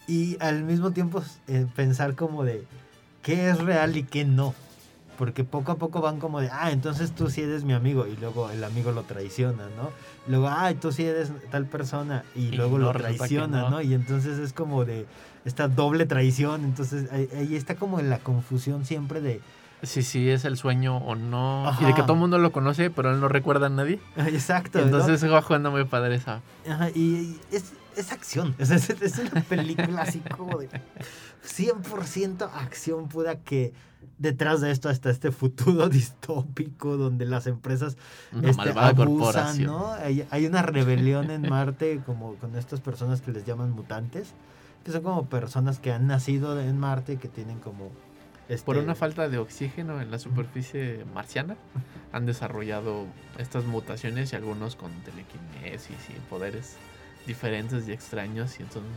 y 0.06 0.36
al 0.40 0.64
mismo 0.64 0.90
tiempo 0.90 1.22
eh, 1.46 1.66
pensar 1.76 2.16
como 2.16 2.44
de 2.44 2.64
qué 3.22 3.50
es 3.50 3.58
real 3.58 3.96
y 3.96 4.02
qué 4.02 4.24
no. 4.24 4.54
Porque 5.20 5.44
poco 5.44 5.72
a 5.72 5.74
poco 5.74 6.00
van 6.00 6.18
como 6.18 6.40
de, 6.40 6.48
ah, 6.50 6.70
entonces 6.70 7.12
tú 7.12 7.28
sí 7.28 7.42
eres 7.42 7.62
mi 7.62 7.74
amigo, 7.74 8.06
y 8.06 8.16
luego 8.16 8.48
el 8.48 8.64
amigo 8.64 8.90
lo 8.90 9.02
traiciona, 9.02 9.64
¿no? 9.76 9.90
Luego, 10.26 10.48
ah, 10.48 10.72
tú 10.80 10.92
sí 10.92 11.04
eres 11.04 11.30
tal 11.50 11.66
persona, 11.66 12.24
y, 12.34 12.46
Y 12.46 12.52
luego 12.52 12.78
no, 12.78 12.86
lo 12.86 12.92
traiciona, 12.98 13.60
no. 13.60 13.68
¿no? 13.68 13.82
Y 13.82 13.92
entonces 13.92 14.38
es 14.38 14.54
como 14.54 14.86
de 14.86 15.04
esta 15.44 15.68
doble 15.68 16.06
traición, 16.06 16.64
entonces 16.64 17.12
ahí, 17.12 17.28
ahí 17.36 17.54
está 17.54 17.74
como 17.74 18.00
en 18.00 18.08
la 18.08 18.20
confusión 18.20 18.86
siempre 18.86 19.20
de, 19.20 19.42
Si 19.82 20.02
sí 20.02 20.30
es 20.30 20.46
el 20.46 20.56
sueño 20.56 20.96
o 20.96 21.14
no. 21.16 21.70
Y 21.82 21.84
de 21.84 21.92
que 21.92 22.00
todo 22.00 22.14
el 22.14 22.20
mundo 22.20 22.38
lo 22.38 22.50
conoce, 22.50 22.88
pero 22.88 23.12
él 23.12 23.20
no 23.20 23.28
recuerda 23.28 23.66
a 23.66 23.68
nadie. 23.68 24.00
exacto, 24.16 24.78
¿no? 24.78 24.86
Entonces 24.86 25.30
va 25.30 25.42
jugando 25.42 25.70
muy 25.70 25.84
padre 25.84 26.14
esa. 26.14 26.40
Ajá, 26.66 26.88
y, 26.94 26.98
y 26.98 27.40
es, 27.52 27.74
es 27.94 28.10
acción. 28.10 28.56
Sea, 28.62 28.76
es, 28.76 28.88
es 28.88 29.18
una 29.18 29.42
película 29.42 30.00
así 30.00 30.22
como 30.34 30.56
de 30.56 30.70
100% 31.46 32.48
acción 32.54 33.08
pura 33.08 33.36
que 33.36 33.74
detrás 34.20 34.60
de 34.60 34.70
esto 34.70 34.90
está 34.90 35.10
este 35.10 35.32
futuro 35.32 35.88
distópico 35.88 36.96
donde 36.96 37.24
las 37.24 37.46
empresas 37.46 37.96
Una 38.32 38.50
este, 38.50 38.70
abusan. 38.76 39.64
¿no? 39.64 39.92
Hay, 39.92 40.26
hay 40.30 40.46
una 40.46 40.62
rebelión 40.62 41.30
en 41.30 41.48
Marte 41.48 42.00
como 42.06 42.34
con 42.36 42.54
estas 42.54 42.80
personas 42.80 43.22
que 43.22 43.32
les 43.32 43.44
llaman 43.44 43.72
mutantes, 43.72 44.34
que 44.84 44.92
son 44.92 45.02
como 45.02 45.26
personas 45.26 45.78
que 45.78 45.90
han 45.90 46.06
nacido 46.06 46.60
en 46.60 46.78
Marte 46.78 47.16
que 47.16 47.28
tienen 47.28 47.58
como... 47.58 47.90
Este, 48.48 48.66
Por 48.66 48.76
una 48.78 48.96
falta 48.96 49.28
de 49.28 49.38
oxígeno 49.38 50.00
en 50.00 50.10
la 50.10 50.18
superficie 50.18 51.04
marciana, 51.14 51.56
han 52.12 52.26
desarrollado 52.26 53.06
estas 53.38 53.64
mutaciones 53.64 54.32
y 54.32 54.36
algunos 54.36 54.74
con 54.74 54.90
telequinesis 55.04 55.96
y 56.08 56.28
poderes 56.28 56.76
diferentes 57.28 57.86
y 57.86 57.92
extraños. 57.92 58.58
Y 58.58 58.64
entonces. 58.64 58.90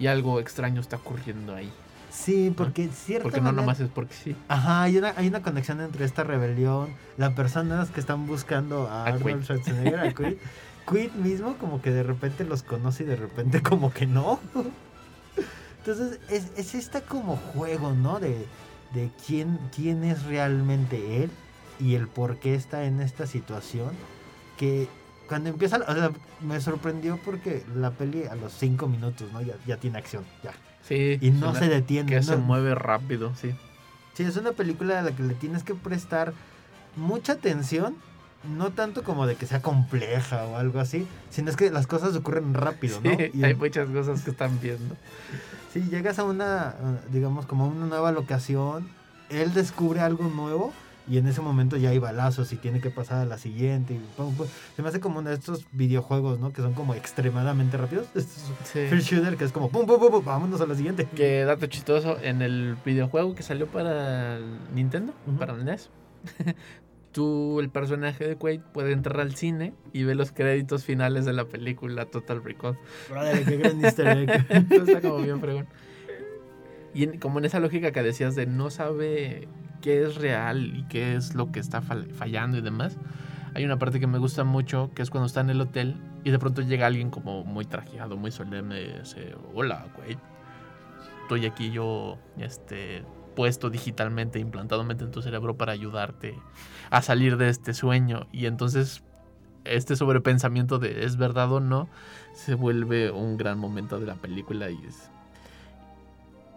Y 0.00 0.08
algo 0.08 0.40
extraño 0.40 0.80
está 0.80 0.96
ocurriendo 0.96 1.54
ahí. 1.54 1.70
Sí, 2.14 2.54
porque 2.56 2.88
cierta 2.88 3.24
Porque 3.24 3.40
no 3.40 3.50
nomás 3.50 3.80
es 3.80 3.88
porque 3.88 4.14
sí. 4.14 4.36
Ajá, 4.48 4.82
hay 4.82 4.96
una, 4.98 5.14
hay 5.16 5.26
una 5.26 5.42
conexión 5.42 5.80
entre 5.80 6.04
esta 6.04 6.22
rebelión, 6.22 6.94
las 7.16 7.32
personas 7.32 7.90
que 7.90 7.98
están 7.98 8.26
buscando 8.26 8.88
a. 8.88 9.06
Arnold 9.06 9.42
Schwarzenegger, 9.42 9.98
a 9.98 10.14
Quaid. 10.14 10.36
Quaid 10.86 11.12
mismo 11.12 11.56
como 11.58 11.82
que 11.82 11.90
de 11.90 12.02
repente 12.02 12.44
los 12.44 12.62
conoce 12.62 13.02
y 13.02 13.06
de 13.06 13.16
repente 13.16 13.62
como 13.62 13.92
que 13.92 14.06
no. 14.06 14.38
Entonces 15.78 16.20
es, 16.30 16.52
es 16.56 16.74
esta 16.74 17.00
como 17.00 17.36
juego, 17.36 17.92
¿no? 17.92 18.20
De, 18.20 18.46
de 18.94 19.10
quién, 19.26 19.58
quién 19.74 20.04
es 20.04 20.24
realmente 20.24 21.24
él 21.24 21.30
y 21.80 21.94
el 21.96 22.06
por 22.06 22.36
qué 22.36 22.54
está 22.54 22.84
en 22.84 23.00
esta 23.00 23.26
situación. 23.26 23.90
Que 24.56 24.88
cuando 25.28 25.48
empieza, 25.50 25.76
o 25.76 25.94
sea, 25.94 26.10
me 26.40 26.60
sorprendió 26.60 27.18
porque 27.24 27.64
la 27.74 27.90
peli 27.90 28.24
a 28.24 28.34
los 28.34 28.52
cinco 28.52 28.86
minutos, 28.88 29.32
¿no? 29.32 29.40
Ya, 29.42 29.54
ya 29.66 29.76
tiene 29.78 29.98
acción, 29.98 30.24
ya. 30.42 30.52
Sí. 30.82 31.18
Y 31.20 31.30
no 31.30 31.54
se 31.54 31.68
detiene. 31.68 32.10
Que 32.10 32.22
se 32.22 32.36
mueve 32.36 32.74
rápido, 32.74 33.32
sí. 33.34 33.54
Sí, 34.14 34.22
es 34.22 34.36
una 34.36 34.52
película 34.52 35.00
a 35.00 35.02
la 35.02 35.12
que 35.16 35.22
le 35.22 35.34
tienes 35.34 35.62
que 35.64 35.74
prestar 35.74 36.32
mucha 36.96 37.32
atención, 37.32 37.96
no 38.56 38.70
tanto 38.70 39.02
como 39.02 39.26
de 39.26 39.34
que 39.36 39.46
sea 39.46 39.60
compleja 39.62 40.44
o 40.44 40.56
algo 40.56 40.78
así, 40.78 41.06
sino 41.30 41.50
es 41.50 41.56
que 41.56 41.70
las 41.70 41.86
cosas 41.86 42.14
ocurren 42.14 42.54
rápido, 42.54 43.00
¿no? 43.02 43.10
Sí, 43.16 43.30
Y 43.32 43.44
hay 43.44 43.54
muchas 43.54 43.88
cosas 43.88 44.22
que 44.22 44.30
están 44.30 44.60
viendo. 44.60 44.94
sí, 45.72 45.82
llegas 45.90 46.18
a 46.18 46.24
una, 46.24 46.74
digamos, 47.10 47.46
como 47.46 47.64
a 47.64 47.68
una 47.68 47.86
nueva 47.86 48.12
locación, 48.12 48.88
él 49.30 49.52
descubre 49.54 50.00
algo 50.00 50.28
nuevo 50.28 50.72
y 51.06 51.18
en 51.18 51.26
ese 51.26 51.40
momento 51.42 51.76
ya 51.76 51.90
hay 51.90 51.98
balazos 51.98 52.52
y 52.52 52.56
tiene 52.56 52.80
que 52.80 52.88
pasar 52.90 53.18
a 53.18 53.24
la 53.26 53.36
siguiente. 53.38 53.92
Y 53.94 53.98
pum, 54.16 54.34
pum. 54.34 54.46
Se 54.74 54.82
me 54.82 54.88
hace 54.88 55.00
como 55.00 55.18
uno 55.18 55.28
de 55.28 55.36
estos 55.36 55.66
videojuegos, 55.72 56.38
¿no? 56.38 56.52
Que 56.52 56.62
son 56.62 56.72
como 56.74 56.94
extremadamente 56.94 57.76
rápidos. 57.76 58.06
Sí. 58.64 58.86
First 58.88 59.08
shooter 59.10 59.36
que 59.36 59.44
es 59.44 59.52
como 59.52 59.68
pum, 59.70 59.86
pum, 59.86 59.98
pum, 60.00 60.10
pum, 60.10 60.24
vámonos 60.24 60.60
a 60.60 60.66
la 60.66 60.74
siguiente. 60.74 61.06
Que 61.14 61.44
dato 61.44 61.66
chistoso, 61.66 62.16
en 62.22 62.40
el 62.42 62.76
videojuego 62.84 63.34
que 63.34 63.42
salió 63.42 63.66
para 63.66 64.38
Nintendo, 64.74 65.12
para 65.38 65.52
el 65.54 65.64
NES, 65.64 65.90
tú, 67.12 67.60
el 67.60 67.68
personaje 67.70 68.26
de 68.26 68.36
Quaid, 68.36 68.60
puede 68.72 68.92
entrar 68.92 69.20
al 69.20 69.34
cine 69.36 69.72
y 69.92 70.02
ver 70.04 70.16
los 70.16 70.32
créditos 70.32 70.84
finales 70.84 71.24
de 71.24 71.32
la 71.32 71.44
película 71.44 72.06
Total 72.06 72.42
Recall. 72.42 72.76
Brother, 73.10 73.44
qué 73.44 73.56
gran 73.58 73.84
easter 73.84 74.08
egg. 74.08 74.46
Está 74.72 75.00
como 75.00 75.18
bien 75.18 75.40
fregón. 75.40 75.66
Y 76.94 77.04
en- 77.04 77.18
como 77.18 77.38
en 77.38 77.44
esa 77.44 77.60
lógica 77.60 77.92
que 77.92 78.02
decías 78.02 78.34
de 78.34 78.46
no 78.46 78.70
sabe 78.70 79.46
qué 79.84 80.02
es 80.02 80.14
real 80.14 80.74
y 80.74 80.84
qué 80.84 81.14
es 81.14 81.34
lo 81.34 81.52
que 81.52 81.60
está 81.60 81.82
fal- 81.82 82.10
fallando 82.10 82.56
y 82.56 82.62
demás, 82.62 82.96
hay 83.54 83.66
una 83.66 83.78
parte 83.78 84.00
que 84.00 84.06
me 84.06 84.16
gusta 84.16 84.42
mucho, 84.42 84.90
que 84.94 85.02
es 85.02 85.10
cuando 85.10 85.26
está 85.26 85.42
en 85.42 85.50
el 85.50 85.60
hotel 85.60 85.96
y 86.24 86.30
de 86.30 86.38
pronto 86.38 86.62
llega 86.62 86.86
alguien 86.86 87.10
como 87.10 87.44
muy 87.44 87.66
trajeado, 87.66 88.16
muy 88.16 88.30
solemne, 88.30 89.00
dice, 89.00 89.34
hola, 89.52 89.86
Quaid, 89.94 90.16
estoy 91.24 91.44
aquí 91.44 91.70
yo, 91.70 92.16
este, 92.38 93.04
puesto 93.36 93.68
digitalmente, 93.68 94.38
implantadamente 94.38 95.04
en 95.04 95.10
tu 95.10 95.20
cerebro 95.20 95.58
para 95.58 95.72
ayudarte 95.72 96.34
a 96.88 97.02
salir 97.02 97.36
de 97.36 97.50
este 97.50 97.74
sueño. 97.74 98.26
Y 98.32 98.46
entonces 98.46 99.04
este 99.64 99.96
sobrepensamiento 99.96 100.78
de 100.78 101.04
es 101.04 101.18
verdad 101.18 101.52
o 101.52 101.60
no 101.60 101.90
se 102.32 102.54
vuelve 102.54 103.10
un 103.10 103.36
gran 103.36 103.58
momento 103.58 104.00
de 104.00 104.06
la 104.06 104.14
película 104.14 104.70
y 104.70 104.78
es... 104.86 105.10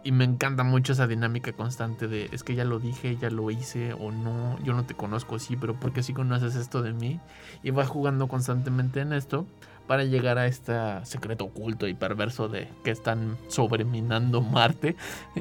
Y 0.08 0.10
me 0.10 0.24
encanta 0.24 0.64
mucho 0.64 0.94
esa 0.94 1.06
dinámica 1.06 1.52
constante 1.52 2.08
de 2.08 2.30
es 2.32 2.42
que 2.42 2.54
ya 2.54 2.64
lo 2.64 2.78
dije, 2.78 3.18
ya 3.18 3.28
lo 3.28 3.50
hice 3.50 3.92
o 3.92 4.10
no, 4.10 4.58
yo 4.64 4.72
no 4.72 4.86
te 4.86 4.94
conozco, 4.94 5.38
sí, 5.38 5.54
pero 5.54 5.78
¿por 5.78 5.92
qué 5.92 6.02
sí 6.02 6.14
conoces 6.14 6.54
esto 6.54 6.80
de 6.80 6.94
mí? 6.94 7.20
Y 7.62 7.72
va 7.72 7.84
jugando 7.84 8.26
constantemente 8.26 9.02
en 9.02 9.12
esto 9.12 9.44
para 9.86 10.04
llegar 10.04 10.38
a 10.38 10.46
este 10.46 10.72
secreto 11.04 11.44
oculto 11.44 11.86
y 11.86 11.92
perverso 11.92 12.48
de 12.48 12.70
que 12.84 12.90
están 12.90 13.36
sobreminando 13.48 14.40
Marte 14.40 14.96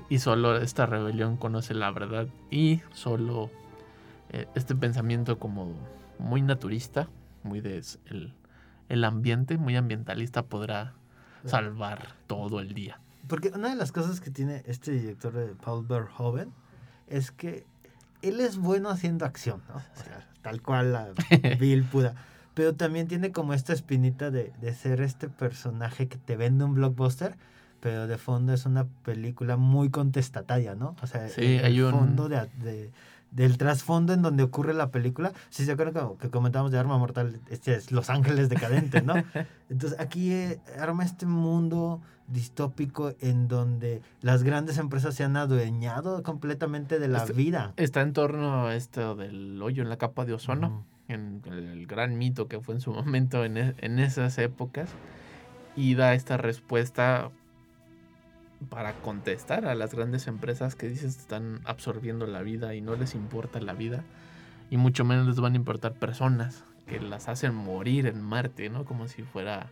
y 0.09 0.19
solo 0.19 0.57
esta 0.57 0.85
rebelión 0.85 1.37
conoce 1.37 1.73
la 1.73 1.89
verdad 1.91 2.27
y 2.51 2.81
solo 2.91 3.49
eh, 4.33 4.47
este 4.53 4.75
pensamiento 4.75 5.39
como 5.39 5.77
muy 6.19 6.41
naturista, 6.41 7.07
muy 7.41 7.61
de 7.61 7.81
el, 8.07 8.33
el 8.89 9.05
ambiente, 9.05 9.57
muy 9.57 9.77
ambientalista 9.77 10.43
podrá 10.43 10.91
salvar 11.45 12.09
todo 12.27 12.59
el 12.59 12.73
día. 12.73 12.99
Porque 13.27 13.49
una 13.53 13.69
de 13.69 13.75
las 13.75 13.91
cosas 13.91 14.19
que 14.21 14.31
tiene 14.31 14.63
este 14.65 14.91
director 14.91 15.33
de 15.33 15.47
Paul 15.55 15.85
Verhoeven 15.85 16.51
es 17.07 17.31
que 17.31 17.65
él 18.21 18.39
es 18.39 18.57
bueno 18.57 18.89
haciendo 18.89 19.25
acción, 19.25 19.61
¿no? 19.69 19.75
O 19.75 20.03
sea, 20.03 20.27
tal 20.41 20.61
cual 20.61 20.93
la 20.93 21.09
vil 21.59 21.83
pura. 21.83 22.13
Pero 22.53 22.73
también 22.75 23.07
tiene 23.07 23.31
como 23.31 23.53
esta 23.53 23.73
espinita 23.73 24.31
de, 24.31 24.51
de 24.61 24.73
ser 24.73 25.01
este 25.01 25.29
personaje 25.29 26.07
que 26.07 26.17
te 26.17 26.35
vende 26.35 26.63
un 26.63 26.73
blockbuster, 26.73 27.35
pero 27.79 28.07
de 28.07 28.17
fondo 28.17 28.53
es 28.53 28.65
una 28.65 28.85
película 29.03 29.57
muy 29.57 29.89
contestataria, 29.91 30.73
¿no? 30.73 30.95
O 31.01 31.07
sea, 31.07 31.29
Sí, 31.29 31.57
el, 31.57 31.65
hay 31.65 31.81
un- 31.81 31.91
fondo 31.91 32.27
de, 32.29 32.47
de- 32.63 32.91
del 33.31 33.57
trasfondo 33.57 34.13
en 34.13 34.21
donde 34.21 34.43
ocurre 34.43 34.73
la 34.73 34.89
película. 34.91 35.33
Si 35.49 35.65
se 35.65 35.71
acuerdan 35.73 36.15
que 36.17 36.29
comentamos 36.29 36.71
de 36.71 36.79
Arma 36.79 36.97
Mortal, 36.97 37.39
este 37.49 37.75
es 37.75 37.91
Los 37.91 38.09
Ángeles 38.09 38.49
Decadentes, 38.49 39.03
¿no? 39.03 39.13
Entonces 39.69 39.99
aquí 39.99 40.31
eh, 40.31 40.59
arma 40.79 41.03
este 41.03 41.25
mundo 41.25 42.01
distópico 42.27 43.13
en 43.21 43.47
donde 43.47 44.01
las 44.21 44.43
grandes 44.43 44.77
empresas 44.77 45.15
se 45.15 45.23
han 45.23 45.37
adueñado 45.37 46.23
completamente 46.23 46.99
de 46.99 47.07
la 47.07 47.19
Este- 47.19 47.33
vida. 47.33 47.73
Está 47.77 48.01
en 48.01 48.13
torno 48.13 48.67
a 48.67 48.75
esto 48.75 49.15
del 49.15 49.61
hoyo 49.61 49.81
en 49.83 49.89
la 49.89 49.97
capa 49.97 50.25
de 50.25 50.33
ozono. 50.33 50.85
En 51.09 51.41
el 51.45 51.87
gran 51.87 52.17
mito 52.17 52.47
que 52.49 52.59
fue 52.59 52.75
en 52.75 52.81
su 52.81 52.91
momento 52.91 53.45
en, 53.45 53.57
e- 53.57 53.75
en 53.77 53.99
esas 53.99 54.37
épocas 54.39 54.89
y 55.75 55.95
da 55.95 56.13
esta 56.15 56.35
respuesta 56.35 57.29
para 58.69 58.93
contestar 59.01 59.65
a 59.65 59.75
las 59.75 59.93
grandes 59.93 60.27
empresas 60.27 60.75
que 60.75 60.87
dices 60.89 61.17
están 61.17 61.61
absorbiendo 61.65 62.25
la 62.27 62.41
vida 62.41 62.73
y 62.75 62.81
no 62.81 62.95
les 62.95 63.13
importa 63.15 63.59
la 63.61 63.73
vida 63.73 64.03
y 64.69 64.77
mucho 64.77 65.05
menos 65.05 65.27
les 65.27 65.39
van 65.39 65.53
a 65.53 65.57
importar 65.57 65.93
personas 65.93 66.63
que 66.87 66.99
las 66.99 67.27
hacen 67.29 67.53
morir 67.53 68.07
en 68.07 68.21
Marte, 68.21 68.69
¿no? 68.69 68.85
Como 68.85 69.07
si 69.07 69.21
fuera 69.23 69.67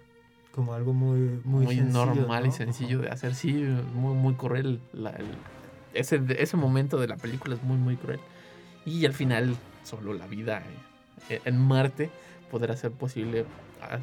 Como 0.54 0.74
algo 0.74 0.94
muy, 0.94 1.42
muy, 1.44 1.66
muy, 1.66 1.76
sencillo, 1.76 2.06
normal 2.16 2.46
y 2.46 2.50
¿no? 2.50 2.56
sencillo 2.56 3.00
de 3.00 3.10
hacer, 3.10 3.36
sí, 3.36 3.54
muy, 3.94 4.14
muy 4.14 4.34
cruel. 4.36 4.80
la- 4.94 5.12
el- 5.12 5.26
ese, 5.94 6.22
ese 6.38 6.58
momento 6.58 7.00
de 7.00 7.08
la 7.08 7.16
película 7.16 7.56
es 7.56 7.64
muy, 7.64 7.78
muy 7.78 7.96
cruel. 7.96 8.20
Y 8.86 9.06
al 9.06 9.14
final, 9.14 9.56
solo 9.84 10.14
la 10.14 10.28
vida 10.28 10.62
eh, 11.30 11.42
en 11.46 11.58
Marte 11.58 12.10
podrá 12.52 12.76
ser 12.76 12.92
posible 12.92 13.46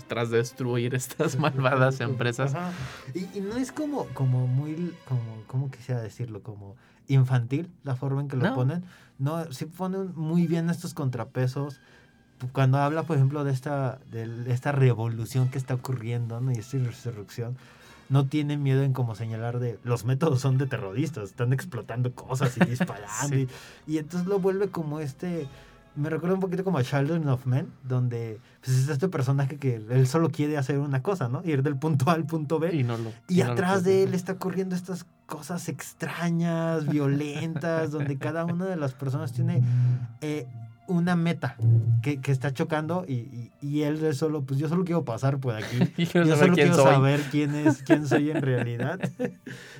tras 0.08 0.30
destruir 0.30 0.94
estas 0.94 1.38
malvadas 1.38 2.00
empresas. 2.00 2.54
Y, 3.14 3.38
y 3.38 3.40
no 3.40 3.56
es 3.56 3.72
como, 3.72 4.06
como 4.08 4.46
muy, 4.46 4.94
como, 5.08 5.42
¿cómo 5.46 5.70
quisiera 5.70 6.00
decirlo? 6.00 6.42
Como 6.42 6.76
infantil 7.08 7.70
la 7.84 7.96
forma 7.96 8.20
en 8.20 8.28
que 8.28 8.36
lo 8.36 8.44
No. 8.44 8.54
ponen. 8.54 8.84
No, 9.18 9.52
sí 9.52 9.66
ponen 9.66 10.12
muy 10.16 10.46
bien 10.46 10.70
estos 10.70 10.94
contrapesos. 10.94 11.80
Cuando 12.52 12.78
habla, 12.78 13.04
por 13.04 13.16
ejemplo, 13.16 13.44
de 13.44 13.52
esta, 13.52 14.00
de 14.10 14.52
esta 14.52 14.72
revolución 14.72 15.48
que 15.48 15.58
está 15.58 15.74
ocurriendo, 15.74 16.40
¿no? 16.40 16.50
Y 16.50 16.56
esta 16.56 16.78
resurrección, 16.78 17.56
no 18.08 18.26
tienen 18.26 18.62
miedo 18.62 18.82
en 18.82 18.92
como 18.92 19.14
señalar 19.14 19.58
de 19.60 19.78
los 19.84 20.04
métodos 20.04 20.40
son 20.40 20.58
de 20.58 20.66
terroristas, 20.66 21.30
están 21.30 21.52
explotando 21.52 22.12
cosas 22.14 22.56
y 22.56 22.60
disparando. 22.68 23.28
Sí. 23.36 23.48
y, 23.86 23.94
y 23.94 23.98
entonces 23.98 24.28
lo 24.28 24.38
vuelve 24.40 24.68
como 24.70 24.98
este. 25.00 25.46
Me 25.94 26.08
recuerda 26.08 26.34
un 26.34 26.40
poquito 26.40 26.64
como 26.64 26.78
a 26.78 26.82
Children 26.82 27.28
of 27.28 27.44
Men, 27.44 27.68
donde 27.82 28.40
pues, 28.64 28.76
es 28.78 28.88
este 28.88 29.08
personaje 29.08 29.58
que 29.58 29.76
él 29.76 30.06
solo 30.06 30.30
quiere 30.30 30.56
hacer 30.56 30.78
una 30.78 31.02
cosa, 31.02 31.28
¿no? 31.28 31.42
Ir 31.44 31.62
del 31.62 31.76
punto 31.76 32.10
A 32.10 32.14
al 32.14 32.24
punto 32.24 32.58
B. 32.58 32.74
Y, 32.74 32.82
no 32.82 32.96
lo, 32.96 33.12
Y 33.28 33.40
no 33.40 33.46
lo 33.46 33.52
atrás 33.52 33.84
de 33.84 34.04
él 34.04 34.14
está 34.14 34.32
ocurriendo 34.32 34.74
estas 34.74 35.06
cosas 35.26 35.68
extrañas, 35.68 36.86
violentas, 36.86 37.90
donde 37.90 38.16
cada 38.16 38.44
una 38.44 38.66
de 38.66 38.76
las 38.76 38.94
personas 38.94 39.32
tiene 39.32 39.62
eh, 40.20 40.46
una 40.88 41.14
meta 41.16 41.56
que, 42.02 42.20
que 42.20 42.32
está 42.32 42.52
chocando 42.52 43.04
y, 43.06 43.12
y- 43.12 43.50
y 43.62 43.82
él 43.82 44.04
es 44.04 44.16
solo, 44.18 44.42
pues 44.42 44.58
yo 44.58 44.68
solo 44.68 44.84
quiero 44.84 45.04
pasar 45.04 45.38
por 45.38 45.54
aquí. 45.54 45.78
Yo 46.12 46.36
solo 46.36 46.54
quiero 46.54 46.74
soy. 46.74 46.84
saber 46.92 47.20
quién 47.30 47.54
es, 47.54 47.82
quién 47.84 48.06
soy 48.06 48.30
en 48.30 48.42
realidad. 48.42 48.98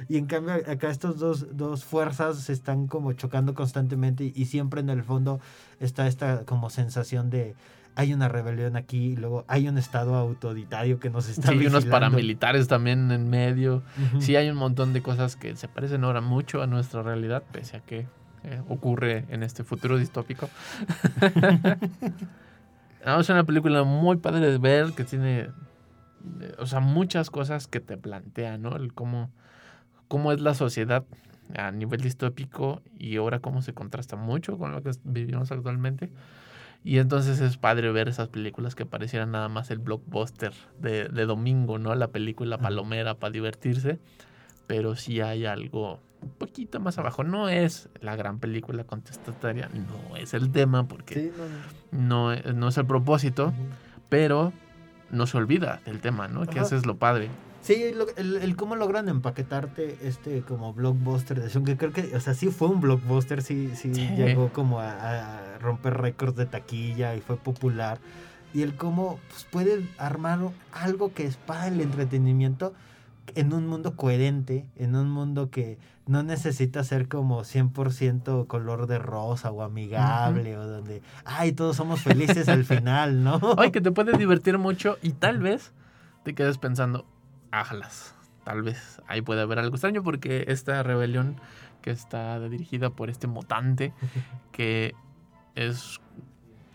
y 0.09 0.17
en 0.19 0.27
cambio 0.27 0.55
acá 0.55 0.89
estas 0.91 1.19
dos, 1.19 1.57
dos 1.57 1.85
fuerzas 1.85 2.39
se 2.39 2.53
están 2.53 2.87
como 2.87 3.13
chocando 3.15 3.55
constantemente 3.55 4.25
y, 4.25 4.33
y 4.37 4.45
siempre 4.47 4.81
en 4.81 4.91
el 4.91 5.03
fondo 5.03 5.41
está 5.81 6.07
esta 6.07 6.45
como 6.45 6.71
sensación 6.71 7.29
de 7.31 7.55
hay 7.95 8.15
una 8.15 8.29
rebelión 8.29 8.77
aquí 8.77 9.09
y 9.09 9.17
luego 9.17 9.45
hay 9.49 9.69
un 9.69 9.77
estado 9.77 10.15
autoritario 10.15 10.99
que 10.99 11.11
nos 11.11 11.29
está 11.29 11.49
Sí, 11.49 11.55
y 11.55 11.59
unos 11.67 11.85
vigilando. 11.85 11.91
paramilitares 11.91 12.67
también 12.69 13.11
en 13.11 13.29
medio. 13.29 13.83
Sí, 14.19 14.35
hay 14.37 14.49
un 14.49 14.57
montón 14.57 14.95
de 14.95 15.03
cosas 15.03 15.37
que 15.37 15.57
se 15.57 15.69
parecen 15.69 16.03
ahora 16.05 16.23
mucho 16.23 16.63
a 16.63 16.67
nuestra 16.67 17.03
realidad, 17.03 17.43
pese 17.53 17.77
a 17.77 17.81
que 17.81 18.07
eh, 18.45 18.61
ocurre 18.69 19.25
en 19.29 19.43
este 19.43 19.65
futuro 19.65 19.99
distópico. 19.99 20.49
No, 23.05 23.19
es 23.19 23.29
una 23.29 23.45
película 23.45 23.83
muy 23.83 24.19
padre 24.19 24.49
de 24.49 24.59
ver, 24.59 24.93
que 24.93 25.03
tiene, 25.03 25.41
eh, 26.41 26.55
o 26.59 26.67
sea, 26.67 26.79
muchas 26.79 27.31
cosas 27.31 27.67
que 27.67 27.81
te 27.81 27.97
plantea, 27.97 28.59
¿no? 28.59 28.77
El 28.77 28.95
cómo, 28.95 29.31
cómo 30.07 30.31
es 30.31 30.41
la 30.41 30.55
sociedad 30.55 31.05
a 31.57 31.73
nivel 31.73 32.01
distópico 32.01 32.81
y 32.99 33.17
ahora 33.17 33.41
cómo 33.41 33.61
se 33.61 33.75
contrasta 33.75 34.15
mucho 34.15 34.57
con 34.57 34.71
lo 34.71 34.83
que 34.83 34.93
vivimos 35.03 35.51
actualmente. 35.51 36.11
Y 36.85 36.99
entonces 36.99 37.41
es 37.41 37.57
padre 37.57 37.91
ver 37.91 38.09
esas 38.09 38.29
películas 38.29 38.75
que 38.75 38.87
parecieran 38.87 39.33
nada 39.33 39.49
más 39.49 39.71
el 39.73 39.79
blockbuster 39.79 40.53
de, 40.81 41.09
de 41.09 41.27
domingo, 41.27 41.79
¿no? 41.79 41.95
La 41.97 42.09
película 42.09 42.59
palomera 42.59 43.17
para 43.17 43.33
divertirse. 43.33 43.99
Pero 44.69 44.95
sí 44.95 45.21
hay 45.21 45.45
algo 45.45 46.01
un 46.23 46.31
poquito 46.31 46.81
más 46.81 46.99
abajo. 46.99 47.25
No 47.25 47.49
es 47.49 47.89
la 48.01 48.17
gran 48.17 48.39
película 48.39 48.85
contestataria, 48.85 49.69
no 49.75 50.17
es 50.17 50.35
el 50.35 50.51
tema 50.53 50.87
porque 50.89 51.15
Sí, 51.15 51.31
no, 51.93 51.99
no. 51.99 52.35
no, 52.35 52.53
no 52.55 52.69
es 52.69 52.79
el 52.79 52.87
propósito, 52.87 53.53
pero 54.09 54.53
no 55.11 55.27
se 55.27 55.37
olvida 55.37 55.81
del 55.85 56.01
tema, 56.01 56.29
¿no? 56.29 56.47
Que 56.47 56.59
Ajá. 56.59 56.67
eso 56.67 56.77
es 56.77 56.87
lo 56.87 56.97
padre. 56.97 57.29
Sí, 57.61 57.93
lo- 57.95 58.09
el, 58.17 58.37
el 58.37 58.57
cómo 58.57 58.75
logran 58.75 59.09
empaquetarte 59.09 59.97
este 60.03 60.41
como 60.43 60.73
blockbuster 60.75 61.39
de 61.39 61.45
acción, 61.47 61.65
que 61.65 61.77
creo 61.77 61.93
que, 61.93 62.17
o 62.17 62.21
sea, 62.21 62.35
sí 62.35 62.49
fue 62.51 62.69
un 62.69 62.81
blockbuster, 62.81 63.41
sí, 63.43 63.71
sí, 63.77 63.95
Sí. 63.95 64.09
llegó 64.17 64.49
como 64.53 64.81
a, 64.81 64.91
a 65.55 65.59
romper 65.59 65.95
récords 65.99 66.35
de 66.37 66.47
taquilla 66.47 67.15
y 67.15 67.21
fue 67.21 67.37
popular. 67.37 67.99
Y 68.55 68.63
el 68.63 68.75
cómo 68.75 69.19
pues, 69.29 69.45
puede 69.45 69.89
armar 69.97 70.41
algo 70.73 71.15
que 71.15 71.25
es 71.25 71.37
para 71.37 71.69
el 71.69 71.81
entretenimiento 71.81 72.75
en 73.35 73.53
un 73.53 73.67
mundo 73.67 73.97
coherente, 73.97 74.67
en 74.77 74.97
un 74.97 75.11
mundo 75.11 75.51
que 75.51 75.79
no 76.07 76.23
necesita 76.23 76.83
ser 76.85 77.09
como 77.09 77.43
100% 77.43 78.47
color 78.47 78.87
de 78.87 78.99
rosa 78.99 79.51
o 79.51 79.63
amigable 79.63 80.57
o 80.57 80.67
donde, 80.67 81.03
ay, 81.25 81.53
todos 81.53 81.77
somos 81.77 82.01
felices 82.01 82.49
al 82.49 82.65
final, 82.65 83.23
¿no? 83.23 83.41
Ay, 83.59 83.71
que 83.71 83.81
te 83.81 83.93
puede 83.93 84.17
divertir 84.17 84.59
mucho 84.59 84.99
y 85.03 85.13
tal 85.13 85.39
vez 85.39 85.73
te 86.25 86.35
quedes 86.35 86.59
pensando, 86.59 87.07
ájalas, 87.51 88.15
tal 88.45 88.63
vez 88.63 89.01
ahí 89.07 89.23
puede 89.23 89.43
haber 89.43 89.59
algo 89.59 89.77
extraño 89.77 90.03
porque 90.03 90.45
esta 90.49 90.83
rebelión 90.83 91.37
que 91.83 91.91
está 91.91 92.41
dirigida 92.49 92.91
por 92.91 93.11
este 93.11 93.27
mutante 93.27 93.93
que 94.53 94.95
es 95.55 96.01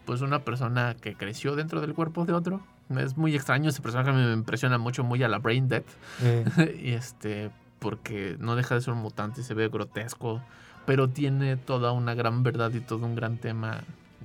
pues 0.06 0.22
una 0.22 0.40
persona 0.40 0.96
que 0.96 1.16
creció 1.16 1.56
dentro 1.56 1.82
del 1.82 1.94
cuerpo 1.94 2.26
de 2.26 2.32
otro. 2.32 2.62
Es 2.90 3.18
muy 3.18 3.36
extraño, 3.36 3.70
ese 3.70 3.82
personaje 3.82 4.12
me 4.12 4.34
impresiona 4.34 4.78
mucho, 4.78 5.04
muy 5.04 5.22
a 5.24 5.28
la 5.28 5.40
Brain 5.40 5.68
Dead. 5.68 5.84
Y 6.82 6.94
este, 6.94 7.52
porque 7.80 8.38
no 8.40 8.56
deja 8.56 8.76
de 8.76 8.82
ser 8.82 8.94
un 8.94 9.00
mutante 9.00 9.42
y 9.42 9.44
se 9.44 9.54
ve 9.54 9.70
grotesco, 9.70 10.42
pero 10.86 11.10
tiene 11.10 11.58
toda 11.58 11.92
una 11.92 12.14
gran 12.14 12.44
verdad 12.44 12.72
y 12.74 12.80
todo 12.80 13.06
un 13.06 13.16
gran 13.16 13.38
tema 13.38 13.84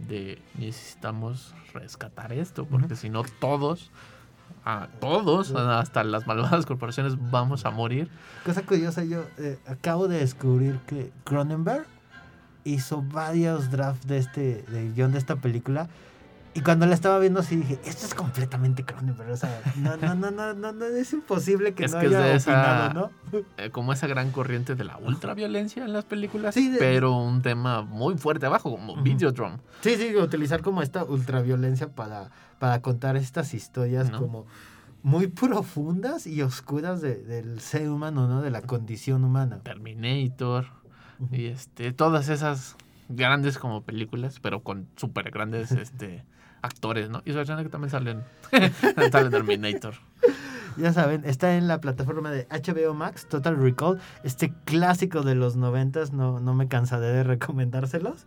de 0.09 0.41
necesitamos 0.59 1.55
rescatar 1.75 2.33
esto, 2.33 2.65
porque 2.65 2.97
si 2.97 3.11
no 3.11 3.25
todos, 3.41 3.91
a 4.65 4.89
todos, 5.01 5.53
hasta 5.53 6.05
las 6.05 6.27
malvadas 6.27 6.67
corporaciones 6.67 7.15
vamos 7.31 7.67
a 7.67 7.71
morir. 7.71 8.09
Cosa 8.45 8.63
curiosa, 8.63 9.05
yo 9.05 9.25
eh, 9.39 9.59
acabo 9.67 10.09
de 10.09 10.19
descubrir 10.19 10.79
que 10.87 11.11
Cronenberg 11.25 11.87
hizo 12.65 13.03
varios 13.03 13.71
drafts 13.71 14.07
de 14.07 14.19
este, 14.19 14.63
del 14.69 14.95
guion 14.95 15.13
de 15.13 15.19
esta 15.19 15.37
película. 15.37 15.89
Y 16.55 16.61
cuando 16.61 16.85
la 16.87 16.95
estaba 16.95 17.19
viendo 17.19 17.41
así 17.41 17.57
dije, 17.57 17.79
esto 17.87 18.05
es 18.07 18.15
completamente 18.15 18.85
Cronenberg. 18.85 19.31
O 19.31 19.37
sea, 19.39 19.63
no, 19.77 19.97
no, 19.97 20.15
no, 20.15 20.31
no, 20.31 20.53
no, 20.53 20.73
no, 20.73 20.85
es 20.85 21.13
imposible 21.15 21.73
que 21.73 21.87
Es 21.87 21.93
no 21.93 22.01
que 22.01 22.07
es 22.07 22.15
haya 22.15 22.27
de 22.27 22.37
opinado, 22.37 22.85
esa- 22.87 22.95
¿no? 22.95 23.11
Eh, 23.57 23.71
como 23.71 23.93
esa 23.95 24.07
gran 24.07 24.31
corriente 24.33 24.75
de 24.75 24.85
la 24.85 24.99
ultraviolencia 24.99 25.83
en 25.85 25.95
las 25.95 26.05
películas, 26.05 26.55
Sí, 26.55 26.69
de- 26.71 26.79
pero 26.79 27.17
un 27.17 27.41
tema 27.41 27.81
muy 27.83 28.19
fuerte 28.19 28.45
abajo, 28.47 28.71
como 28.71 28.93
Ujú. 28.93 29.03
Videodrome. 29.03 29.59
Sí, 29.81 29.95
sí, 29.97 30.15
utilizar 30.17 30.61
como 30.61 30.83
esta 30.83 31.05
ultraviolencia 31.05 31.89
para, 31.89 32.31
para 32.59 32.83
contar 32.83 33.17
estas 33.17 33.55
historias 33.55 34.11
¿No? 34.11 34.19
como 34.21 34.47
muy 35.03 35.29
profundas 35.29 36.27
y 36.27 36.43
oscuras 36.43 37.01
de- 37.01 37.23
del 37.25 37.61
ser 37.61 37.89
humano, 37.89 38.29
¿no? 38.29 38.43
De 38.43 38.51
la 38.51 38.61
condición 38.61 39.25
humana. 39.25 39.61
Terminator 39.63 40.67
Ujú. 41.19 41.35
y 41.35 41.47
este 41.47 41.93
todas 41.93 42.29
esas 42.29 42.77
grandes 43.09 43.59
como 43.59 43.83
películas, 43.83 44.39
pero 44.41 44.63
con 44.63 44.87
súper 44.97 45.31
grandes 45.31 45.71
este 45.73 46.25
actores, 46.63 47.11
¿no? 47.11 47.23
Y 47.25 47.33
que 47.33 47.69
también 47.69 47.91
salen 47.91 48.25
sale 49.11 49.31
Terminator. 49.31 49.95
Ya 50.77 50.93
saben, 50.93 51.25
está 51.27 51.57
en 51.57 51.69
la 51.69 51.81
plataforma 51.81 52.31
de 52.31 52.47
HBO 52.49 52.95
Max, 52.95 53.27
Total 53.29 53.57
Recall, 53.57 54.01
este 54.25 54.55
clásico 54.65 55.23
de 55.23 55.35
los 55.35 55.57
noventas, 55.57 56.13
no, 56.13 56.41
no 56.41 56.55
me 56.55 56.69
cansaré 56.69 57.07
de 57.07 57.25
recomendárselos. 57.25 58.27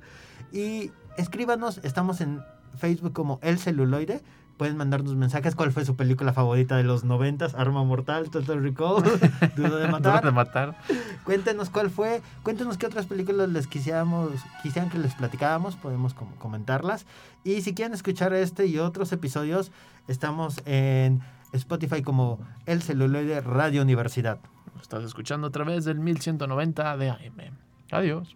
Y 0.51 0.91
escríbanos, 1.17 1.79
estamos 1.83 2.21
en 2.21 2.43
Facebook 2.77 3.13
como 3.13 3.39
El 3.41 3.57
Celuloide, 3.57 4.21
pueden 4.58 4.78
mandarnos 4.78 5.16
mensajes, 5.16 5.56
cuál 5.56 5.72
fue 5.72 5.86
su 5.86 5.95
película 5.95 6.34
favorita 6.34 6.78
de 6.78 6.84
los 6.84 7.03
noventas, 7.03 7.56
Arma 7.56 7.84
Mortal, 7.84 8.30
Total 8.30 8.62
Recall, 8.62 9.03
Duro 9.56 9.76
de 9.76 9.88
Duro 9.88 9.91
Matar. 9.91 10.24
de 10.24 10.32
matar. 10.32 10.78
Cuéntenos 11.24 11.70
cuál 11.70 11.89
fue, 11.89 12.22
cuéntenos 12.43 12.78
qué 12.78 12.86
otras 12.86 13.06
películas 13.06 13.49
les 13.49 13.68
quisiéramos, 13.68 14.32
quisieran 14.64 14.89
que 14.89 14.97
les 14.99 15.14
platicáramos, 15.16 15.76
podemos 15.76 16.14
como 16.14 16.36
comentarlas. 16.36 17.06
Y 17.43 17.62
si 17.62 17.74
quieren 17.74 17.93
escuchar 17.93 18.34
este 18.34 18.66
y 18.66 18.80
otros 18.80 19.12
episodios, 19.12 19.72
estamos 20.08 20.62
en 20.66 21.22
Spotify 21.51 22.01
como 22.01 22.39
El 22.66 22.82
Celuloide 22.82 23.41
Radio 23.41 23.82
Universidad. 23.82 24.39
Estás 24.82 25.03
escuchando 25.03 25.47
a 25.47 25.51
través 25.51 25.86
del 25.86 25.99
1190 25.99 26.97
de 26.97 27.10
AM. 27.10 27.58
Adiós. 27.91 28.36